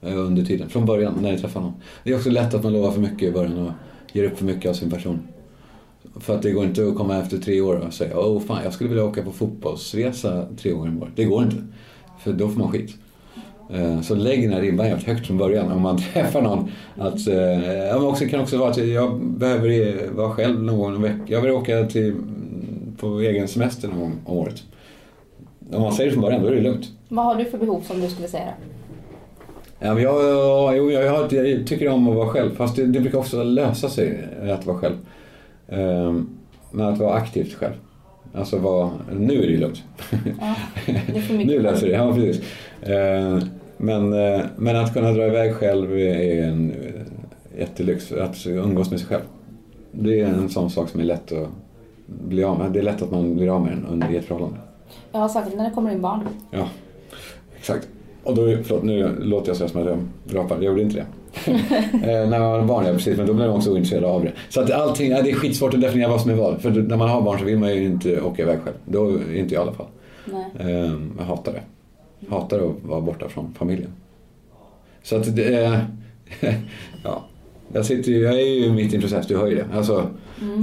Under 0.00 0.44
tiden, 0.44 0.68
från 0.68 0.86
början 0.86 1.18
när 1.22 1.32
ni 1.32 1.38
träffar 1.38 1.60
någon. 1.60 1.74
Det 2.04 2.10
är 2.10 2.16
också 2.16 2.30
lätt 2.30 2.54
att 2.54 2.62
man 2.62 2.72
lovar 2.72 2.90
för 2.90 3.00
mycket 3.00 3.22
i 3.22 3.32
början 3.32 3.58
och 3.66 3.72
ger 4.12 4.24
upp 4.24 4.38
för 4.38 4.44
mycket 4.44 4.70
av 4.70 4.74
sin 4.74 4.90
person. 4.90 5.28
För 6.20 6.34
att 6.34 6.42
det 6.42 6.50
går 6.50 6.64
inte 6.64 6.88
att 6.88 6.96
komma 6.96 7.16
efter 7.16 7.38
tre 7.38 7.60
år 7.60 7.76
och 7.76 7.94
säga 7.94 8.18
åh 8.18 8.40
fan 8.40 8.64
jag 8.64 8.72
skulle 8.72 8.88
vilja 8.88 9.04
åka 9.04 9.22
på 9.22 9.32
fotbollsresa 9.32 10.46
tre 10.62 10.70
gånger 10.70 10.88
om 10.88 11.02
året. 11.02 11.12
Det 11.16 11.24
går 11.24 11.42
inte. 11.42 11.56
För 12.18 12.32
då 12.32 12.48
får 12.48 12.58
man 12.58 12.72
skit. 12.72 12.96
Eh, 13.74 14.00
Så 14.00 14.14
lägg 14.14 14.42
den 14.42 14.52
här 14.52 14.60
ribban 14.60 14.86
jävligt 14.86 15.06
högt 15.06 15.26
från 15.26 15.38
början 15.38 15.72
om 15.72 15.82
man 15.82 15.98
träffar 16.12 16.42
någon. 16.42 16.70
Att, 16.98 17.26
eh, 17.28 17.74
ja, 17.86 17.96
också, 17.96 18.24
kan 18.26 18.40
också 18.40 18.56
vara 18.58 18.70
att 18.70 18.76
jag 18.86 19.20
behöver 19.20 19.68
eh, 19.88 20.10
vara 20.10 20.30
själv 20.30 20.62
någon 20.62 21.02
veckan. 21.02 21.20
Jag 21.26 21.40
vill 21.40 21.50
åka 21.50 21.84
till, 21.86 22.14
på 23.00 23.20
egen 23.20 23.48
semester 23.48 23.88
någon 23.88 23.98
gång 24.00 24.12
om 24.24 24.36
året. 24.38 24.62
Om 25.72 25.82
man 25.82 25.92
säger 25.92 26.10
det 26.10 26.14
från 26.14 26.22
början 26.22 26.42
då 26.42 26.48
är 26.48 26.54
det 26.54 26.60
lugnt. 26.60 26.86
Vad 27.08 27.24
har 27.24 27.34
du 27.34 27.44
för 27.44 27.58
behov 27.58 27.80
som 27.80 28.00
du 28.00 28.08
skulle 28.08 28.28
säga 28.28 28.44
då? 28.44 28.64
Ja, 29.86 29.94
men 29.94 30.02
jag, 30.02 30.14
jag, 30.92 31.10
har- 31.12 31.34
jag 31.34 31.66
tycker 31.66 31.88
om 31.88 32.08
att 32.08 32.16
vara 32.16 32.28
själv. 32.28 32.54
Fast 32.56 32.76
det, 32.76 32.86
det 32.86 33.00
brukar 33.00 33.18
också 33.18 33.42
lösa 33.42 33.88
sig 33.88 34.18
att 34.52 34.66
vara 34.66 34.78
själv. 34.78 34.94
Ehm, 35.68 36.28
Men 36.72 36.86
att 36.86 36.98
vara 36.98 37.14
aktivt 37.14 37.54
själv. 37.54 37.72
Alltså 38.34 38.58
vara, 38.58 38.90
nu 39.12 39.34
är 39.42 39.46
det 39.46 39.52
ju 39.52 39.58
lugnt. 39.60 39.82
Ja, 40.40 40.54
det 40.86 40.92
är 41.18 41.20
för 41.20 41.34
mycket. 41.34 41.46
nu 41.56 41.62
löser 41.62 41.86
det, 41.86 41.92
ja 41.92 42.12
precis. 42.14 42.42
Ehm, 42.82 43.40
Men, 43.78 44.12
eh, 44.12 44.40
men 44.56 44.76
att 44.76 44.92
kunna 44.92 45.12
dra 45.12 45.26
iväg 45.26 45.54
själv 45.54 45.98
är 45.98 46.42
en 46.42 46.74
jättelyx. 47.58 48.12
Att 48.12 48.46
umgås 48.46 48.90
med 48.90 49.00
sig 49.00 49.08
själv. 49.08 49.22
Det 49.92 50.20
är 50.20 50.26
en 50.26 50.48
sån 50.48 50.70
sak 50.70 50.88
som 50.88 51.00
är 51.00 51.04
lätt 51.04 51.32
att 51.32 51.48
bli 52.06 52.44
av 52.44 52.58
med. 52.58 52.72
Det 52.72 52.78
är 52.78 52.82
lätt 52.82 53.02
att 53.02 53.10
man 53.10 53.36
blir 53.36 53.54
av 53.54 53.62
med 53.62 53.72
den 53.72 53.86
under 53.86 54.18
ett 54.18 54.24
förhållande. 54.24 54.56
Ja, 55.12 55.28
särskilt 55.28 55.56
när 55.56 55.64
det 55.64 55.70
kommer 55.70 55.90
in 55.90 56.00
barn. 56.00 56.28
Ja, 56.50 56.68
exakt. 57.58 57.88
Och 58.24 58.34
då, 58.34 58.42
förlåt, 58.62 58.82
nu 58.82 59.16
låter 59.20 59.48
jag 59.48 59.56
så 59.56 59.68
som 59.68 59.80
att 59.80 59.86
jag 59.86 59.98
rapar. 60.36 60.56
Jag 60.56 60.64
gjorde 60.64 60.82
inte 60.82 60.96
det. 60.96 61.06
eh, 61.92 62.28
när 62.28 62.38
man 62.38 62.42
har 62.42 62.62
barn, 62.62 62.86
ja 62.86 62.92
precis. 62.92 63.16
Men 63.16 63.26
då 63.26 63.34
blir 63.34 63.46
man 63.46 63.56
också 63.56 63.72
ointresserad 63.72 64.04
av 64.04 64.24
det. 64.24 64.32
Så 64.48 64.60
att 64.60 64.70
allting, 64.70 65.10
ja, 65.10 65.22
det 65.22 65.30
är 65.30 65.34
skitsvårt 65.34 65.74
att 65.74 65.80
definiera 65.80 66.10
vad 66.10 66.20
som 66.20 66.30
är 66.30 66.34
vad. 66.34 66.60
För 66.60 66.70
när 66.70 66.96
man 66.96 67.08
har 67.08 67.22
barn 67.22 67.38
så 67.38 67.44
vill 67.44 67.58
man 67.58 67.74
ju 67.74 67.84
inte 67.84 68.20
åka 68.20 68.42
iväg 68.42 68.58
själv. 68.60 68.76
Då, 68.84 69.10
inte 69.34 69.54
jag 69.54 69.64
i 69.64 69.68
alla 69.68 69.72
fall. 69.72 69.86
Nej. 70.24 70.44
Eh, 70.58 70.92
jag 71.18 71.24
hatar 71.24 71.52
det. 71.52 71.62
Hatar 72.28 72.58
att 72.58 72.74
vara 72.82 73.00
borta 73.00 73.28
från 73.28 73.54
familjen. 73.54 73.90
Så 75.02 75.16
att 75.16 75.36
det 75.36 75.54
är... 75.54 75.86
ja. 77.04 77.24
Jag, 77.72 77.86
sitter, 77.86 78.12
ju- 78.12 78.22
jag 78.22 78.34
är 78.34 78.46
ju 78.64 78.72
mitt 78.72 78.92
i 78.92 78.96
en 78.96 79.00
process, 79.02 79.26
du 79.26 79.36
hör 79.36 79.46
ju 79.46 79.54
det. 79.54 79.66
Alltså, 79.72 80.10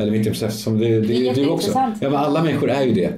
Eller 0.02 0.12
mitt 0.12 0.26
i 0.26 0.30
en 0.30 0.34
process 0.34 0.62
som 0.64 0.80
det, 0.80 0.86
det, 0.88 0.96
Mm. 0.96 1.08
Det 1.08 1.30
är 1.30 1.34
du 1.36 1.48
också. 1.50 1.72
Ja, 1.76 1.92
men 2.02 2.16
alla 2.16 2.44
människor 2.44 2.70
är 2.70 2.84
ju 2.84 2.94
det. 2.94 3.14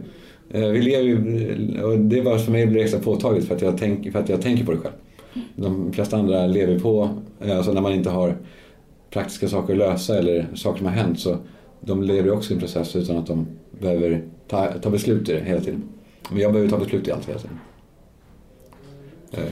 Eh, 0.59 0.67
Vi 0.69 0.81
lever 0.81 1.03
ju, 1.03 1.81
och 1.83 1.99
det 1.99 2.19
är 2.19 2.23
bara 2.23 2.37
för 2.39 2.51
mig 2.51 2.67
blir 2.67 2.81
extra 2.83 2.99
påtagligt 2.99 3.47
för 3.47 3.55
att, 3.55 3.61
jag 3.61 3.77
tänk, 3.77 4.11
för 4.11 4.19
att 4.19 4.29
jag 4.29 4.41
tänker 4.41 4.65
på 4.65 4.71
det 4.71 4.77
själv. 4.77 4.93
De 5.55 5.93
flesta 5.93 6.17
andra 6.17 6.47
lever 6.47 6.79
på, 6.79 7.09
eh, 7.41 7.57
alltså 7.57 7.73
när 7.73 7.81
man 7.81 7.93
inte 7.93 8.09
har 8.09 8.37
praktiska 9.09 9.47
saker 9.47 9.73
att 9.73 9.79
lösa 9.79 10.17
eller 10.17 10.47
saker 10.55 10.77
som 10.77 10.85
har 10.87 10.93
hänt 10.93 11.19
så 11.19 11.37
de 11.81 12.03
lever 12.03 12.31
också 12.31 12.51
i 12.51 12.53
en 12.53 12.59
process 12.59 12.95
utan 12.95 13.17
att 13.17 13.27
de 13.27 13.47
behöver 13.79 14.21
ta, 14.47 14.67
ta 14.81 14.89
beslut 14.89 15.29
i 15.29 15.33
det 15.33 15.39
hela 15.43 15.61
tiden. 15.61 15.83
Men 16.29 16.39
jag 16.39 16.51
behöver 16.53 16.71
ta 16.71 16.77
beslut 16.77 17.07
i 17.07 17.11
allt 17.11 17.29
hela 17.29 17.39
tiden. 17.39 17.59
Eh, 19.31 19.43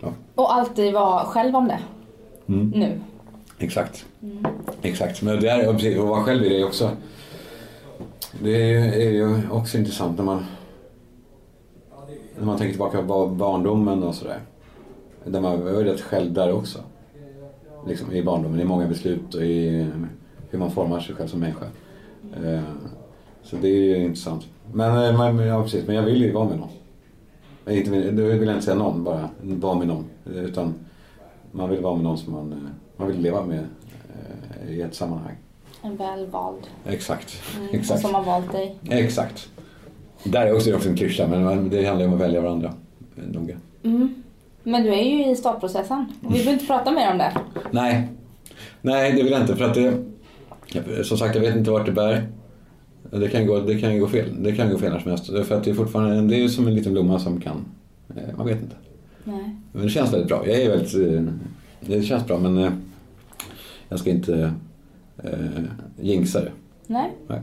Ja, 0.00 0.12
Och 0.34 0.54
alltid 0.54 0.94
vara 0.94 1.24
själv 1.24 1.56
om 1.56 1.68
det. 1.68 1.78
Mm. 2.48 2.72
Nu. 2.76 3.00
exakt. 3.58 4.06
Exakt, 4.82 5.22
men 5.22 5.40
det 5.40 5.48
är 5.48 5.62
ja, 5.62 5.72
precis, 5.72 5.98
att 5.98 6.04
vara 6.04 6.22
själv 6.22 6.44
i 6.44 6.48
det 6.48 6.64
också. 6.64 6.90
Det 8.42 8.72
är 9.06 9.10
ju 9.10 9.50
också 9.50 9.78
intressant 9.78 10.18
när 10.18 10.24
man 10.24 10.44
när 12.38 12.44
man 12.46 12.58
tänker 12.58 12.72
tillbaka 12.72 13.02
på 13.02 13.26
barndomen 13.26 14.02
och 14.02 14.14
sådär. 14.14 14.38
Där 15.24 15.40
man 15.40 15.64
var 15.64 15.70
ju 15.70 15.84
rätt 15.84 16.00
själv 16.00 16.32
där 16.32 16.52
också. 16.52 16.78
Liksom 17.86 18.12
i 18.12 18.22
barndomen, 18.22 18.60
i 18.60 18.64
många 18.64 18.86
beslut 18.86 19.34
och 19.34 19.42
i 19.42 19.86
hur 20.50 20.58
man 20.58 20.70
formar 20.70 21.00
sig 21.00 21.14
själv 21.14 21.28
som 21.28 21.40
människa. 21.40 21.66
Eh, 22.44 22.60
Så 23.44 23.56
det 23.56 23.68
är 23.68 23.76
ju 23.82 23.96
intressant. 24.04 24.46
Men, 24.72 25.04
eh, 25.14 25.32
men, 25.32 25.46
ja, 25.46 25.62
precis, 25.62 25.86
men 25.86 25.96
jag 25.96 26.02
vill 26.02 26.22
ju 26.22 26.32
vara 26.32 26.48
med 26.48 26.58
någon. 26.58 26.68
Inte, 27.66 28.10
då 28.10 28.22
vill 28.22 28.48
jag 28.48 28.56
inte 28.56 28.62
säga 28.62 28.76
någon, 28.76 29.04
bara 29.04 29.28
vara 29.40 29.74
med 29.74 29.86
någon. 29.86 30.04
Utan 30.24 30.74
man 31.52 31.70
vill 31.70 31.80
vara 31.80 31.94
med 31.94 32.04
någon 32.04 32.18
som 32.18 32.32
man, 32.32 32.52
eh, 32.52 32.58
man 32.96 33.08
vill 33.08 33.20
leva 33.20 33.42
med 33.42 33.66
eh, 34.64 34.74
i 34.74 34.80
ett 34.80 34.94
sammanhang. 34.94 35.36
En 35.82 35.96
väl 35.96 36.26
vald. 36.26 36.66
Exakt. 36.86 37.42
Mm. 37.56 37.68
Exakt. 37.72 38.00
som 38.00 38.14
har 38.14 38.24
valt 38.24 38.52
dig. 38.52 38.78
Exakt. 38.90 39.48
Där 40.24 40.46
är 40.46 40.54
också, 40.54 40.88
en 40.88 40.96
klyscha, 40.96 41.26
men 41.26 41.70
det 41.70 41.86
handlar 41.86 42.06
om 42.06 42.14
att 42.14 42.20
välja 42.20 42.40
varandra 42.40 42.74
eh, 43.16 43.22
noga. 43.24 43.56
Mm. 43.82 44.22
Men 44.62 44.82
du 44.82 44.88
är 44.88 45.02
ju 45.02 45.30
i 45.30 45.36
startprocessen. 45.36 46.12
Och 46.20 46.30
vi 46.30 46.32
behöver 46.32 46.52
inte 46.52 46.66
prata 46.66 46.90
mer 46.90 47.10
om 47.10 47.18
det. 47.18 47.32
Nej. 47.70 48.08
Nej, 48.80 49.12
det 49.12 49.22
vill 49.22 49.32
jag 49.32 49.40
inte 49.40 49.56
för 49.56 49.64
att 49.64 49.74
det... 49.74 49.94
Som 51.04 51.18
sagt, 51.18 51.34
jag 51.34 51.42
vet 51.42 51.56
inte 51.56 51.70
vart 51.70 51.86
det 51.86 51.92
bär. 51.92 52.26
Det 53.20 53.28
kan 53.28 53.46
gå, 53.46 53.60
det 53.60 53.78
kan 53.80 53.98
gå 54.00 54.06
fel. 54.08 54.42
Det 54.42 54.52
kan 54.52 54.70
gå 54.70 54.78
fel 54.78 54.92
när 54.92 54.98
som 54.98 55.10
helst. 55.10 55.26
För 55.26 55.54
att 55.54 55.64
det 55.64 55.70
är 55.70 55.74
fortfarande, 55.74 56.36
det 56.36 56.44
är 56.44 56.48
som 56.48 56.66
en 56.66 56.74
liten 56.74 56.92
blomma 56.92 57.18
som 57.18 57.40
kan... 57.40 57.64
eh, 58.16 58.36
Man 58.36 58.46
vet 58.46 58.62
inte. 58.62 58.76
Nej. 59.24 59.56
Men 59.72 59.82
det 59.82 59.88
känns 59.88 60.12
väldigt 60.12 60.28
bra. 60.28 60.42
Jag 60.46 60.56
är 60.60 60.68
väldigt... 60.70 60.94
eh, 61.14 61.22
Det 61.80 62.02
känns 62.02 62.26
bra 62.26 62.38
men 62.38 62.58
eh, 62.58 62.70
jag 63.88 63.98
ska 63.98 64.10
inte 64.10 64.52
eh, 65.24 65.30
jinxa 66.00 66.40
det. 66.40 66.50
Nej. 66.86 67.10
Nej. 67.28 67.40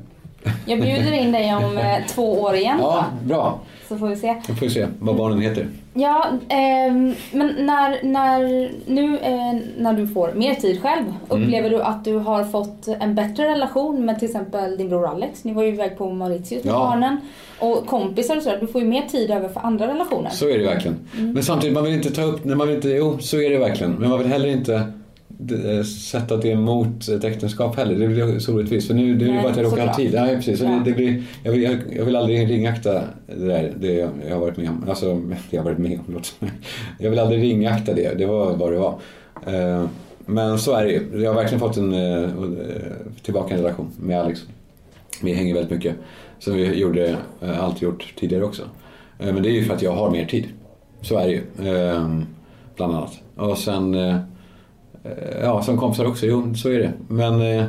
Jag 0.65 0.81
bjuder 0.81 1.11
in 1.11 1.31
dig 1.31 1.55
om 1.55 1.79
två 2.09 2.41
år 2.41 2.55
igen 2.55 2.77
Ja, 2.81 3.05
bra. 3.25 3.59
så 3.87 3.97
får 3.97 4.07
vi 4.07 4.15
se. 4.15 4.35
Då 4.47 4.53
får 4.55 4.65
vi 4.65 4.69
se 4.69 4.87
vad 4.99 5.15
barnen 5.15 5.41
heter. 5.41 5.67
Ja, 6.01 6.25
ehm, 6.49 7.13
men 7.31 7.47
när, 7.59 8.03
när, 8.03 8.69
nu 8.85 9.17
eh, 9.17 9.57
när 9.77 9.93
du 9.93 10.07
får 10.07 10.33
mer 10.33 10.55
tid 10.55 10.81
själv, 10.81 11.05
Mm. 11.29 11.43
upplever 11.43 11.69
du 11.69 11.81
att 11.81 12.05
du 12.05 12.15
har 12.17 12.43
fått 12.43 12.87
en 12.99 13.15
bättre 13.15 13.47
relation 13.49 14.05
med 14.05 14.19
till 14.19 14.27
exempel 14.29 14.77
din 14.77 14.89
bror 14.89 15.07
Alex? 15.07 15.43
Ni 15.43 15.53
var 15.53 15.63
ju 15.63 15.69
iväg 15.69 15.97
på 15.97 16.09
Mauritius 16.09 16.63
med 16.63 16.73
Ja. 16.73 16.79
barnen. 16.79 17.17
Och 17.59 17.85
kompisar 17.85 18.37
och 18.37 18.43
sådär, 18.43 18.57
du 18.61 18.67
får 18.67 18.81
ju 18.81 18.87
mer 18.87 19.01
tid 19.01 19.31
över 19.31 19.49
för 19.49 19.59
andra 19.61 19.87
relationer. 19.87 20.29
Så 20.29 20.49
är 20.49 20.57
det 20.59 20.65
verkligen. 20.65 20.99
Men 21.17 21.43
samtidigt, 21.43 21.73
man 21.73 21.83
vill 21.83 21.93
inte 21.93 22.11
ta 22.11 22.21
upp, 22.21 22.45
nej, 22.45 22.55
man 22.55 22.67
vill 22.67 22.75
inte, 22.75 22.89
jo 22.89 23.17
så 23.19 23.41
är 23.41 23.49
det 23.49 23.57
verkligen. 23.57 23.91
Men 23.93 24.09
man 24.09 24.19
vill 24.19 24.27
heller 24.27 24.47
inte 24.49 24.73
eh, 24.75 24.81
sätta 25.85 26.37
det 26.37 26.55
mot 26.55 27.07
ett 27.07 27.23
äktenskap 27.23 27.75
heller. 27.77 27.95
Det 27.99 28.07
blir 28.07 28.39
så 28.39 28.53
orättvist. 28.53 28.87
För 28.87 28.93
nu 28.93 29.15
det 29.15 29.25
är 29.25 29.29
det 29.33 29.41
bara 29.41 29.51
att 29.51 29.57
jag 29.57 29.65
råkar 29.65 29.87
ha 29.87 29.95
tid. 29.95 30.13
Nej, 30.13 30.35
precis. 30.35 30.59
Så 30.59 30.65
Ja. 30.65 30.69
det, 30.69 30.91
det 30.91 30.95
blir, 30.95 31.23
jag, 31.43 31.51
vill, 31.51 31.61
jag, 31.63 31.77
jag 31.95 32.05
vill 32.05 32.15
aldrig 32.15 32.49
ringakta 32.49 32.93
det 33.27 33.45
där, 33.45 33.73
det 33.79 33.93
jag, 33.93 34.09
jag 34.27 34.35
har 34.35 34.41
varit 34.41 34.57
med 34.57 34.69
om. 34.69 34.85
Alltså, 34.89 35.15
det 35.15 35.35
jag 35.49 35.59
har 35.59 35.65
varit 35.65 35.77
med 35.79 35.99
om, 36.07 36.13
låt 36.13 36.35
Jag 36.99 37.09
vill 37.09 37.19
aldrig 37.19 37.43
ringakta 37.43 37.93
det. 37.93 38.17
Det 38.17 38.25
var 38.25 38.55
vad 38.55 38.71
det 38.71 38.77
var. 38.79 38.99
Eh, 39.47 39.85
Men 40.25 40.59
så 40.59 40.73
är 40.75 40.85
det 40.85 40.91
ju. 40.91 41.21
Jag 41.23 41.29
har 41.33 41.35
verkligen 41.41 41.59
fått 41.59 41.77
en 41.77 41.93
eh, 41.93 42.23
eh, 42.23 42.29
tillbaka 43.21 43.53
en 43.55 43.61
relation 43.61 43.91
med 43.99 44.19
Alex. 44.21 44.39
Vi 45.23 45.33
hänger 45.33 45.53
väldigt 45.53 45.71
mycket. 45.71 45.95
Som 46.39 46.53
vi 46.53 46.73
gjorde, 46.79 47.17
eh, 47.41 47.63
alltid 47.63 47.83
gjort 47.83 48.13
tidigare 48.19 48.43
också. 48.43 48.61
Eh, 49.19 49.33
Men 49.33 49.43
det 49.43 49.49
är 49.49 49.53
ju 49.53 49.63
för 49.63 49.73
att 49.73 49.81
jag 49.81 49.91
har 49.91 50.11
mer 50.11 50.25
tid. 50.25 50.45
Så 51.01 51.17
är 51.17 51.27
det 51.27 51.31
ju. 51.31 51.69
Eh, 51.77 52.19
Bland 52.75 52.95
annat. 52.95 53.13
Och 53.35 53.57
sen, 53.57 53.93
eh, 53.95 54.07
eh, 54.15 54.15
Eh, 55.03 55.39
ja 55.41 55.61
som 55.63 55.77
kompisar 55.77 56.05
också, 56.05 56.25
jo 56.25 56.53
så 56.55 56.69
är 56.69 56.79
det. 56.79 56.93
Men, 57.07 57.41
eh, 57.41 57.65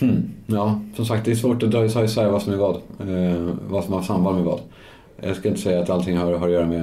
hmm, 0.00 0.30
ja 0.46 0.80
som 0.96 1.06
sagt 1.06 1.24
det 1.24 1.30
är 1.30 1.34
svårt 1.34 1.62
att 1.62 1.70
dra 1.70 1.84
isär 1.84 2.28
vad 2.30 2.42
som 2.42 2.52
är 2.52 2.56
vad. 2.56 2.74
Eh, 2.76 3.54
Vad 3.68 3.84
som 3.84 3.92
har 3.94 4.02
samband 4.02 4.36
med 4.36 4.44
vad. 4.44 4.60
Jag 5.20 5.36
ska 5.36 5.48
inte 5.48 5.60
säga 5.60 5.82
att 5.82 5.90
allting 5.90 6.16
har, 6.16 6.32
har 6.32 6.46
att 6.46 6.52
göra 6.52 6.66
med 6.66 6.80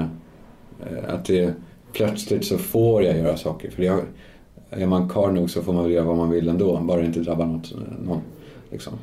eh, 0.81 1.13
att 1.15 1.25
det 1.25 1.53
plötsligt 1.93 2.45
så 2.45 2.57
får 2.57 3.03
jag 3.03 3.17
göra 3.17 3.37
saker. 3.37 3.69
För 3.71 3.83
jag, 3.83 3.99
är 4.69 4.87
man 4.87 5.09
karl 5.09 5.33
nog 5.33 5.49
så 5.49 5.61
får 5.61 5.73
man 5.73 5.83
väl 5.83 5.91
göra 5.93 6.05
vad 6.05 6.17
man 6.17 6.29
vill 6.29 6.47
ändå, 6.49 6.77
bara 6.77 6.99
det 7.01 7.05
inte 7.05 7.19
drabbar 7.19 7.45
något, 7.45 7.71
eh, 7.71 8.07
någon. 8.07 8.21
Liksom. 8.71 8.93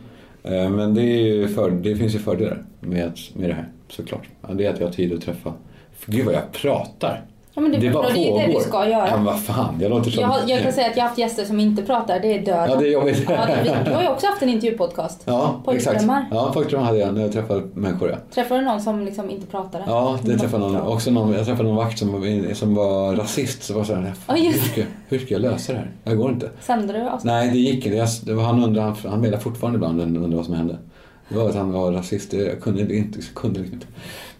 Eh, 0.42 0.70
Men 0.70 0.94
det, 0.94 1.02
är 1.02 1.18
ju 1.26 1.48
för, 1.48 1.70
det 1.70 1.96
finns 1.96 2.14
ju 2.14 2.18
fördelar 2.18 2.64
med, 2.80 3.12
med 3.34 3.50
det 3.50 3.54
här, 3.54 3.68
såklart. 3.88 4.28
Ja, 4.48 4.54
Det 4.54 4.66
är 4.66 4.70
att 4.72 4.80
jag 4.80 4.86
har 4.86 4.92
tid 4.92 5.12
att 5.12 5.20
träffa. 5.22 5.52
Gud 6.06 6.24
vad 6.26 6.34
jag 6.34 6.52
pratar! 6.52 7.24
Ja, 7.54 7.60
men 7.60 7.72
det, 7.72 7.78
det 7.78 7.90
bara 7.90 8.08
det 8.08 8.28
är 8.28 8.32
det 8.40 8.46
du 8.46 8.52
pågår. 8.52 8.60
ska 8.60 8.88
göra. 8.88 9.08
Ja, 9.08 9.16
vad 9.16 9.40
fan, 9.42 9.78
jag 9.80 9.90
låter 9.90 10.10
som... 10.10 10.22
Jag, 10.22 10.50
jag 10.50 10.62
kan 10.62 10.72
säga 10.72 10.86
att 10.90 10.96
jag 10.96 11.02
har 11.02 11.08
haft 11.08 11.18
gäster 11.18 11.44
som 11.44 11.60
inte 11.60 11.82
pratar, 11.82 12.20
det 12.20 12.34
är 12.34 12.38
döden. 12.44 12.70
Ja, 12.70 12.76
det 12.76 12.86
är 12.88 12.92
jobbigt. 12.92 13.24
Ja, 13.28 13.36
det- 13.64 13.76
du 13.84 13.90
har 13.94 14.02
ju 14.02 14.08
också 14.08 14.26
haft 14.26 14.42
en 14.42 14.48
intervjupodcast. 14.48 15.22
Ja. 15.24 15.54
Pojkdrömmar. 15.64 16.26
Ja, 16.30 16.50
pojkdrömmar 16.54 16.86
hade 16.86 16.98
jag 16.98 17.14
när 17.14 17.22
jag 17.22 17.32
träffade 17.32 17.62
människor. 17.74 18.10
Ja, 18.10 18.16
Träffade 18.34 18.60
du 18.60 18.66
någon 18.66 18.80
som 18.80 19.04
liksom 19.04 19.30
inte 19.30 19.46
pratade? 19.46 19.84
ja 19.86 20.18
det 20.22 20.38
träffade 20.38 20.62
någon, 20.68 20.80
också 20.80 21.10
någon, 21.10 21.32
jag 21.32 21.46
träffade 21.46 21.68
någon 21.68 21.76
vakt 21.76 21.98
som, 21.98 22.12
var- 22.12 22.54
som 22.54 22.74
var 22.74 23.14
rasist. 23.16 23.62
Så 23.62 23.74
var 23.74 23.84
så 23.84 23.94
här, 23.94 24.36
just 24.36 24.58
hur, 24.64 24.72
ska, 24.72 24.82
hur 25.08 25.18
ska 25.18 25.34
jag 25.34 25.42
lösa 25.42 25.72
det 25.72 25.78
här? 25.78 25.90
Det 26.04 26.14
går 26.14 26.30
inte. 26.30 26.50
Sände 26.60 26.92
du 26.92 27.00
avsnitt? 27.08 27.24
Nej, 27.24 27.50
det 27.50 27.58
gick 27.58 27.86
inte. 27.86 28.32
Han 28.42 28.64
undrar, 28.64 28.82
han, 28.82 28.96
han 29.08 29.20
menar 29.20 29.38
fortfarande 29.38 29.76
ibland 29.76 30.00
undrar 30.00 30.36
vad 30.36 30.44
som 30.46 30.54
hände. 30.54 30.76
Det 31.30 31.36
var 31.36 31.48
att 31.48 31.54
han 31.54 31.72
var 31.72 31.92
rasist. 31.92 32.32
Jag 32.32 32.60
kunde 32.60 32.96
inte. 32.96 33.18
Jag 33.18 33.34
kunde 33.34 33.60
inte. 33.60 33.86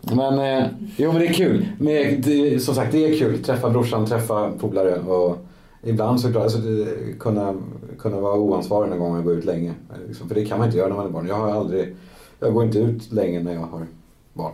Men, 0.00 0.38
eh, 0.38 0.68
jo, 0.96 1.12
men 1.12 1.20
det 1.20 1.28
är 1.28 1.32
kul. 1.32 1.66
Men 1.78 2.20
det, 2.20 2.60
som 2.60 2.74
sagt, 2.74 2.92
det 2.92 3.06
är 3.06 3.18
kul. 3.18 3.42
Träffa 3.42 3.70
brorsan, 3.70 4.06
träffa 4.06 4.52
polare 4.52 5.00
och 5.00 5.38
ibland 5.82 6.20
såklart 6.20 6.42
alltså, 6.42 6.58
det, 6.58 6.86
kunna, 7.18 7.54
kunna 7.98 8.20
vara 8.20 8.34
oansvarig 8.34 8.90
någon 8.90 8.98
gång 8.98 9.16
och 9.16 9.24
gå 9.24 9.32
ut 9.32 9.44
länge. 9.44 9.74
Liksom, 10.08 10.28
för 10.28 10.34
det 10.34 10.44
kan 10.44 10.58
man 10.58 10.66
inte 10.66 10.78
göra 10.78 10.88
när 10.88 10.96
man 10.96 11.06
är 11.06 11.10
barn. 11.10 11.26
Jag 11.26 11.34
har 11.34 11.50
aldrig, 11.50 11.96
jag 12.40 12.54
går 12.54 12.64
inte 12.64 12.78
ut 12.78 13.12
länge 13.12 13.40
när 13.40 13.52
jag 13.52 13.60
har 13.60 13.86
barn. 14.32 14.52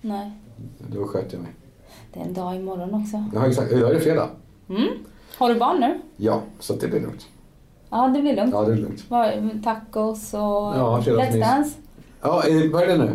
Nej. 0.00 0.30
Då 0.92 1.04
sköter 1.04 1.34
jag 1.34 1.42
mig. 1.42 1.52
Det 2.12 2.20
är 2.20 2.24
en 2.24 2.34
dag 2.34 2.56
imorgon 2.56 2.94
också. 2.94 3.24
Ja, 3.34 3.46
exakt. 3.46 3.72
Idag 3.72 3.90
är 3.90 3.94
det 3.94 4.00
fredag. 4.00 4.28
Mm. 4.68 4.88
Har 5.38 5.48
du 5.48 5.60
barn 5.60 5.80
nu? 5.80 6.00
Ja, 6.16 6.42
så 6.60 6.74
det 6.74 6.88
blir 6.88 7.00
lugnt. 7.00 7.26
Ja, 7.90 8.08
det 8.14 8.20
blir 8.22 8.36
lugnt. 8.36 8.50
Ja, 8.54 8.62
det 8.62 8.72
är 8.72 8.76
lugnt. 8.76 9.04
Vad- 9.08 9.62
Tacos 9.64 10.34
och 10.34 10.40
Ja. 10.40 11.00
Let's 11.06 11.40
Dance? 11.40 11.76
Ja, 12.22 12.42
börjar 12.72 12.86
det 12.86 12.98
nu? 13.04 13.10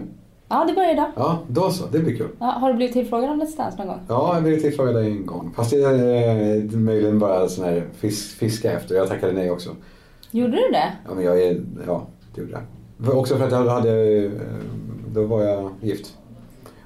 Ja, 0.50 0.66
det 0.68 0.74
börjar 0.74 0.94
idag. 0.94 1.12
Ja, 1.16 1.40
då 1.48 1.70
så. 1.72 1.86
Det 1.92 2.00
blir 2.00 2.18
kul. 2.18 2.28
Ja, 2.40 2.46
har 2.46 2.68
du 2.70 2.74
blivit 2.76 2.94
tillfrågad 2.94 3.30
om 3.30 3.42
Let's 3.42 3.58
Dance 3.58 3.78
någon 3.78 3.88
gång? 3.88 4.00
Ja, 4.08 4.34
jag 4.34 4.44
blev 4.44 4.60
tillfrågad 4.60 4.96
en 4.98 5.26
gång. 5.26 5.52
Fast 5.56 5.72
det 5.72 5.82
är 5.84 6.56
eh, 6.58 6.72
möjligen 6.80 7.20
bara 7.20 7.48
sån 7.50 7.66
här 7.66 7.84
fisk, 7.98 8.38
fiska 8.38 8.72
efter. 8.72 8.96
Jag 8.96 9.08
tackade 9.08 9.34
nej 9.34 9.52
också. 9.52 9.70
Gjorde 10.32 10.52
du 10.52 10.72
det? 10.72 10.94
Ja, 11.08 11.14
men 11.16 11.24
jag 11.24 11.42
är, 11.44 11.62
ja, 11.88 12.02
det 12.36 12.42
gjorde 12.42 12.54
jag. 13.04 13.18
Också 13.18 13.36
för 13.38 13.46
att 13.46 13.52
jag 13.52 13.66
hade, 13.66 14.26
eh, 14.26 14.32
då 15.14 15.24
var 15.26 15.42
jag 15.44 15.70
gift. 15.82 16.18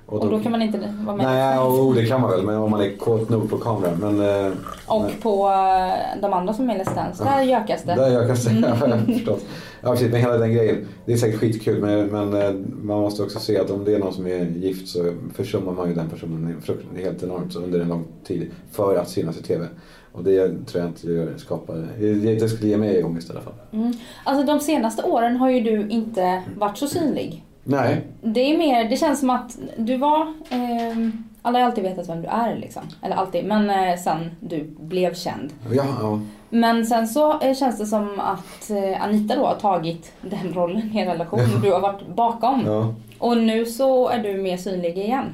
Och 0.06 0.30
då 0.30 0.40
kan 0.40 0.52
man 0.52 0.62
inte 0.62 0.94
vara 1.06 1.16
med? 1.16 1.26
Nej, 1.26 1.60
oh, 1.60 1.96
det 1.96 2.06
kan 2.06 2.22
man 2.22 2.32
väl, 2.32 2.44
men 2.44 2.56
om 2.56 2.72
man 2.72 2.82
är 2.82 2.98
kåt 2.98 3.30
nog 3.30 3.50
på 3.50 3.58
kameran. 3.58 3.98
Men, 4.00 4.46
eh, 4.46 4.54
Och 4.88 5.02
nej. 5.02 5.16
på 5.22 5.48
eh, 5.48 6.22
de 6.22 6.34
andra 6.34 6.54
som 6.54 6.70
är 6.70 6.80
Let's 6.80 6.96
Dance, 6.96 7.24
där 7.24 7.42
gökas 7.42 7.84
det. 7.84 7.96
Där 7.96 8.36
säga, 8.36 8.76
har 8.76 8.88
jag 8.88 9.06
förstått. 9.06 9.46
Ja 9.82 9.92
precis, 9.92 10.12
men 10.12 10.22
hela 10.22 10.38
den 10.38 10.54
grejen. 10.54 10.88
Det 11.06 11.14
är 11.14 11.18
säkert 11.18 11.40
skitkul 11.40 11.82
men, 11.82 12.08
men 12.08 12.42
eh, 12.42 12.52
man 12.82 13.02
måste 13.02 13.24
också 13.24 13.40
se 13.40 13.60
att 13.60 13.70
om 13.72 13.86
det 13.86 13.96
är 13.96 14.00
någon 14.00 14.14
som 14.14 14.28
är 14.28 14.46
gift 14.46 14.88
så 14.88 15.14
försummar 15.34 15.74
man 15.74 15.90
ju 15.90 15.96
den 15.96 16.10
personen 16.10 16.62
helt 16.96 17.24
enormt 17.24 17.56
under 17.56 17.80
en 17.80 17.88
lång 17.88 18.06
tid 18.28 18.52
för 18.72 18.96
att 18.96 19.10
synas 19.10 19.38
i 19.40 19.44
TV. 19.44 19.68
Och 20.12 20.24
det 20.24 20.66
tror 20.66 20.84
jag 20.84 20.90
inte 20.90 21.40
skapar, 21.40 21.88
det, 22.00 22.36
det 22.36 22.50
skulle 22.50 22.70
ge 22.70 22.78
mig 22.78 23.04
ångest 23.04 23.30
i 23.30 23.32
alla 23.32 23.42
fall. 23.42 23.54
Mm. 23.72 23.94
Alltså 24.24 24.46
de 24.46 24.60
senaste 24.60 25.04
åren 25.04 25.36
har 25.36 25.50
ju 25.50 25.60
du 25.60 25.90
inte 25.90 26.44
varit 26.58 26.78
så 26.78 26.88
synlig. 26.88 27.44
Nej, 27.68 28.02
Det 28.22 28.40
är 28.54 28.58
mer, 28.58 28.90
det 28.90 28.98
känns 28.98 29.20
som 29.20 29.30
att 29.30 29.58
du 29.78 29.98
var, 29.98 30.34
ehm, 30.50 31.24
alla 31.42 31.60
har 31.60 31.66
alltid 31.66 31.84
vetat 31.84 32.10
vem 32.10 32.22
du 32.22 32.28
är 32.28 32.56
liksom. 32.56 32.82
Eller 33.02 33.16
alltid, 33.16 33.46
men 33.46 33.70
eh, 33.70 33.98
sen 34.04 34.32
du 34.40 34.64
blev 34.80 35.14
känd. 35.14 35.54
ja, 35.72 35.84
ja. 36.02 36.20
Men 36.50 36.86
sen 36.86 37.08
så 37.08 37.40
eh, 37.42 37.54
känns 37.56 37.78
det 37.78 37.86
som 37.86 38.20
att 38.20 38.70
eh, 38.70 39.04
Anita 39.04 39.36
då 39.36 39.46
har 39.46 39.56
tagit 39.56 40.12
den 40.22 40.54
rollen 40.54 40.92
i 40.94 41.00
en 41.00 41.08
relation 41.08 41.40
och 41.56 41.62
du 41.62 41.72
har 41.72 41.80
varit 41.80 42.08
bakom. 42.16 42.64
ja. 42.66 42.94
Och 43.20 43.38
nu 43.38 43.66
så 43.66 44.10
är 44.10 44.24
du 44.24 44.38
mer 44.38 44.58
synlig 44.58 44.98
igen. 44.98 45.26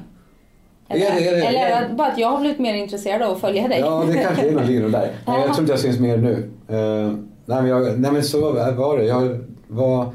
Eller, 0.88 1.06
Är 1.06 1.14
det- 1.14 1.28
är 1.28 1.32
det- 1.36 1.46
eller 1.46 1.60
är 1.66 1.88
det- 1.88 1.94
bara 1.94 2.08
att 2.08 2.18
jag 2.18 2.28
har 2.30 2.40
blivit 2.40 2.58
mer 2.58 2.74
intresserad 2.74 3.22
av 3.22 3.32
att 3.32 3.40
följa 3.40 3.68
dig? 3.68 3.80
Ja, 3.80 4.04
det 4.06 4.14
kanske 4.18 4.46
är 4.48 4.52
någonting 4.52 4.76
i 4.76 4.80
det 4.80 4.88
där. 4.90 5.10
Men 5.26 5.34
jag 5.34 5.42
Ja. 5.48 5.54
tror 5.54 5.60
inte 5.60 5.72
jag 5.72 5.80
syns 5.80 6.00
mer 6.00 6.16
nu. 6.16 6.50
Eh, 6.68 7.12
nej, 7.46 7.62
men 7.62 7.66
jag, 7.66 7.98
nej 8.00 8.12
men 8.12 8.22
så 8.22 8.52
var 8.76 8.96
det. 8.98 9.04
Jag 9.04 9.38
var... 9.68 10.06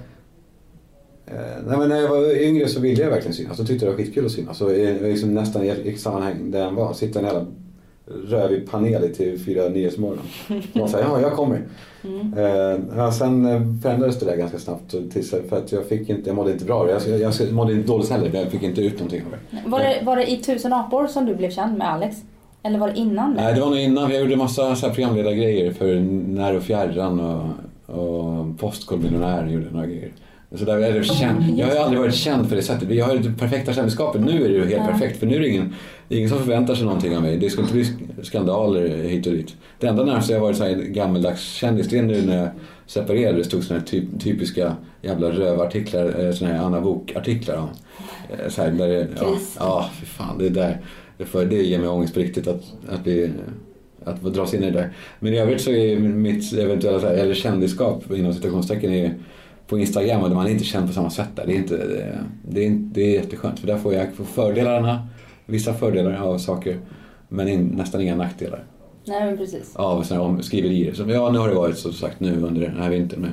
eh, 1.28 1.64
nej 1.68 1.78
men 1.78 1.90
när 1.90 2.02
jag 2.02 2.10
var 2.10 2.42
yngre 2.42 2.68
så 2.68 2.80
ville 2.80 3.04
jag 3.04 3.10
verkligen 3.10 3.34
synas. 3.34 3.58
Då 3.58 3.66
tyckte 3.66 3.86
jag 3.86 3.94
det 3.94 3.98
var 3.98 4.04
skitkul 4.04 4.26
att 4.26 4.32
synas. 4.32 4.58
Så 4.58 4.72
i, 4.72 5.00
liksom 5.02 5.34
nästan 5.34 5.64
i 5.64 5.74
vilket 5.84 6.02
sammanhang 6.02 6.52
det 6.52 6.60
än 6.60 6.76
var. 6.76 6.94
Sitta 6.94 7.20
i 7.20 7.24
en 7.24 7.28
jävla 7.28 7.46
rövig 8.26 8.72
panel 8.72 9.04
i 9.04 9.08
TV4 9.08 9.70
Nyhetsmorgon. 9.70 10.20
Man 10.74 10.90
säger 10.90 11.06
ja 11.06 11.22
jag 11.22 11.34
kommer. 11.34 11.62
Mm. 12.04 12.34
Eh, 12.38 12.80
ja, 12.98 13.12
sen 13.12 13.46
eh, 13.46 13.62
förändrades 13.82 14.20
det 14.20 14.26
där 14.26 14.38
ganska 14.38 14.60
snabbt. 14.60 14.96
Tills, 15.14 15.30
för 15.30 15.58
att 15.58 15.72
jag 15.72 15.86
fick 15.86 16.10
inte, 16.10 16.30
jag 16.30 16.36
mådde 16.36 16.52
inte 16.52 16.66
bra. 16.66 16.90
Jag, 16.90 17.20
jag, 17.20 17.34
jag 17.40 17.54
mådde 17.54 17.74
inte 17.74 17.88
dåligt 17.88 18.10
heller. 18.10 18.32
Jag 18.34 18.52
fick 18.52 18.64
inte 18.64 18.82
ut 18.82 18.94
någonting 18.94 19.22
av 19.22 19.32
det. 19.32 19.70
Var, 19.70 19.80
det, 19.80 20.02
var 20.04 20.16
det 20.16 20.32
i 20.32 20.38
Tusen 20.38 20.74
apor 20.74 21.08
som 21.08 21.26
du 21.26 21.36
blev 21.36 21.50
känd 21.50 21.78
med 21.78 21.94
Alex? 21.94 22.18
Eller 22.64 22.80
var 22.80 22.88
det 22.88 22.98
innan? 22.98 23.34
Nej, 23.34 23.54
det 23.54 23.62
var 23.62 23.70
nog 23.70 23.80
innan. 23.80 24.12
Jag 24.12 24.22
gjorde 24.22 24.36
massa 24.36 24.76
så 24.76 24.88
här 24.88 24.94
programledargrejer 24.94 25.74
för 25.74 25.96
När 26.28 26.56
och 26.56 26.64
fjärran 26.64 27.20
och, 27.20 27.46
och 27.96 28.60
Postkodmiljonär 28.60 29.48
gjorde 29.48 29.72
några 29.72 29.86
grejer. 29.86 30.12
Så 30.56 30.66
där 30.66 30.78
är 30.78 30.94
det 30.94 31.04
känd. 31.04 31.60
Jag 31.60 31.68
har 31.68 31.74
ju 31.74 31.80
aldrig 31.80 32.00
varit 32.00 32.14
känd 32.16 32.50
för 32.50 32.56
det 32.56 32.62
sättet. 32.62 32.88
Vi 32.88 33.00
har 33.00 33.14
ju 33.14 33.20
det 33.20 33.32
perfekta 33.40 33.74
kändisskapet. 33.74 34.22
Nu 34.22 34.46
är 34.46 34.50
det 34.50 34.54
ju 34.56 34.60
helt 34.60 34.72
Ja. 34.72 34.86
perfekt. 34.88 35.20
För 35.20 35.28
nu 35.28 35.36
är 35.36 35.40
det 35.40 35.48
ingen, 35.50 35.74
det 36.08 36.16
är 36.16 36.18
ingen 36.18 36.30
som 36.30 36.40
förväntar 36.40 36.76
sig 36.76 36.86
någonting 36.86 37.16
av 37.16 37.22
mig. 37.22 37.38
Det 37.38 37.50
ska 37.50 37.62
inte 37.62 37.74
bli 37.74 37.84
sk- 37.84 38.24
skandaler 38.24 38.88
hit 39.04 39.28
och 39.28 39.34
dit. 39.34 39.56
Det 39.80 39.88
enda 39.88 40.04
närmaste 40.06 40.34
jag 40.34 40.40
varit 40.40 40.58
så 40.58 40.64
här 40.64 40.76
gammeldags 40.76 41.42
kändis 41.54 41.88
det 41.90 41.98
är 41.98 42.04
nu 42.04 42.22
när 42.22 42.38
jag 42.38 42.50
separerade. 42.86 43.38
Det 43.38 43.44
stod 43.44 43.64
såna 43.64 43.80
här 43.80 43.86
typ, 43.88 44.04
typiska 44.20 44.76
jävla 45.02 45.30
rövartiklar, 45.32 46.26
eh, 46.26 46.32
såna 46.32 46.52
här 46.52 46.60
Anna 46.66 46.82
Bok-artiklar 46.82 47.56
om. 47.58 47.70
eh, 48.30 48.50
Så 48.50 48.62
här, 48.62 48.72
där 48.72 48.88
det, 48.88 49.08
ja, 49.20 49.38
ja, 49.60 49.90
för 50.00 50.06
fan. 50.06 50.38
Det 50.38 50.50
där. 50.50 50.78
Det, 51.18 51.26
för, 51.26 51.46
det 51.46 51.56
ger 51.64 51.80
mig 51.80 51.88
ångest 51.90 52.14
på 52.14 52.20
riktigt 52.20 52.48
att, 52.48 52.64
att 52.90 53.04
bli 53.04 53.30
att 54.04 54.22
få 54.22 54.30
dras 54.30 54.54
in 54.54 54.64
i 54.64 54.72
det 54.72 54.80
där. 54.80 54.90
Men 55.20 55.34
i 55.34 55.40
övrigt 55.40 55.62
så 55.62 55.72
är 55.72 56.00
mitt 56.00 56.54
eventuella, 56.54 57.10
eller 57.12 57.34
kändisskap 57.34 58.12
inom 58.14 58.34
citationstecken 58.34 58.94
är 58.94 59.14
på 59.68 59.80
Instagram 59.80 60.22
och 60.24 60.30
där 60.30 60.36
man 60.36 60.48
inte 60.48 60.64
känd 60.64 60.88
på 60.88 60.94
samma 60.94 61.10
sätt 61.10 61.30
där. 61.36 61.46
Det 61.46 61.54
är, 61.54 61.58
inte, 61.58 61.78
det 62.44 62.66
är, 62.66 62.72
det 62.72 63.02
är 63.02 63.14
jätteskönt 63.14 63.60
för 63.60 63.68
där 63.68 63.78
får 63.78 63.94
jag 63.94 64.08
fördelarna, 64.34 65.08
vissa 65.46 65.74
fördelar 65.74 66.14
av 66.16 66.38
saker 66.38 66.80
men 67.30 67.48
in, 67.48 67.68
nästan 67.68 68.02
inga 68.02 68.16
nackdelar 68.16 68.64
Nej 69.06 69.26
men 69.26 69.38
precis. 69.38 69.76
av 69.76 70.04
sådana 70.04 70.36
här 70.36 70.42
skriverier. 70.42 70.94
Som, 70.94 71.10
ja, 71.10 71.30
nu 71.32 71.40
har 71.40 71.48
det 71.50 71.56
varit 71.56 71.78
så 71.78 71.92
sagt 71.94 72.20
nu 72.20 72.42
under 72.42 72.62
den 72.62 72.82
här 72.82 72.90
vintern 72.90 73.22
med. 73.22 73.32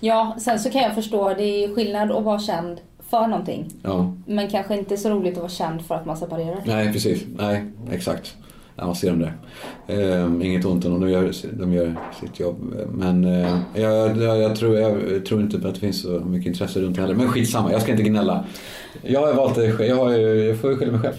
Ja, 0.00 0.36
sen 0.40 0.58
så 0.58 0.70
kan 0.70 0.82
jag 0.82 0.94
förstå, 0.94 1.34
det 1.34 1.64
är 1.64 1.74
skillnad 1.74 2.10
att 2.12 2.24
vara 2.24 2.38
känd 2.38 2.80
för 3.10 3.26
någonting. 3.26 3.68
Ja, 3.82 4.14
Men 4.26 4.48
kanske 4.50 4.76
inte 4.78 4.96
så 4.96 5.10
roligt 5.10 5.32
att 5.34 5.38
vara 5.38 5.48
känd 5.48 5.82
för 5.82 5.94
att 5.94 6.06
man 6.06 6.16
separerar. 6.16 6.62
nej 6.66 6.92
precis. 6.92 7.22
Nej, 7.38 7.64
exakt. 7.92 8.36
Ja, 8.80 8.94
ser 8.94 9.10
de 9.10 9.18
där. 9.18 9.32
Eh, 9.86 10.46
inget 10.46 10.64
ont 10.64 10.84
om 10.84 10.90
dem, 10.92 11.00
de 11.00 11.10
gör, 11.10 11.32
de 11.52 11.72
gör 11.72 11.94
sitt 12.20 12.40
jobb. 12.40 12.56
Men 12.94 13.24
eh, 13.24 13.58
jag, 13.74 14.16
jag, 14.16 14.38
jag, 14.38 14.56
tror, 14.56 14.76
jag 14.78 15.26
tror 15.26 15.40
inte 15.40 15.56
att 15.68 15.74
det 15.74 15.80
finns 15.80 16.02
så 16.02 16.08
mycket 16.08 16.46
intresse 16.46 16.80
runt 16.80 16.96
det 16.96 17.02
heller. 17.02 17.14
Men 17.14 17.28
skitsamma, 17.28 17.72
jag 17.72 17.82
ska 17.82 17.90
inte 17.90 18.02
gnälla. 18.02 18.44
Jag 19.02 19.20
har 19.26 19.34
valt 19.34 19.54
det 19.54 19.72
själv. 19.72 19.88
Jag, 19.90 19.96
har, 19.96 20.10
jag 20.12 20.58
får 20.58 20.70
ju 20.70 20.76
skylla 20.76 20.92
mig 20.92 21.00
själv. 21.00 21.14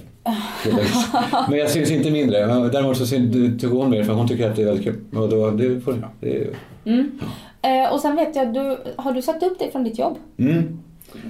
Men 1.49 1.59
jag 1.59 1.69
syns 1.69 1.91
inte 1.91 2.11
mindre. 2.11 2.45
Däremot 2.69 2.97
så 2.97 3.05
syn- 3.05 3.57
tycker 3.59 3.75
hon 3.75 3.89
mer 3.89 4.03
för 4.03 4.13
hon 4.13 4.27
tycker 4.27 4.49
att 4.49 4.55
det 4.55 4.61
är 4.61 4.65
väldigt 4.65 4.83
kul. 4.85 4.95
Och 5.15 5.29
då, 5.29 5.51
det 5.51 5.79
får. 5.81 6.07
Det 6.19 6.37
är- 6.41 6.49
Eh, 7.63 7.93
och 7.93 7.99
sen 7.99 8.15
vet 8.15 8.35
jag, 8.35 8.53
du, 8.53 8.77
har 8.95 9.13
du 9.13 9.21
sagt 9.21 9.43
upp 9.43 9.59
dig 9.59 9.71
från 9.71 9.83
ditt 9.83 9.99
jobb? 9.99 10.17
Mm. 10.37 10.79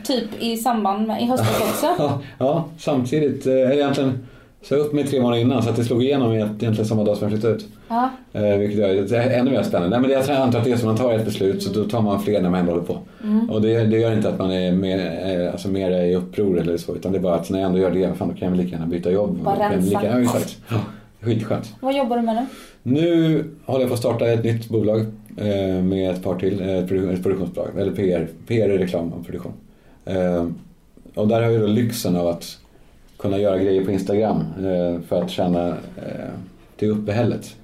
Typ 0.04 0.24
i 0.40 0.58
samband 0.58 1.08
med, 1.08 1.22
i 1.22 1.26
höstas 1.26 1.62
också? 1.62 1.86
Ja, 1.98 2.22
ja, 2.38 2.66
samtidigt. 2.78 3.48
Eh, 3.48 3.54
egentligen 3.72 4.28
så 4.64 4.74
jag 4.74 4.82
upp 4.82 4.94
mig 4.94 5.04
tre 5.08 5.22
månader 5.22 5.42
innan 5.42 5.64
så 5.64 5.70
att 5.70 5.76
det 5.76 5.84
slog 5.84 6.04
igenom 6.04 6.32
egentligen 6.34 6.86
samma 6.86 7.04
dag 7.04 7.18
som 7.18 7.24
jag 7.30 7.32
flyttade 7.32 7.54
ut. 7.56 7.66
Ja. 7.88 8.10
Eh, 8.34 8.58
vilket 8.58 8.80
gör 8.80 8.88
det 8.94 9.18
är 9.18 9.40
ännu 9.40 9.52
mer 9.52 9.64
spännande. 9.64 10.00
Nej, 10.00 10.10
men 10.10 10.12
jag 10.36 10.42
antar 10.42 10.60
att 10.60 10.66
det 10.66 10.72
är 10.72 10.78
som 10.78 10.88
man 10.88 10.98
tar 10.98 11.14
ett 11.14 11.26
beslut 11.26 11.64
så 11.64 11.74
då 11.74 11.84
tar 11.84 12.02
man 12.02 12.22
fler 12.22 12.42
när 12.42 12.50
man 12.50 12.60
ändå 12.60 12.72
håller 12.72 12.86
på. 12.86 12.98
Och 13.50 13.62
det, 13.62 13.84
det 13.84 13.98
gör 14.00 14.14
inte 14.14 14.30
att 14.30 14.40
man 14.40 14.52
är 14.52 14.72
mer, 14.72 14.98
eh, 15.42 15.52
alltså 15.52 15.68
mer 15.68 15.92
i 16.04 16.16
uppror 16.16 16.60
eller 16.60 16.78
så 16.78 16.96
utan 16.96 17.12
det 17.12 17.18
är 17.18 17.22
bara 17.22 17.36
att 17.36 17.50
när 17.50 17.60
jag 17.60 17.68
ändå 17.68 17.80
gör 17.80 17.92
det, 17.92 18.14
fan, 18.14 18.28
då 18.28 18.34
kan 18.34 18.46
jag 18.46 18.50
väl 18.52 18.60
lika 18.66 18.72
gärna 18.76 18.88
byta 18.88 19.12
jobb. 19.12 19.40
Bara 19.44 19.64
jag 19.64 19.72
rensa. 19.72 20.00
ja, 20.04 20.22
exakt. 20.22 20.58
Ja, 20.70 20.78
skitskönt. 21.22 21.74
Vad 21.80 21.98
jobbar 21.98 22.18
du 22.18 22.22
med 22.24 22.36
nu? 22.36 22.46
Nu 22.84 23.44
håller 23.66 23.80
jag 23.82 23.90
på 23.90 23.94
att 23.94 24.00
starta 24.00 24.28
ett 24.28 24.44
nytt 24.44 24.70
bolag 24.70 25.00
eh, 25.38 25.84
med 25.84 26.12
ett 26.12 26.24
par 26.24 26.36
till, 26.36 26.62
eh, 26.62 26.68
ett 26.78 26.90
produ- 26.90 27.14
ett 27.14 27.24
produktionsbolag, 27.24 27.70
eller 27.78 27.92
PR, 27.92 28.28
PR 28.48 28.70
reklam 28.70 29.14
och 29.14 29.26
produktion. 29.26 29.54
Eh, 30.06 30.46
och 31.16 31.28
där 31.28 31.42
har 31.42 31.50
vi 31.50 31.58
då 31.58 31.68
lyxen 31.68 32.16
av 32.16 32.28
att 32.28 32.58
kunna 33.22 33.38
göra 33.38 33.58
grejer 33.58 33.86
på 33.86 33.92
Instagram 33.92 34.44
eh, 34.58 35.02
för 35.02 35.22
att 35.22 35.30
tjäna 35.30 35.68
eh, 35.68 36.30
till 36.78 36.90
uppehället. 36.90 37.56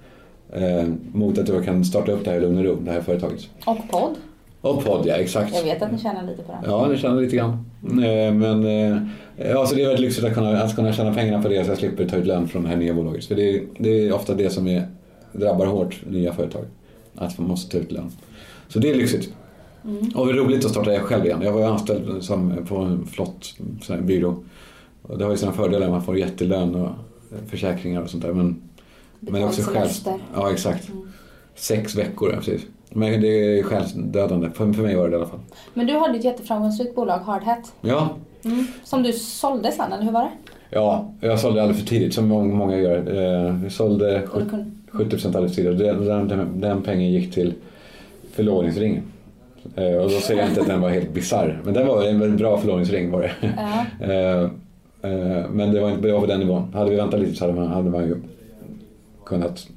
Eh, 0.54 0.88
mot 1.12 1.38
att 1.38 1.48
jag 1.48 1.66
kan 1.66 1.86
starta 1.86 2.12
upp 2.12 2.26
det 2.26 2.32
här 2.32 2.38
i 2.38 2.42
lugn 2.42 2.58
och 2.58 2.64
ro, 2.64 2.76
det 2.76 2.92
här 2.92 3.02
företaget. 3.02 3.50
Och 3.66 3.78
podd. 3.90 4.16
Och 4.62 4.84
podd, 4.84 5.06
ja 5.06 5.16
exakt. 5.16 5.56
Jag 5.56 5.64
vet 5.64 5.82
att 5.82 5.92
ni 5.92 6.00
tjänar 6.00 6.24
lite 6.24 6.44
på 6.44 6.52
den. 6.52 6.72
Ja, 6.72 6.88
det 6.88 6.98
känner 6.98 7.22
lite 7.22 7.36
grann. 7.36 7.66
Men 7.82 8.64
ja, 9.38 9.66
så 9.66 9.76
det 9.76 9.82
är 9.82 9.86
väldigt 9.86 10.00
lyxigt 10.00 10.26
att 10.26 10.34
kunna, 10.34 10.62
att 10.62 10.76
kunna 10.76 10.94
tjäna 10.94 11.14
pengarna 11.14 11.44
på 11.44 11.50
det 11.50 11.64
så 11.64 11.72
jag 11.72 11.78
slipper 11.78 12.06
ta 12.06 12.16
ut 12.16 12.26
lön 12.26 12.48
från 12.48 12.64
det 12.64 12.70
här 12.70 12.76
nya 12.76 12.94
bolaget. 12.94 13.26
För 13.26 13.36
det 13.36 13.50
är, 13.50 13.62
det 13.80 13.90
är 13.90 14.14
ofta 14.14 14.34
det 14.34 14.50
som 14.50 14.68
är, 14.68 14.88
drabbar 15.32 15.66
hårt 15.66 16.02
nya 16.10 16.34
företag. 16.34 16.64
Att 17.16 17.40
man 17.40 17.48
måste 17.48 17.72
ta 17.72 17.78
ut 17.78 17.92
lön. 17.92 18.12
Så 18.68 18.80
det 18.80 18.90
är 18.90 18.96
lyxigt. 18.96 19.30
Och 20.16 20.28
det 20.28 20.34
är 20.34 20.36
roligt 20.36 20.66
att 20.66 20.72
starta 20.72 21.00
själv 21.00 21.26
igen. 21.26 21.42
Jag 21.42 21.52
var 21.52 21.60
ju 21.60 21.68
anställd 21.68 22.24
som, 22.24 22.66
på 22.70 22.78
en 22.78 23.06
flott 23.06 23.56
sån 23.82 23.96
här 23.96 24.04
byrå. 24.04 24.36
Och 25.08 25.18
det 25.18 25.24
har 25.24 25.32
ju 25.32 25.38
sina 25.38 25.52
fördelar, 25.52 25.90
man 25.90 26.04
får 26.04 26.18
jättelön 26.18 26.76
och 26.76 26.90
försäkringar 27.48 28.02
och 28.02 28.10
sånt 28.10 28.24
där. 28.24 28.34
Men, 28.34 28.62
men 29.20 29.34
det 29.34 29.40
är 29.40 29.46
också 29.46 29.62
själv... 29.62 29.90
Ja, 30.36 30.52
exakt. 30.52 30.90
Sex 31.56 31.96
veckor, 31.96 32.30
ja, 32.32 32.38
precis. 32.38 32.62
Men 32.90 33.22
det 33.22 33.28
är 33.60 33.64
självdödande. 33.64 34.50
För, 34.50 34.74
för 34.74 34.84
mig 34.84 34.96
var 34.96 35.04
det 35.04 35.10
det 35.10 35.14
i 35.14 35.20
alla 35.20 35.30
fall. 35.30 35.40
Men 35.74 35.88
du 35.88 35.98
hade 35.98 36.18
ett 36.18 36.24
jätteframgångsrikt 36.24 36.96
bolag, 36.96 37.20
Hardhat. 37.20 37.74
Ja, 37.82 38.10
Mm. 38.46 38.68
Som 38.84 39.04
du 39.04 39.14
sålde 39.14 39.72
sen, 39.72 39.94
eller 39.94 40.04
hur 40.04 40.12
var 40.12 40.22
det? 40.22 40.30
Ja, 40.70 41.12
jag 41.22 41.40
sålde 41.40 41.62
alldeles 41.62 41.82
för 41.82 41.88
tidigt 41.90 42.14
som 42.14 42.28
många, 42.28 42.56
många 42.56 42.78
gör. 42.78 42.98
Eh, 43.48 43.54
Vi 43.54 43.70
sålde 43.70 44.24
Och 44.28 44.40
du 44.44 44.50
kunde... 44.50 44.66
70% 44.92 45.26
alldeles 45.28 45.56
för 45.56 45.62
tidigt. 45.64 45.80
Den, 45.80 46.06
den, 46.06 46.28
den, 46.28 46.62
den 46.62 46.82
pengen 46.82 47.12
gick 47.12 47.34
till 47.34 47.54
förlovningsringen. 48.32 49.04
Eh, 49.76 49.86
Och 49.98 50.10
då 50.10 50.20
säger 50.20 50.42
jag 50.42 50.50
inte 50.50 50.62
att 50.62 50.68
den 50.68 50.82
var 50.82 50.90
helt 50.90 51.14
bisarr. 51.14 51.62
Men 51.64 51.74
den 51.74 51.88
var 51.88 52.04
en 52.04 52.20
väldigt 52.20 52.40
bra 52.40 52.58
förlovningsring 52.58 53.12
var 53.12 53.22
det. 53.22 53.32
Ja. 53.58 53.86
Eh, 54.06 54.42
eh, 54.44 54.50
Men 55.52 55.74
det 55.74 55.80
var 55.80 55.90
inte 55.90 56.02
bra 56.02 56.20
på 56.20 56.26
den 56.26 56.40
nivån. 56.40 56.74
Hade 56.74 56.90
vi 56.90 56.96
väntat 56.96 57.20
lite 57.20 57.36
så 57.36 57.44
hade 57.46 57.60
man, 57.60 57.68
hade 57.68 57.90
man 57.90 58.04
ju 58.04 58.16
kunnat... 59.26 59.68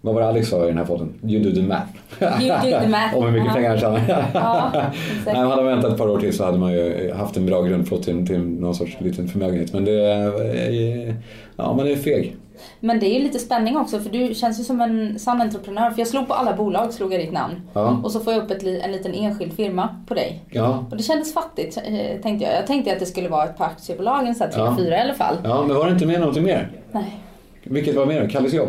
Vad 0.00 0.14
var 0.14 0.22
det 0.22 0.28
Alex 0.28 0.48
sa 0.48 0.64
i 0.64 0.68
den 0.68 0.78
här 0.78 0.84
podden? 0.84 1.14
You 1.22 1.42
do 1.42 1.54
the 1.54 1.62
math. 1.62 1.88
You 2.20 2.70
do 2.70 2.80
the 2.80 2.88
math. 2.88 3.16
Om 3.16 3.24
hur 3.24 3.32
mycket 3.32 3.54
pengar 3.54 3.68
han 3.68 3.78
tjänar. 3.78 4.30
Ja, 4.34 4.72
Nej, 5.26 5.34
hade 5.34 5.62
man 5.62 5.66
väntat 5.66 5.92
ett 5.92 5.98
par 5.98 6.08
år 6.08 6.18
till 6.18 6.32
så 6.32 6.44
hade 6.44 6.58
man 6.58 6.72
ju 6.72 7.12
haft 7.12 7.36
en 7.36 7.46
bra 7.46 7.62
grundplåt 7.62 8.02
till, 8.02 8.26
till 8.26 8.40
någon 8.40 8.74
sorts 8.74 8.96
liten 9.00 9.28
förmögenhet. 9.28 9.72
Men 9.72 9.84
det 9.84 10.06
är... 10.06 11.14
Ja, 11.56 11.74
man 11.74 11.86
är 11.86 11.96
feg. 11.96 12.36
Men 12.80 13.00
det 13.00 13.06
är 13.06 13.18
ju 13.18 13.22
lite 13.24 13.38
spänning 13.38 13.76
också 13.76 14.00
för 14.00 14.10
du 14.10 14.34
känns 14.34 14.60
ju 14.60 14.64
som 14.64 14.80
en 14.80 15.18
sann 15.18 15.40
entreprenör. 15.40 15.90
För 15.90 15.98
jag 15.98 16.08
slog 16.08 16.28
på 16.28 16.34
alla 16.34 16.52
bolag, 16.52 16.92
slog 16.92 17.12
jag 17.14 17.20
ditt 17.20 17.32
namn. 17.32 17.54
Ja. 17.72 18.00
Och 18.04 18.12
så 18.12 18.20
får 18.20 18.32
jag 18.32 18.42
upp 18.44 18.50
ett, 18.50 18.62
en 18.62 18.92
liten 18.92 19.14
enskild 19.14 19.52
firma 19.52 19.88
på 20.06 20.14
dig. 20.14 20.44
Ja. 20.50 20.84
Och 20.90 20.96
det 20.96 21.02
kändes 21.02 21.34
fattigt 21.34 21.76
eh, 21.76 22.20
tänkte 22.22 22.44
jag. 22.46 22.54
Jag 22.56 22.66
tänkte 22.66 22.92
att 22.92 22.98
det 22.98 23.06
skulle 23.06 23.28
vara 23.28 23.44
ett 23.44 23.56
par 23.58 23.64
aktiebolag, 23.66 24.26
en 24.26 24.34
sån 24.34 24.46
här 24.46 24.52
tre, 24.52 24.62
Ja. 24.62 24.76
fyra 24.78 24.96
i 24.96 25.00
alla 25.00 25.14
fall. 25.14 25.36
ja, 25.44 25.64
men 25.66 25.76
var 25.76 25.86
det 25.86 25.92
inte 25.92 26.06
med 26.06 26.20
någonting 26.20 26.44
mer? 26.44 26.70
Nej. 26.92 27.18
Vilket 27.64 27.94
var 27.96 28.06
mer? 28.06 28.28
Kalles 28.28 28.52
jobb? 28.52 28.68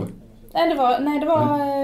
Nej 0.53 0.69
det 0.69 0.75
var, 0.75 0.99
nej, 0.99 1.19
det 1.19 1.25
var 1.25 1.41
eh, 1.41 1.82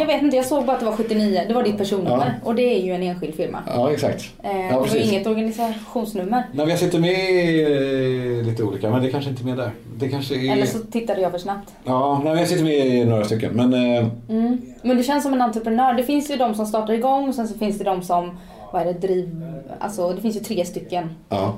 jag 0.00 0.06
vet 0.06 0.22
inte, 0.22 0.36
jag 0.36 0.46
såg 0.46 0.64
bara 0.64 0.72
att 0.72 0.80
det 0.80 0.86
var 0.86 0.92
79. 0.96 1.42
Det 1.48 1.54
var 1.54 1.62
ditt 1.62 1.78
personnummer. 1.78 2.40
Och 2.44 2.54
det 2.54 2.62
är 2.62 2.82
ju 2.84 2.92
en 2.92 3.02
enskild 3.02 3.34
firma. 3.34 3.58
Ja, 3.66 3.92
exakt. 3.92 4.24
Eh, 4.42 4.50
det 4.52 4.74
var 4.74 4.96
inget 4.96 5.26
organisationsnummer. 5.26 6.38
Nej, 6.38 6.48
men 6.52 6.68
jag 6.68 6.78
sitter 6.78 6.98
med 6.98 7.30
i 7.30 8.42
lite 8.42 8.62
olika, 8.62 8.90
men 8.90 9.02
det 9.02 9.10
kanske 9.10 9.30
inte 9.30 9.42
är 9.42 9.46
med 9.46 9.56
där. 9.56 9.70
Det 9.98 10.08
kanske 10.08 10.34
är... 10.34 10.52
Eller 10.52 10.66
så 10.66 10.78
tittade 10.78 11.20
jag 11.20 11.30
för 11.30 11.38
snabbt. 11.38 11.74
Ja, 11.84 12.14
nej, 12.24 12.32
men 12.32 12.38
jag 12.38 12.48
sitter 12.48 12.64
med 12.64 12.86
i 12.86 13.04
några 13.04 13.24
stycken. 13.24 13.52
Men 13.52 13.74
eh, 13.74 14.06
Mm. 14.28 14.60
Men 14.82 14.96
du 14.96 15.02
känns 15.02 15.22
som 15.24 15.32
en 15.32 15.42
entreprenör. 15.42 15.94
Det 15.94 16.02
finns 16.02 16.30
ju 16.30 16.36
de 16.36 16.54
som 16.54 16.66
startar 16.66 16.94
igång 16.94 17.28
och 17.28 17.34
sen 17.34 17.48
så 17.48 17.58
finns 17.58 17.78
det 17.78 17.84
de 17.84 18.02
som, 18.02 18.38
vad 18.72 18.82
är 18.82 18.86
det, 18.86 18.92
driv... 18.92 19.44
Alltså 19.78 20.12
det 20.12 20.20
finns 20.20 20.36
ju 20.36 20.40
tre 20.40 20.64
stycken. 20.64 21.10
ja, 21.28 21.54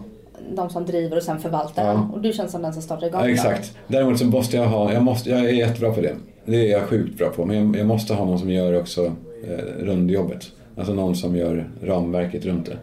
De 0.55 0.71
som 0.71 0.87
driver 0.87 1.17
och 1.17 1.23
sen 1.23 1.39
förvaltar. 1.39 1.85
Ja. 1.85 2.11
Och 2.13 2.21
du 2.21 2.33
känns 2.33 2.53
som 2.53 2.63
den 2.63 2.73
som 2.73 2.83
startar 2.83 3.07
igång. 3.07 3.21
ja, 3.21 3.29
exakt. 3.29 3.77
Däremot 3.87 4.19
så 4.19 4.27
måste 4.27 4.57
jag 4.57 4.67
ha, 4.67 4.93
jag, 4.93 5.03
måste, 5.03 5.31
jag 5.31 5.41
är 5.41 5.49
jättebra 5.49 5.93
på 5.93 6.01
det. 6.01 6.17
Det 6.45 6.57
är 6.57 6.71
jag 6.71 6.83
sjukt 6.83 7.19
bra 7.19 7.29
på. 7.29 7.45
Men 7.45 7.57
jag, 7.57 7.77
jag 7.77 7.87
måste 7.87 8.15
ha 8.15 8.25
någon 8.25 8.39
som 8.39 8.51
gör 8.51 8.81
också 8.81 9.13
eh, 9.49 9.85
rundjobbet. 9.85 10.47
Alltså 10.77 10.95
någon 10.95 11.17
som 11.17 11.37
gör 11.37 11.71
ramverket 11.83 12.45
runt 12.45 12.67
det. 12.67 12.77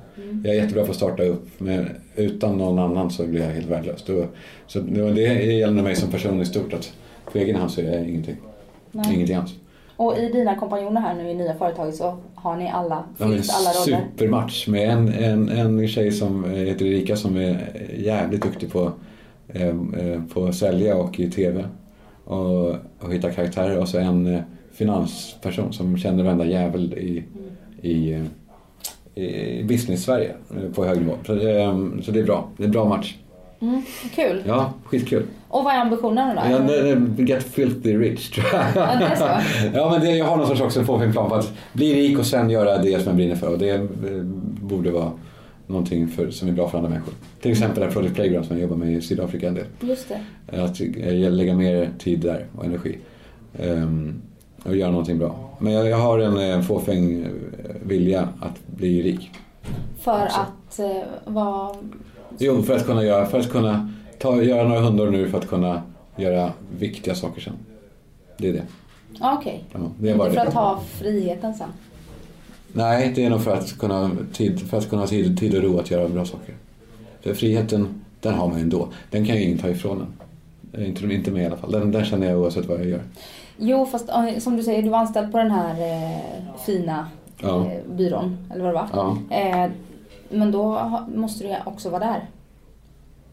Jag 0.44 0.56
är 0.56 0.62
jättebra 0.62 0.84
på 0.84 0.92
att 0.92 0.98
starta 0.98 1.24
upp 1.24 1.48
men 1.58 1.90
utan 2.16 2.58
någon 2.58 2.80
annan 2.80 3.12
så 3.12 3.28
blir 3.28 3.42
jag 3.42 3.50
helt 3.50 3.68
värdelös. 3.68 4.06
Så 4.68 4.80
det, 4.80 5.14
det 5.14 5.22
gäller 5.44 5.84
mig 5.84 5.96
som 5.96 6.12
person 6.12 6.42
i 6.42 6.46
stort 6.46 6.74
att 6.74 6.94
på 7.32 7.38
egen 7.38 7.56
hand 7.56 7.72
så 7.72 7.82
är 7.82 7.86
jag 7.86 8.10
ingenting. 8.10 8.36
Nej. 8.92 9.16
Ingenting 9.16 9.36
alls. 9.36 9.54
Och 9.98 10.18
i 10.18 10.30
dina 10.32 10.56
kompanjoner 10.56 11.02
här 11.02 11.14
nu 11.16 11.30
i 11.30 11.34
nya 11.34 11.56
företaget 11.56 11.96
så 11.96 12.18
har 12.36 12.58
ni 12.58 12.70
alla, 12.70 13.04
Ja, 13.18 13.26
alla 13.26 13.34
roller. 13.36 13.42
supermatch 14.14 14.68
med 14.68 14.90
en, 14.90 15.14
en, 15.14 15.50
en 15.50 15.88
tjej 15.88 16.12
som 16.12 16.46
eh, 16.46 16.52
heter 16.52 16.86
Erika 16.86 17.16
som 17.16 17.38
är 17.38 17.72
jävligt 17.98 18.44
duktig 18.44 18.72
på, 18.72 18.92
eh, 19.48 19.68
eh, 19.68 20.22
på 20.34 20.46
att 20.46 20.56
sälja 20.56 20.96
och 20.98 21.20
i 21.20 21.32
TV. 21.32 21.66
Och, 22.24 22.70
och 23.00 23.14
hitta 23.14 23.32
karaktärer. 23.32 23.80
Och 23.80 23.90
så 23.90 23.98
en 23.98 24.42
finansperson 24.72 25.74
som 25.74 25.98
känner 25.98 26.24
varenda 26.24 26.46
jävel 26.46 26.94
i, 26.94 27.24
i, 27.82 28.24
i 29.22 29.64
business-Sverige 29.64 30.32
på 30.76 30.86
hög 30.86 30.98
nivå. 31.00 31.14
Så, 31.26 31.34
eh, 31.34 31.78
så 32.02 32.12
det 32.12 32.20
är 32.20 32.24
bra. 32.26 32.50
Det 32.58 32.64
är 32.64 32.68
en 32.68 32.72
bra 32.72 32.86
match. 32.86 33.16
Mm, 33.60 33.82
kul. 34.16 34.44
Ja, 34.48 34.74
skitkul. 34.86 35.24
Och 35.48 35.64
vad 35.64 35.74
är 35.76 35.80
ambitionen 35.80 36.36
då? 36.36 36.42
Ja, 36.52 36.60
det- 36.60 36.96
det- 36.96 37.24
Get 37.24 37.44
filthy 37.44 37.98
rich 37.98 38.30
tror 38.30 38.46
jag. 38.54 38.64
Ja, 38.76 38.96
det 39.00 39.06
är 39.06 39.16
så. 39.16 39.28
Ja, 39.78 39.90
men 39.92 40.02
det, 40.02 40.12
jag 40.18 40.26
har 40.26 40.38
någon 40.38 40.48
sorts 40.48 40.62
också 40.62 40.84
fåfäng 40.84 41.12
plan 41.12 41.30
på 41.30 41.36
att 41.36 41.54
bli 41.74 41.94
rik 41.94 42.20
och 42.20 42.26
sen 42.26 42.50
göra 42.50 42.78
det 42.78 43.00
som 43.00 43.08
jag 43.08 43.16
brinner 43.16 43.36
för. 43.36 43.48
Och 43.54 43.60
det 43.60 43.70
eh, 43.70 43.82
borde 44.62 44.92
vara 44.92 45.12
någonting 45.68 46.08
för, 46.08 46.30
som 46.32 46.48
är 46.48 46.52
bra 46.52 46.70
för 46.70 46.78
andra 46.78 46.90
människor. 46.90 47.14
Till 47.42 47.52
exempel 47.52 47.84
här 47.84 47.92
Project 47.92 48.16
Playground 48.16 48.46
som 48.46 48.56
jag 48.56 48.62
jobbar 48.64 48.78
med 48.78 48.94
i 48.94 49.02
Sydafrika 49.02 49.48
en 49.48 49.54
del. 49.56 49.66
Just 49.82 50.10
det. 50.10 50.62
Att 50.62 50.82
eh, 50.82 51.32
lägga 51.32 51.56
mer 51.56 51.90
tid 52.00 52.20
där 52.20 52.46
och 52.58 52.66
energi. 52.66 52.98
Ehm, 53.60 54.22
och 54.64 54.76
göra 54.76 54.92
någonting 54.92 55.18
bra. 55.20 55.58
Men 55.60 55.74
jag, 55.74 55.88
jag 55.88 55.98
har 55.98 56.20
en, 56.20 56.38
en 56.38 56.64
fåfäng 56.64 57.22
eh, 57.22 57.28
vilja 57.84 58.30
att 58.42 58.68
bli 58.68 59.02
rik. 59.02 59.32
För 60.02 60.22
att 60.26 60.80
eh, 60.80 61.04
vara... 61.26 61.76
Jo, 62.38 62.64
för 62.64 62.76
att 62.76 62.86
kunna 62.86 63.04
göra, 63.04 63.26
för 63.26 63.40
att 63.40 63.50
kunna 63.52 63.94
ta, 64.20 64.42
göra 64.44 64.68
några 64.68 64.82
hundår 64.82 65.10
nu 65.12 65.30
för 65.30 65.38
att 65.38 65.48
kunna 65.48 65.82
göra 66.16 66.52
viktiga 66.80 67.16
saker 67.16 67.42
sen. 67.42 67.54
Det 68.38 68.50
är 68.50 68.54
det. 68.54 68.64
Ja, 69.20 69.38
okej. 69.40 69.64
Ja, 69.74 69.80
det 70.00 70.10
är 70.10 70.18
bara 70.18 70.28
Inte 70.28 70.40
för 70.40 70.46
det. 70.46 70.50
att 70.50 70.54
ha 70.64 70.82
friheten 70.92 71.54
sen. 71.54 71.70
Nej, 72.74 73.12
det 73.16 73.26
är 73.26 73.30
nog 73.30 73.42
för 73.44 73.54
att 73.56 73.78
kunna, 73.78 74.12
tid, 74.34 74.60
för 74.70 74.78
att 74.78 74.90
kunna 74.90 75.02
ha 75.02 75.08
tid, 75.08 75.40
tid 75.40 75.56
och 75.56 75.64
ro 75.64 75.80
att 75.80 75.92
göra 75.92 76.08
bra 76.10 76.26
saker. 76.26 76.56
För 77.22 77.34
friheten, 77.34 78.02
den 78.22 78.34
har 78.34 78.48
man 78.48 78.58
ju 78.58 78.64
ändå. 78.64 78.88
Den 79.12 79.26
kan 79.26 79.36
ju 79.36 79.44
ingen 79.44 79.58
ta 79.58 79.70
ifrån 79.70 80.02
en. 80.74 80.86
Inte, 80.86 81.06
inte 81.06 81.32
mig 81.32 81.42
i 81.42 81.46
alla 81.46 81.58
fall. 81.58 81.72
Den, 81.72 81.92
den 81.92 82.06
känner 82.06 82.28
jag 82.30 82.40
oavsett 82.40 82.66
vad 82.66 82.80
jag 82.80 82.86
gör. 82.88 83.02
Jo, 83.58 83.86
fast 83.86 84.10
som 84.40 84.58
du 84.58 84.64
säger, 84.64 84.84
du 84.84 84.90
var 84.90 84.98
anställd 84.98 85.32
på 85.32 85.38
den 85.38 85.52
här 85.52 85.72
eh, 85.82 86.18
fina 86.66 87.08
Ja. 87.42 87.66
eh, 87.72 87.92
byrån, 87.96 88.38
eller 88.54 88.64
vad 88.64 88.74
det 88.74 88.76
var. 88.76 89.18
Ja. 89.30 89.36
Eh, 89.38 89.72
men 90.30 90.52
då 90.52 90.92
måste 91.16 91.44
du 91.44 91.56
också 91.66 91.90
vara 91.90 92.00
där. 92.00 92.30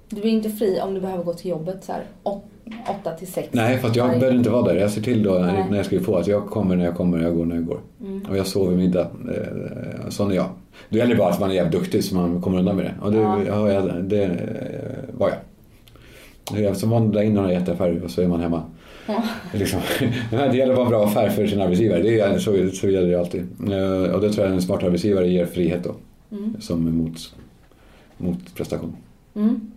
Du 0.09 0.21
är 0.21 0.27
inte 0.27 0.51
fri 0.51 0.81
om 0.81 0.95
du 0.95 1.01
behöver 1.01 1.25
gå 1.25 1.35
till 1.35 1.51
jobbet 1.51 1.85
så 1.85 1.93
här, 1.93 2.03
åt, 2.23 2.45
åtta 2.91 3.11
till 3.11 3.27
sex. 3.33 3.49
Nej, 3.53 3.79
för 3.79 3.91
jag 3.95 4.09
behöver 4.09 4.35
inte 4.37 4.51
vara 4.51 4.63
där. 4.63 4.75
Jag 4.75 4.91
ser 4.91 5.03
till 5.03 5.23
då 5.23 5.33
när, 5.33 5.65
när 5.71 5.77
jag 5.77 5.87
skriver 5.87 6.05
på 6.05 6.17
att 6.17 6.27
jag 6.27 6.47
kommer 6.47 6.77
när 6.77 6.85
jag 6.85 6.97
kommer 6.97 7.19
och 7.19 7.25
jag 7.25 7.37
går 7.37 7.45
när 7.45 7.55
jag 7.55 7.67
går. 7.67 7.81
Mm. 8.01 8.27
Och 8.31 8.37
jag 8.37 8.47
sover 8.47 8.77
middag. 8.77 9.01
Eh, 9.35 10.09
sån 10.09 10.31
är 10.31 10.35
jag. 10.35 10.49
Det 10.89 10.99
gäller 10.99 11.17
bara 11.17 11.29
att 11.29 11.41
man 11.41 11.51
är 11.51 11.55
jävligt 11.55 11.73
duktig 11.81 12.05
så 12.05 12.15
man 12.15 12.43
kommer 12.43 12.59
undan 12.59 12.77
med 12.77 12.85
det. 12.85 12.95
Och 13.03 13.13
det, 13.13 13.19
Ja. 13.19 13.39
ja. 13.47 13.73
jag, 13.73 14.05
det 14.05 14.25
eh, 14.25 15.19
var 15.19 15.29
jag. 15.29 16.77
Som 16.77 16.91
man 16.91 17.11
drar 17.13 17.23
in 17.23 17.35
några 17.35 17.53
jätteaffärer 17.53 18.05
och 18.05 18.11
så 18.11 18.23
är 18.23 18.29
man 18.29 18.41
hemma 18.41 18.63
Liksom, 19.53 19.81
det 20.31 20.57
gäller 20.57 20.73
att 20.73 20.77
vara 20.77 20.87
en 20.87 20.91
bra 20.91 21.05
affär 21.05 21.29
för 21.29 21.47
sin 21.47 21.61
arbetsgivare. 21.61 22.03
Det 22.03 22.21
är, 22.21 22.39
så, 22.39 22.69
så 22.77 22.89
gäller 22.89 23.09
det 23.09 23.21
alltid. 23.21 23.41
Eh, 23.73 24.15
Och 24.15 24.21
det 24.21 24.33
tror 24.33 24.47
jag 24.47 24.55
en 24.55 24.63
smart 24.63 24.83
arbetsgivare 24.83 25.29
ger 25.29 25.47
frihet 25.47 25.85
då. 25.85 25.95
Som 26.61 26.99
mot, 26.99 27.35
mot 28.17 28.55
prestation. 28.55 28.97
Mm. 29.35 29.71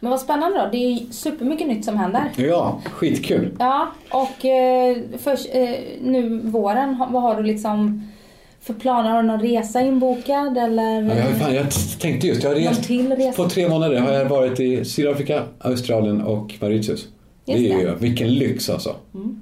Men 0.00 0.10
vad 0.10 0.20
spännande 0.20 0.58
då. 0.58 0.68
Det 0.72 0.76
är 0.76 1.12
supermycket 1.12 1.68
nytt 1.68 1.84
som 1.84 1.96
händer. 1.96 2.30
Ja, 2.36 2.80
skitkul. 2.92 3.56
Ja, 3.58 3.88
och 4.10 4.44
eh, 4.44 4.96
först, 5.18 5.48
eh, 5.52 5.70
nu 6.02 6.40
våren, 6.44 7.04
vad 7.10 7.22
har 7.22 7.36
du 7.36 7.42
liksom 7.42 8.02
för 8.60 8.74
planer? 8.74 9.10
Har 9.10 9.22
du 9.22 9.28
någon 9.28 9.40
resa 9.40 9.80
inbokad 9.80 10.58
eller? 10.58 11.02
Ja, 11.02 11.14
jag, 11.14 11.38
fan, 11.40 11.54
jag 11.54 11.66
tänkte 12.00 12.26
just, 12.26 12.42
jag 12.42 12.50
har 12.50 13.16
rest? 13.16 13.36
På 13.36 13.48
tre 13.48 13.68
månader 13.68 14.00
har 14.00 14.12
jag 14.12 14.24
varit 14.24 14.60
i 14.60 14.84
Sydafrika, 14.84 15.42
Australien 15.58 16.22
och 16.22 16.54
Mauritius. 16.60 17.08
Det 17.46 17.52
är 17.52 17.56
Just 17.56 17.74
ju, 17.74 17.78
det. 17.78 17.88
Mm. 17.88 17.98
vilken 17.98 18.34
lyx 18.34 18.70
alltså. 18.70 18.96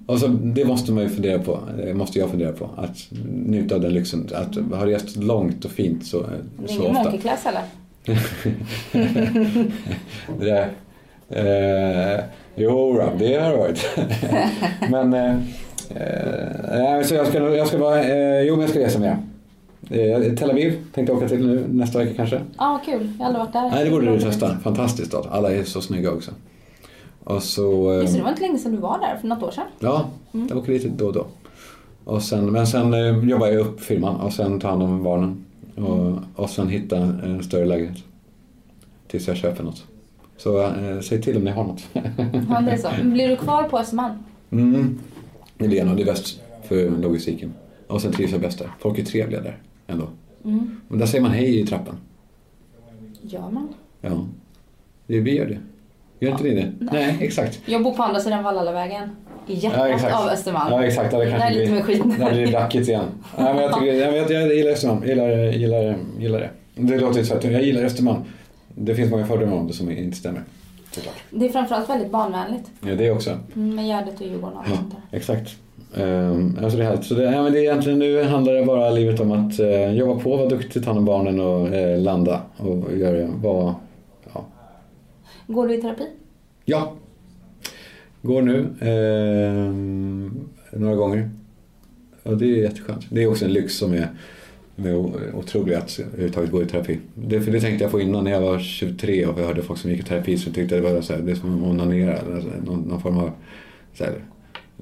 Och 0.06 0.18
så, 0.18 0.26
det 0.28 0.64
måste 0.64 0.92
man 0.92 1.02
ju 1.04 1.08
fundera 1.10 1.38
på. 1.38 1.58
Det 1.76 1.94
måste 1.94 2.18
jag 2.18 2.30
fundera 2.30 2.52
på. 2.52 2.70
Att 2.76 2.96
njuta 3.32 3.74
av 3.74 3.80
den 3.80 3.92
lyxen. 3.94 4.28
Att 4.34 4.78
ha 4.78 4.86
rest 4.86 5.16
långt 5.16 5.64
och 5.64 5.70
fint 5.70 6.06
så, 6.06 6.20
Det 6.20 6.64
är 6.64 6.68
så 6.68 6.74
ingen 6.74 6.90
ofta. 6.96 7.02
monkey 7.02 7.20
class 7.20 7.46
eller? 7.46 7.62
Det 10.38 10.44
där, 10.44 10.68
eh, 11.28 12.24
jo, 12.56 13.00
det 13.18 13.34
har 13.34 13.50
det 13.50 13.56
varit. 13.56 13.86
men 14.90 15.14
eh, 15.14 16.96
eh, 16.98 17.02
så 17.04 17.14
jag 17.14 17.26
ska, 17.26 17.56
jag 17.56 17.66
ska 17.68 17.78
bara, 17.78 18.02
eh, 18.04 18.40
jo 18.42 18.52
men 18.54 18.60
jag 18.60 18.70
ska 18.70 18.80
resa 18.80 18.98
mer. 18.98 19.16
Eh, 19.90 20.34
Tel 20.34 20.50
Aviv 20.50 20.78
tänkte 20.94 21.12
jag 21.12 21.18
åka 21.18 21.28
till 21.28 21.46
nu 21.46 21.64
nästa 21.70 21.98
vecka 21.98 22.14
kanske. 22.16 22.40
Ja, 22.58 22.80
kul. 22.84 23.12
Jag 23.18 23.24
har 23.24 23.26
aldrig 23.26 23.40
varit 23.44 23.52
där. 23.52 23.70
Nej, 23.70 23.84
det 23.84 23.90
borde 23.90 24.06
du 24.14 24.20
testa. 24.20 24.56
Fantastiskt 24.64 25.08
stad. 25.08 25.26
Alla 25.30 25.52
är 25.52 25.64
så 25.64 25.80
snygga 25.80 26.10
också. 26.12 26.30
Och 27.24 27.42
så... 27.42 27.92
Just 28.00 28.12
det, 28.12 28.18
det 28.18 28.22
var 28.22 28.30
inte 28.30 28.42
länge 28.42 28.58
sedan 28.58 28.72
du 28.72 28.78
var 28.78 28.98
där, 28.98 29.16
för 29.16 29.28
något 29.28 29.42
år 29.42 29.50
sedan. 29.50 29.66
Ja, 29.78 30.10
jag 30.32 30.58
åker 30.58 30.72
lite 30.72 30.88
då 30.88 31.06
och 31.06 31.12
då. 31.12 31.26
Och 32.04 32.22
sen, 32.22 32.52
men 32.52 32.66
sen 32.66 32.94
eh, 32.94 33.28
jobbar 33.28 33.46
jag 33.46 33.60
upp 33.60 33.80
firman 33.80 34.16
och 34.16 34.32
sen 34.32 34.60
tar 34.60 34.68
hand 34.68 34.82
om 34.82 35.02
barnen. 35.02 35.44
Och, 35.76 36.18
och 36.36 36.50
sen 36.50 36.68
hitta 36.68 36.96
en 36.96 37.42
större 37.42 37.64
lägenhet. 37.64 38.04
Tills 39.06 39.28
jag 39.28 39.36
köper 39.36 39.64
något. 39.64 39.84
Så 40.36 40.62
eh, 40.62 41.00
säg 41.00 41.22
till 41.22 41.36
om 41.36 41.44
ni 41.44 41.50
har 41.50 41.64
något. 41.64 41.82
Ja, 41.92 42.60
det 42.60 42.70
är 42.70 42.76
så. 42.76 42.88
Blir 43.04 43.28
du 43.28 43.36
kvar 43.36 43.62
på 43.62 43.78
Östermalm? 43.78 44.14
mm. 44.50 44.98
Det 45.58 45.68
blir 45.68 45.84
nog 45.84 45.96
det 45.96 46.02
är 46.02 46.06
bäst 46.06 46.40
för 46.62 46.90
logistiken. 46.90 47.54
Och 47.86 48.02
sen 48.02 48.12
trivs 48.12 48.32
jag 48.32 48.40
bäst 48.40 48.58
där. 48.58 48.70
Folk 48.78 48.98
är 48.98 49.04
trevliga 49.04 49.40
där 49.40 49.58
ändå. 49.86 50.08
Mm. 50.44 50.80
Men 50.88 50.98
där 50.98 51.06
säger 51.06 51.22
man 51.22 51.32
hej 51.32 51.60
i 51.60 51.66
trappan. 51.66 51.96
Gör 53.22 53.50
man? 53.50 53.68
Ja, 54.00 54.26
det, 55.06 55.20
vi 55.20 55.36
gör 55.36 55.46
det. 55.46 55.58
Gör 56.22 56.30
inte 56.30 56.44
ni 56.44 56.54
det? 56.54 56.72
Nej, 56.92 57.16
exakt. 57.20 57.60
Jag 57.66 57.82
bor 57.82 57.94
på 57.94 58.02
andra 58.02 58.20
sidan 58.20 58.44
Vallallavägen. 58.44 59.10
I 59.46 59.54
hjärtat 59.54 60.00
Ja, 60.02 60.22
av 60.22 60.28
Östermalm. 60.28 60.72
Ja, 60.74 60.84
exakt. 60.84 61.12
Ja, 61.12 61.18
det 61.18 61.24
Det 61.24 61.30
kanske 61.30 61.48
är 61.48 61.54
lite 61.54 61.72
med 61.72 61.84
skit. 61.84 62.02
Där 62.18 62.30
blir 62.30 62.46
det 62.46 62.52
rackigt 62.52 62.88
igen. 62.88 63.04
Nej, 63.38 63.54
men 63.54 63.62
jag, 63.62 63.72
tycker, 63.74 63.92
jag, 63.94 64.12
vet, 64.12 64.30
jag 64.30 64.54
gillar 64.56 64.70
Östermalm. 64.70 65.00
Jag 65.00 65.08
gillar, 65.08 65.28
gillar, 65.52 65.96
gillar 66.18 66.40
det. 66.40 66.50
Det 66.74 66.98
låter 66.98 67.22
ju 67.22 67.34
att 67.34 67.44
jag 67.44 67.62
gillar 67.62 67.84
Östermalm. 67.84 68.18
Det 68.74 68.94
finns 68.94 69.10
många 69.10 69.26
fördomar 69.26 69.56
om 69.56 69.66
det 69.66 69.72
som 69.72 69.90
inte 69.90 70.16
stämmer. 70.16 70.42
Såklart. 70.90 71.14
Det 71.30 71.46
är 71.46 71.50
framförallt 71.50 71.88
väldigt 71.90 72.10
barnvänligt. 72.10 72.70
Ja, 72.86 72.94
det 72.94 73.10
också. 73.10 73.38
Med 73.52 73.86
Gärdet 73.86 74.20
och 74.20 74.26
Djurgården 74.26 74.56
och 74.58 74.64
Ja, 74.70 74.76
sånt 74.76 74.90
där. 75.10 75.18
exakt. 75.18 75.50
Um, 75.94 76.58
alltså 76.62 76.78
det, 76.78 76.84
är 76.84 76.88
härligt. 76.88 77.04
så 77.04 77.14
det, 77.14 77.22
ja, 77.24 77.42
men 77.42 77.52
det 77.52 77.58
är 77.58 77.62
egentligen, 77.62 77.98
nu 77.98 78.22
handlar 78.24 78.52
det 78.52 78.64
bara 78.64 78.90
livet 78.90 79.20
om 79.20 79.32
att 79.32 79.58
eh, 79.58 79.92
jobba 79.92 80.20
på, 80.20 80.36
vara 80.36 80.48
duktig, 80.48 80.82
ta 80.84 80.86
hand 80.90 80.98
om 80.98 81.04
barnen 81.04 81.40
och 81.40 81.68
eh, 81.74 81.98
landa. 82.00 82.40
Och 82.56 82.96
göra, 82.96 83.26
vara. 83.42 83.74
Går 85.52 85.68
du 85.68 85.74
i 85.74 85.80
terapi? 85.80 86.04
ja. 86.64 86.94
Går 88.24 88.42
nu. 88.42 88.66
ehm, 88.80 90.40
några 90.72 90.94
gånger. 90.96 91.30
Och 92.22 92.36
det 92.36 92.44
är 92.46 92.56
jätteskönt. 92.62 93.06
Det 93.10 93.22
är 93.22 93.26
också 93.26 93.44
en 93.44 93.52
lyx 93.52 93.74
som 93.74 93.92
är, 93.92 94.08
är 94.76 94.96
otrolig 95.34 95.74
att 95.74 95.98
överhuvudtaget 95.98 96.50
gå 96.50 96.62
i 96.62 96.66
terapi. 96.66 96.98
Det, 97.14 97.40
för 97.40 97.52
det 97.52 97.60
tänkte 97.60 97.84
jag 97.84 97.90
på 97.90 98.00
innan 98.00 98.24
när 98.24 98.30
jag 98.30 98.40
var 98.40 98.58
23 98.58 99.26
och 99.26 99.40
jag 99.40 99.46
hörde 99.46 99.62
folk 99.62 99.80
som 99.80 99.90
gick 99.90 100.00
i 100.00 100.02
terapi 100.02 100.36
så 100.38 100.52
tyckte 100.52 100.74
jag 100.74 100.84
det 100.84 100.92
var 100.94 101.00
så 101.00 101.12
här, 101.12 101.20
det 101.20 101.30
är 101.32 101.36
som 101.36 101.62
att 101.64 101.70
onanera. 101.70 102.18
Någon, 102.66 102.80
någon 102.80 103.00
form 103.00 103.18
av 103.18 103.30
så 103.94 104.04
här, 104.04 104.14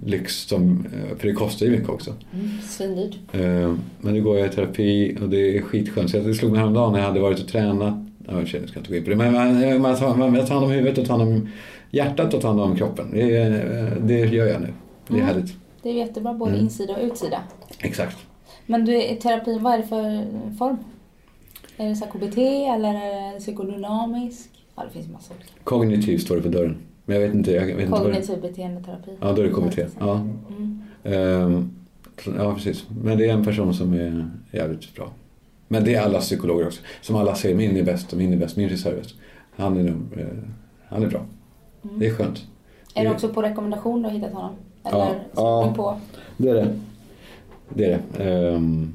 lyx 0.05 0.37
som, 0.37 0.87
eh, 0.95 1.17
för 1.19 1.27
det 1.29 1.33
kostar 1.35 1.67
ju 1.67 1.73
mycket 1.73 1.89
också. 1.89 2.15
Mm, 2.35 2.49
svindyrt. 2.69 3.19
Eh, 3.33 3.75
Men 4.01 4.15
nu 4.15 4.23
går 4.23 4.39
jag 4.39 4.47
i 4.47 4.51
terapi 4.51 5.17
och 5.23 5.29
det 5.29 5.57
är 5.59 5.63
skitskönt. 5.63 6.11
Så 6.11 6.19
det 6.19 6.35
slog 6.35 6.51
mig 6.51 6.61
häromdagen 6.61 6.93
när 6.93 6.99
jag 7.01 7.07
hade 7.07 7.21
varit 7.21 7.41
och 7.41 7.49
tränat. 7.49 7.95
Jag 8.29 8.49
ska 8.49 8.59
inte 8.59 8.89
gå 8.91 8.95
in 8.97 9.05
på 9.05 9.11
det. 9.11 9.17
Men 9.17 9.33
man, 9.33 9.83
man, 9.83 9.97
tar, 9.97 10.17
man 10.17 10.35
tar 10.47 10.55
hand 10.55 10.65
om 10.65 10.71
huvudet 10.71 10.99
och 10.99 11.07
tar 11.07 11.19
hand 11.19 11.29
om 11.35 11.49
hjärtat 11.91 12.35
och 12.35 12.41
tar 12.41 12.49
hand 12.49 12.61
om 12.61 12.77
kroppen. 12.77 13.11
Det, 13.13 13.37
är- 13.37 13.97
det 14.01 14.19
gör 14.19 14.47
jag 14.47 14.61
nu. 14.61 14.69
Det 15.09 15.15
är 15.15 15.17
Mm. 15.19 15.27
härligt. 15.35 15.55
Det 15.83 15.89
är 15.89 15.95
jättebra 15.95 16.35
både 16.35 16.51
Mm. 16.53 16.65
insida 16.65 16.93
och 16.97 17.03
utsida. 17.03 17.43
Exakt. 17.79 18.17
Men 18.67 18.85
du 18.85 19.01
terapi, 19.17 19.59
vad 19.59 19.73
är 19.75 19.79
det 19.79 19.87
för 19.87 20.25
form? 20.59 20.77
Är 21.77 21.89
det 21.89 21.97
så 21.97 22.07
KBT 22.07 22.39
eller 22.67 22.95
är 22.95 23.33
det 23.35 23.39
psykodynamisk? 23.39 24.51
Ja, 24.77 24.83
det 24.85 24.91
finns 24.93 25.09
massa 25.13 25.35
olika. 25.35 25.51
Kognitiv 25.65 26.19
står 26.19 26.37
det 26.37 26.43
på 26.43 26.49
dörren. 26.49 26.77
Men 27.05 27.17
jag 27.21 27.27
vet 27.27 27.35
inte. 27.35 27.51
Jag 27.53 27.67
vet 27.67 27.71
inte 27.79 27.91
vad 27.91 28.01
det 28.01 28.11
Kognitiv 28.13 28.41
beteendeterapi. 28.41 29.11
Ja, 29.21 29.33
då 29.33 29.43
är 29.43 29.47
det 29.47 29.53
KBT. 29.53 29.79
Ja. 30.01 30.15
Mm. 30.51 30.83
Ehm, 31.05 31.71
ja, 32.39 32.55
precis. 32.55 32.85
Men 33.03 33.19
det 33.19 33.27
är 33.29 33.33
en 33.33 33.45
person 33.45 33.75
som 33.75 33.93
är 33.95 34.31
jävligt 34.53 34.95
bra. 34.95 35.11
Men 35.73 35.85
det 35.85 35.95
är 35.95 36.03
alla 36.03 36.21
psykologer 36.21 36.67
också. 36.67 36.83
Som 37.01 37.17
alla 37.17 37.35
säger, 37.35 37.55
min 37.55 37.77
är 37.77 37.83
bäst 37.83 38.13
och 38.13 38.19
min 38.19 38.33
är 38.33 38.37
bäst, 38.37 38.57
min 38.57 38.69
frisör 38.69 38.93
är 38.93 38.97
bäst. 38.97 39.15
Han 39.57 39.77
är, 39.77 39.83
nog, 39.83 40.19
eh, 40.19 40.27
han 40.89 41.03
är 41.03 41.07
bra. 41.07 41.27
Det 41.83 42.07
är 42.07 42.15
skönt. 42.15 42.47
Är 42.95 43.05
det 43.05 43.11
också 43.11 43.29
på 43.29 43.43
rekommendation 43.43 44.03
du 44.03 44.09
har 44.09 44.15
hittat 44.15 44.33
honom? 44.33 44.55
Eller 44.85 44.99
Ja. 44.99 45.15
ja. 45.35 45.75
På? 45.77 46.01
Det 46.37 46.51
är 46.51 46.55
det. 46.55 46.79
Det 47.69 47.85
är 47.85 48.01
det. 48.19 48.55
Um, 48.55 48.93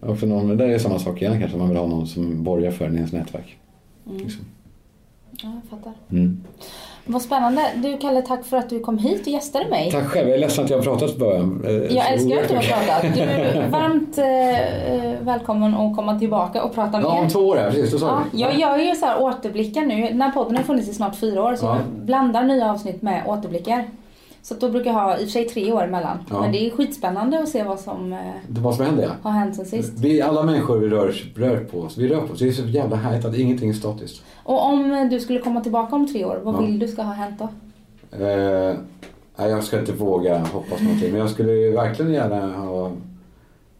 och 0.00 0.18
för 0.18 0.26
någon, 0.26 0.56
det 0.56 0.74
är 0.74 0.78
samma 0.78 0.98
sak 0.98 1.22
igen 1.22 1.40
kanske. 1.40 1.58
Man 1.58 1.68
vill 1.68 1.76
ha 1.76 1.86
någon 1.86 2.06
som 2.06 2.44
borgar 2.44 2.70
för 2.70 2.86
en 2.86 2.94
i 2.94 2.96
ens 2.96 3.12
nätverk. 3.12 3.58
Mm. 4.06 4.18
Liksom. 4.18 4.44
Ja, 5.30 5.60
jag 5.62 5.78
fattar. 5.78 5.92
Mm. 6.10 6.44
Vad 7.06 7.22
spännande. 7.22 7.62
Du 7.76 7.96
Kalle, 7.96 8.22
tack 8.22 8.44
för 8.44 8.56
att 8.56 8.70
du 8.70 8.80
kom 8.80 8.98
hit 8.98 9.20
och 9.20 9.28
gästade 9.28 9.68
mig. 9.70 9.90
Tack 9.92 10.04
själv. 10.04 10.28
Jag 10.28 10.36
är 10.36 10.40
ledsen 10.40 10.64
att 10.64 10.70
jag 10.70 10.78
har 10.78 10.84
pratat 10.84 11.10
i 11.10 11.18
början. 11.18 11.64
Eh, 11.66 11.72
Jag 11.72 12.12
älskar 12.12 12.42
att 12.42 12.48
du 12.48 12.54
har 12.54 12.62
pratat. 12.62 13.14
Du 13.14 13.20
är 13.20 13.68
varmt 13.70 14.18
eh, 14.18 15.26
välkommen 15.26 15.74
att 15.74 15.96
komma 15.96 16.18
tillbaka 16.18 16.62
och 16.62 16.74
prata 16.74 17.00
Ja, 17.00 17.08
om 17.18 17.22
mer. 17.22 17.30
två 17.30 17.40
år 17.40 17.58
ja, 17.58 17.70
precis. 17.70 18.00
Ja, 18.02 18.22
jag 18.32 18.58
gör 18.58 18.76
ju 18.78 18.94
så 18.94 19.06
här 19.06 19.22
återblickar 19.22 19.82
nu. 19.82 20.08
Den 20.08 20.22
här 20.22 20.30
podden 20.30 20.56
har 20.56 20.64
funnits 20.64 20.88
i 20.88 20.94
snart 20.94 21.16
fyra 21.16 21.42
år 21.44 21.56
så 21.56 21.66
Ja. 21.66 21.76
jag 21.76 22.04
blandar 22.04 22.42
nya 22.42 22.70
avsnitt 22.72 23.02
med 23.02 23.22
återblickar. 23.26 23.84
Så 24.44 24.54
då 24.54 24.68
brukar 24.70 24.90
jag 24.90 25.00
ha 25.00 25.12
i 25.12 25.16
och 25.16 25.26
för 25.26 25.32
sig 25.32 25.44
tre 25.48 25.72
år 25.72 25.82
emellan. 25.82 26.18
Ja. 26.30 26.40
Men 26.40 26.52
det 26.52 26.66
är 26.66 26.70
skitspännande 26.70 27.38
att 27.38 27.48
se 27.48 27.62
vad 27.62 27.80
som 27.80 28.12
eh, 28.12 28.18
Det 28.48 28.60
vad 28.60 28.74
som 28.74 28.84
händer 28.86 29.02
ja. 29.04 29.10
har 29.22 29.30
hänt 29.30 29.56
sen 29.56 29.64
sist. 29.66 29.92
Vi 30.00 30.20
alla 30.22 30.42
människor 30.42 30.78
vi 30.78 30.88
rör, 30.88 31.14
rör 31.34 31.56
på 31.64 31.80
oss. 31.80 31.98
Vi 31.98 32.08
rör 32.08 32.20
på 32.20 32.32
oss. 32.32 32.38
Det 32.38 32.48
är 32.48 32.52
så 32.52 32.62
jävla 32.62 32.96
härligt 32.96 33.24
att 33.24 33.36
ingenting 33.36 33.68
är 33.70 33.74
statiskt. 33.74 34.22
Och 34.42 34.64
om 34.66 35.08
du 35.10 35.20
skulle 35.20 35.38
komma 35.38 35.60
tillbaka 35.60 35.96
om 35.96 36.06
tre 36.12 36.24
år, 36.24 36.40
vad 36.44 36.54
Ja. 36.54 36.60
vill 36.60 36.78
du 36.78 36.88
ska 36.88 37.02
ha 37.02 37.12
hänt 37.12 37.38
då? 37.38 37.48
Eh, 38.24 38.76
jag 39.36 39.64
ska 39.64 39.78
inte 39.80 39.92
våga 39.92 40.38
hoppas 40.38 40.80
någonting. 40.82 41.10
Men 41.10 41.20
jag 41.20 41.30
skulle 41.30 41.70
verkligen 41.70 42.12
gärna 42.12 42.56
ha 42.56 42.90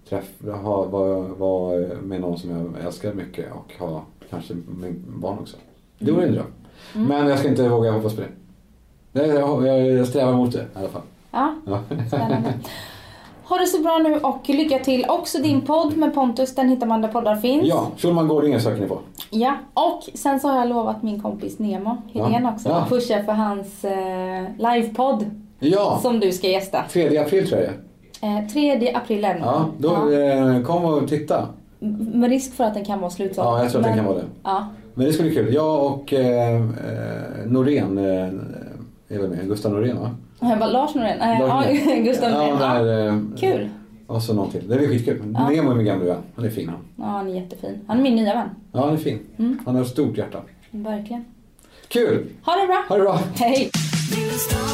träff, 0.09 0.31
ha, 0.63 0.85
vara, 0.85 1.21
vara 1.21 1.87
med 2.03 2.21
någon 2.21 2.39
som 2.39 2.51
jag 2.51 2.85
älskar 2.87 3.13
mycket 3.15 3.47
och 3.53 3.87
ha 3.87 4.03
kanske 4.31 4.55
barn 5.21 5.39
också. 5.39 5.57
Det 5.99 6.13
vore 6.13 6.27
en 6.27 6.33
dröm. 6.33 6.47
Men 6.93 7.27
jag 7.29 7.39
ska 7.39 7.49
inte 7.49 7.69
våga 7.69 7.91
hoppas 7.93 8.15
på 8.15 8.21
det. 8.21 8.29
Nej, 9.17 9.29
Jag, 9.29 9.67
jag, 9.67 9.87
jag 9.91 10.07
strävar 10.09 10.33
mot 10.33 10.53
det 10.53 10.59
i 10.59 10.65
alla 10.75 10.89
fall. 10.89 11.03
Ja, 11.31 11.55
Ja. 11.67 11.79
spännande. 12.09 12.53
Ha 13.49 13.59
det 13.59 13.67
så 13.67 13.83
bra 13.83 13.99
nu 13.99 14.19
och 14.19 14.49
lycka 14.49 14.79
till. 14.79 15.05
Också 15.09 15.39
din 15.39 15.61
podd 15.61 15.97
med 15.97 16.15
Pontus, 16.15 16.55
den 16.55 16.69
hittar 16.69 16.87
man 16.87 17.03
där 17.03 17.09
poddar 17.09 17.37
finns. 17.37 17.67
Ja, 17.69 17.87
Schulman 17.97 18.29
Gårdinge 18.29 18.61
söker 18.61 18.81
ni 18.83 18.89
på. 18.89 18.99
Ja, 19.31 19.55
och 19.75 20.03
sen 20.15 20.41
så 20.41 20.49
har 20.49 20.59
jag 20.59 20.69
lovat 20.69 21.03
min 21.03 21.23
kompis 21.23 21.59
Nemo 21.59 21.97
Hedén 22.13 22.43
Ja. 22.45 22.53
också 22.53 22.69
Ja. 22.69 22.75
att 22.75 22.89
pusha 22.89 23.23
för 23.25 23.33
hans 23.33 23.85
eh, 23.85 24.45
livepodd 24.59 25.25
Ja, 25.59 25.99
som 26.03 26.21
du 26.21 26.33
ska 26.33 26.49
gästa. 26.49 26.85
3 26.93 27.19
april 27.19 27.49
tror 27.49 27.61
jag. 27.61 27.71
Eh, 28.43 28.47
3 28.49 28.93
april 28.95 29.25
är. 29.25 29.39
Ja, 29.39 29.65
då 29.79 30.11
Eh, 30.13 30.63
kom 30.63 30.85
och 30.85 31.09
titta. 31.09 31.47
Med 32.13 32.31
risk 32.31 32.55
för 32.55 32.65
att 32.65 32.75
den 32.75 32.85
kan 32.85 33.01
vara 33.01 33.11
slutsåld. 33.11 33.49
Ja, 33.49 33.63
jag 33.63 33.71
tror 33.73 33.81
att 33.81 33.87
Men- 33.87 33.97
kan 33.97 34.05
vara 34.07 34.17
det. 34.17 34.25
Ja. 34.43 34.67
Men 34.95 35.07
det 35.07 35.13
skulle 35.13 35.29
bli 35.31 35.37
kul. 35.39 35.55
Jag 35.55 35.85
och 35.87 36.13
eh, 36.13 36.55
eh, 36.57 36.63
Norén, 37.47 37.99
eh, 37.99 38.29
är 39.23 39.29
med, 39.29 39.49
Gustav 39.49 39.73
Norén 39.73 40.01
va? 40.01 40.11
Jag 40.41 40.59
bara, 40.59 40.71
Lars 40.71 40.95
Norén? 40.95 41.19
Nej, 41.19 41.41
ja. 41.41 41.65
Gustav 42.05 42.31
Ja, 42.31 42.39
Norén. 42.39 42.59
Ja, 42.61 42.83
där, 42.85 43.09
eh, 43.09 43.19
Kul. 43.37 43.69
Och 44.07 44.23
så 44.23 44.35
någon 44.35 44.51
till. 44.51 44.69
Det 44.69 44.77
blir 44.77 44.89
skitkul. 44.89 45.35
Ja. 45.35 45.49
Nemo 45.49 45.71
är 45.71 45.75
min 45.75 45.87
gamla 45.87 46.05
vän. 46.05 46.23
Han 46.37 46.45
är 46.45 46.51
fin 46.51 46.69
han. 46.69 46.79
Ja, 46.97 47.05
han 47.05 47.29
är 47.29 47.35
jättefin. 47.35 47.81
Han 47.87 47.99
är 47.99 48.03
min 48.03 48.17
nya 48.17 48.35
vän. 48.35 48.49
Ja, 48.73 48.85
han 48.85 48.93
är 48.95 48.97
fin. 48.97 49.19
Mm. 49.37 49.59
Han 49.67 49.75
har 49.75 49.83
ett 49.83 49.89
stort 49.89 50.17
hjärta. 50.17 50.39
Verkligen. 50.71 51.25
Kul! 51.89 52.27
Ha 52.43 52.53
det 52.57 52.67
bra. 52.67 52.85
Ha 52.89 52.97
det 52.97 53.03
bra! 53.03 53.19
Hej. 53.35 53.71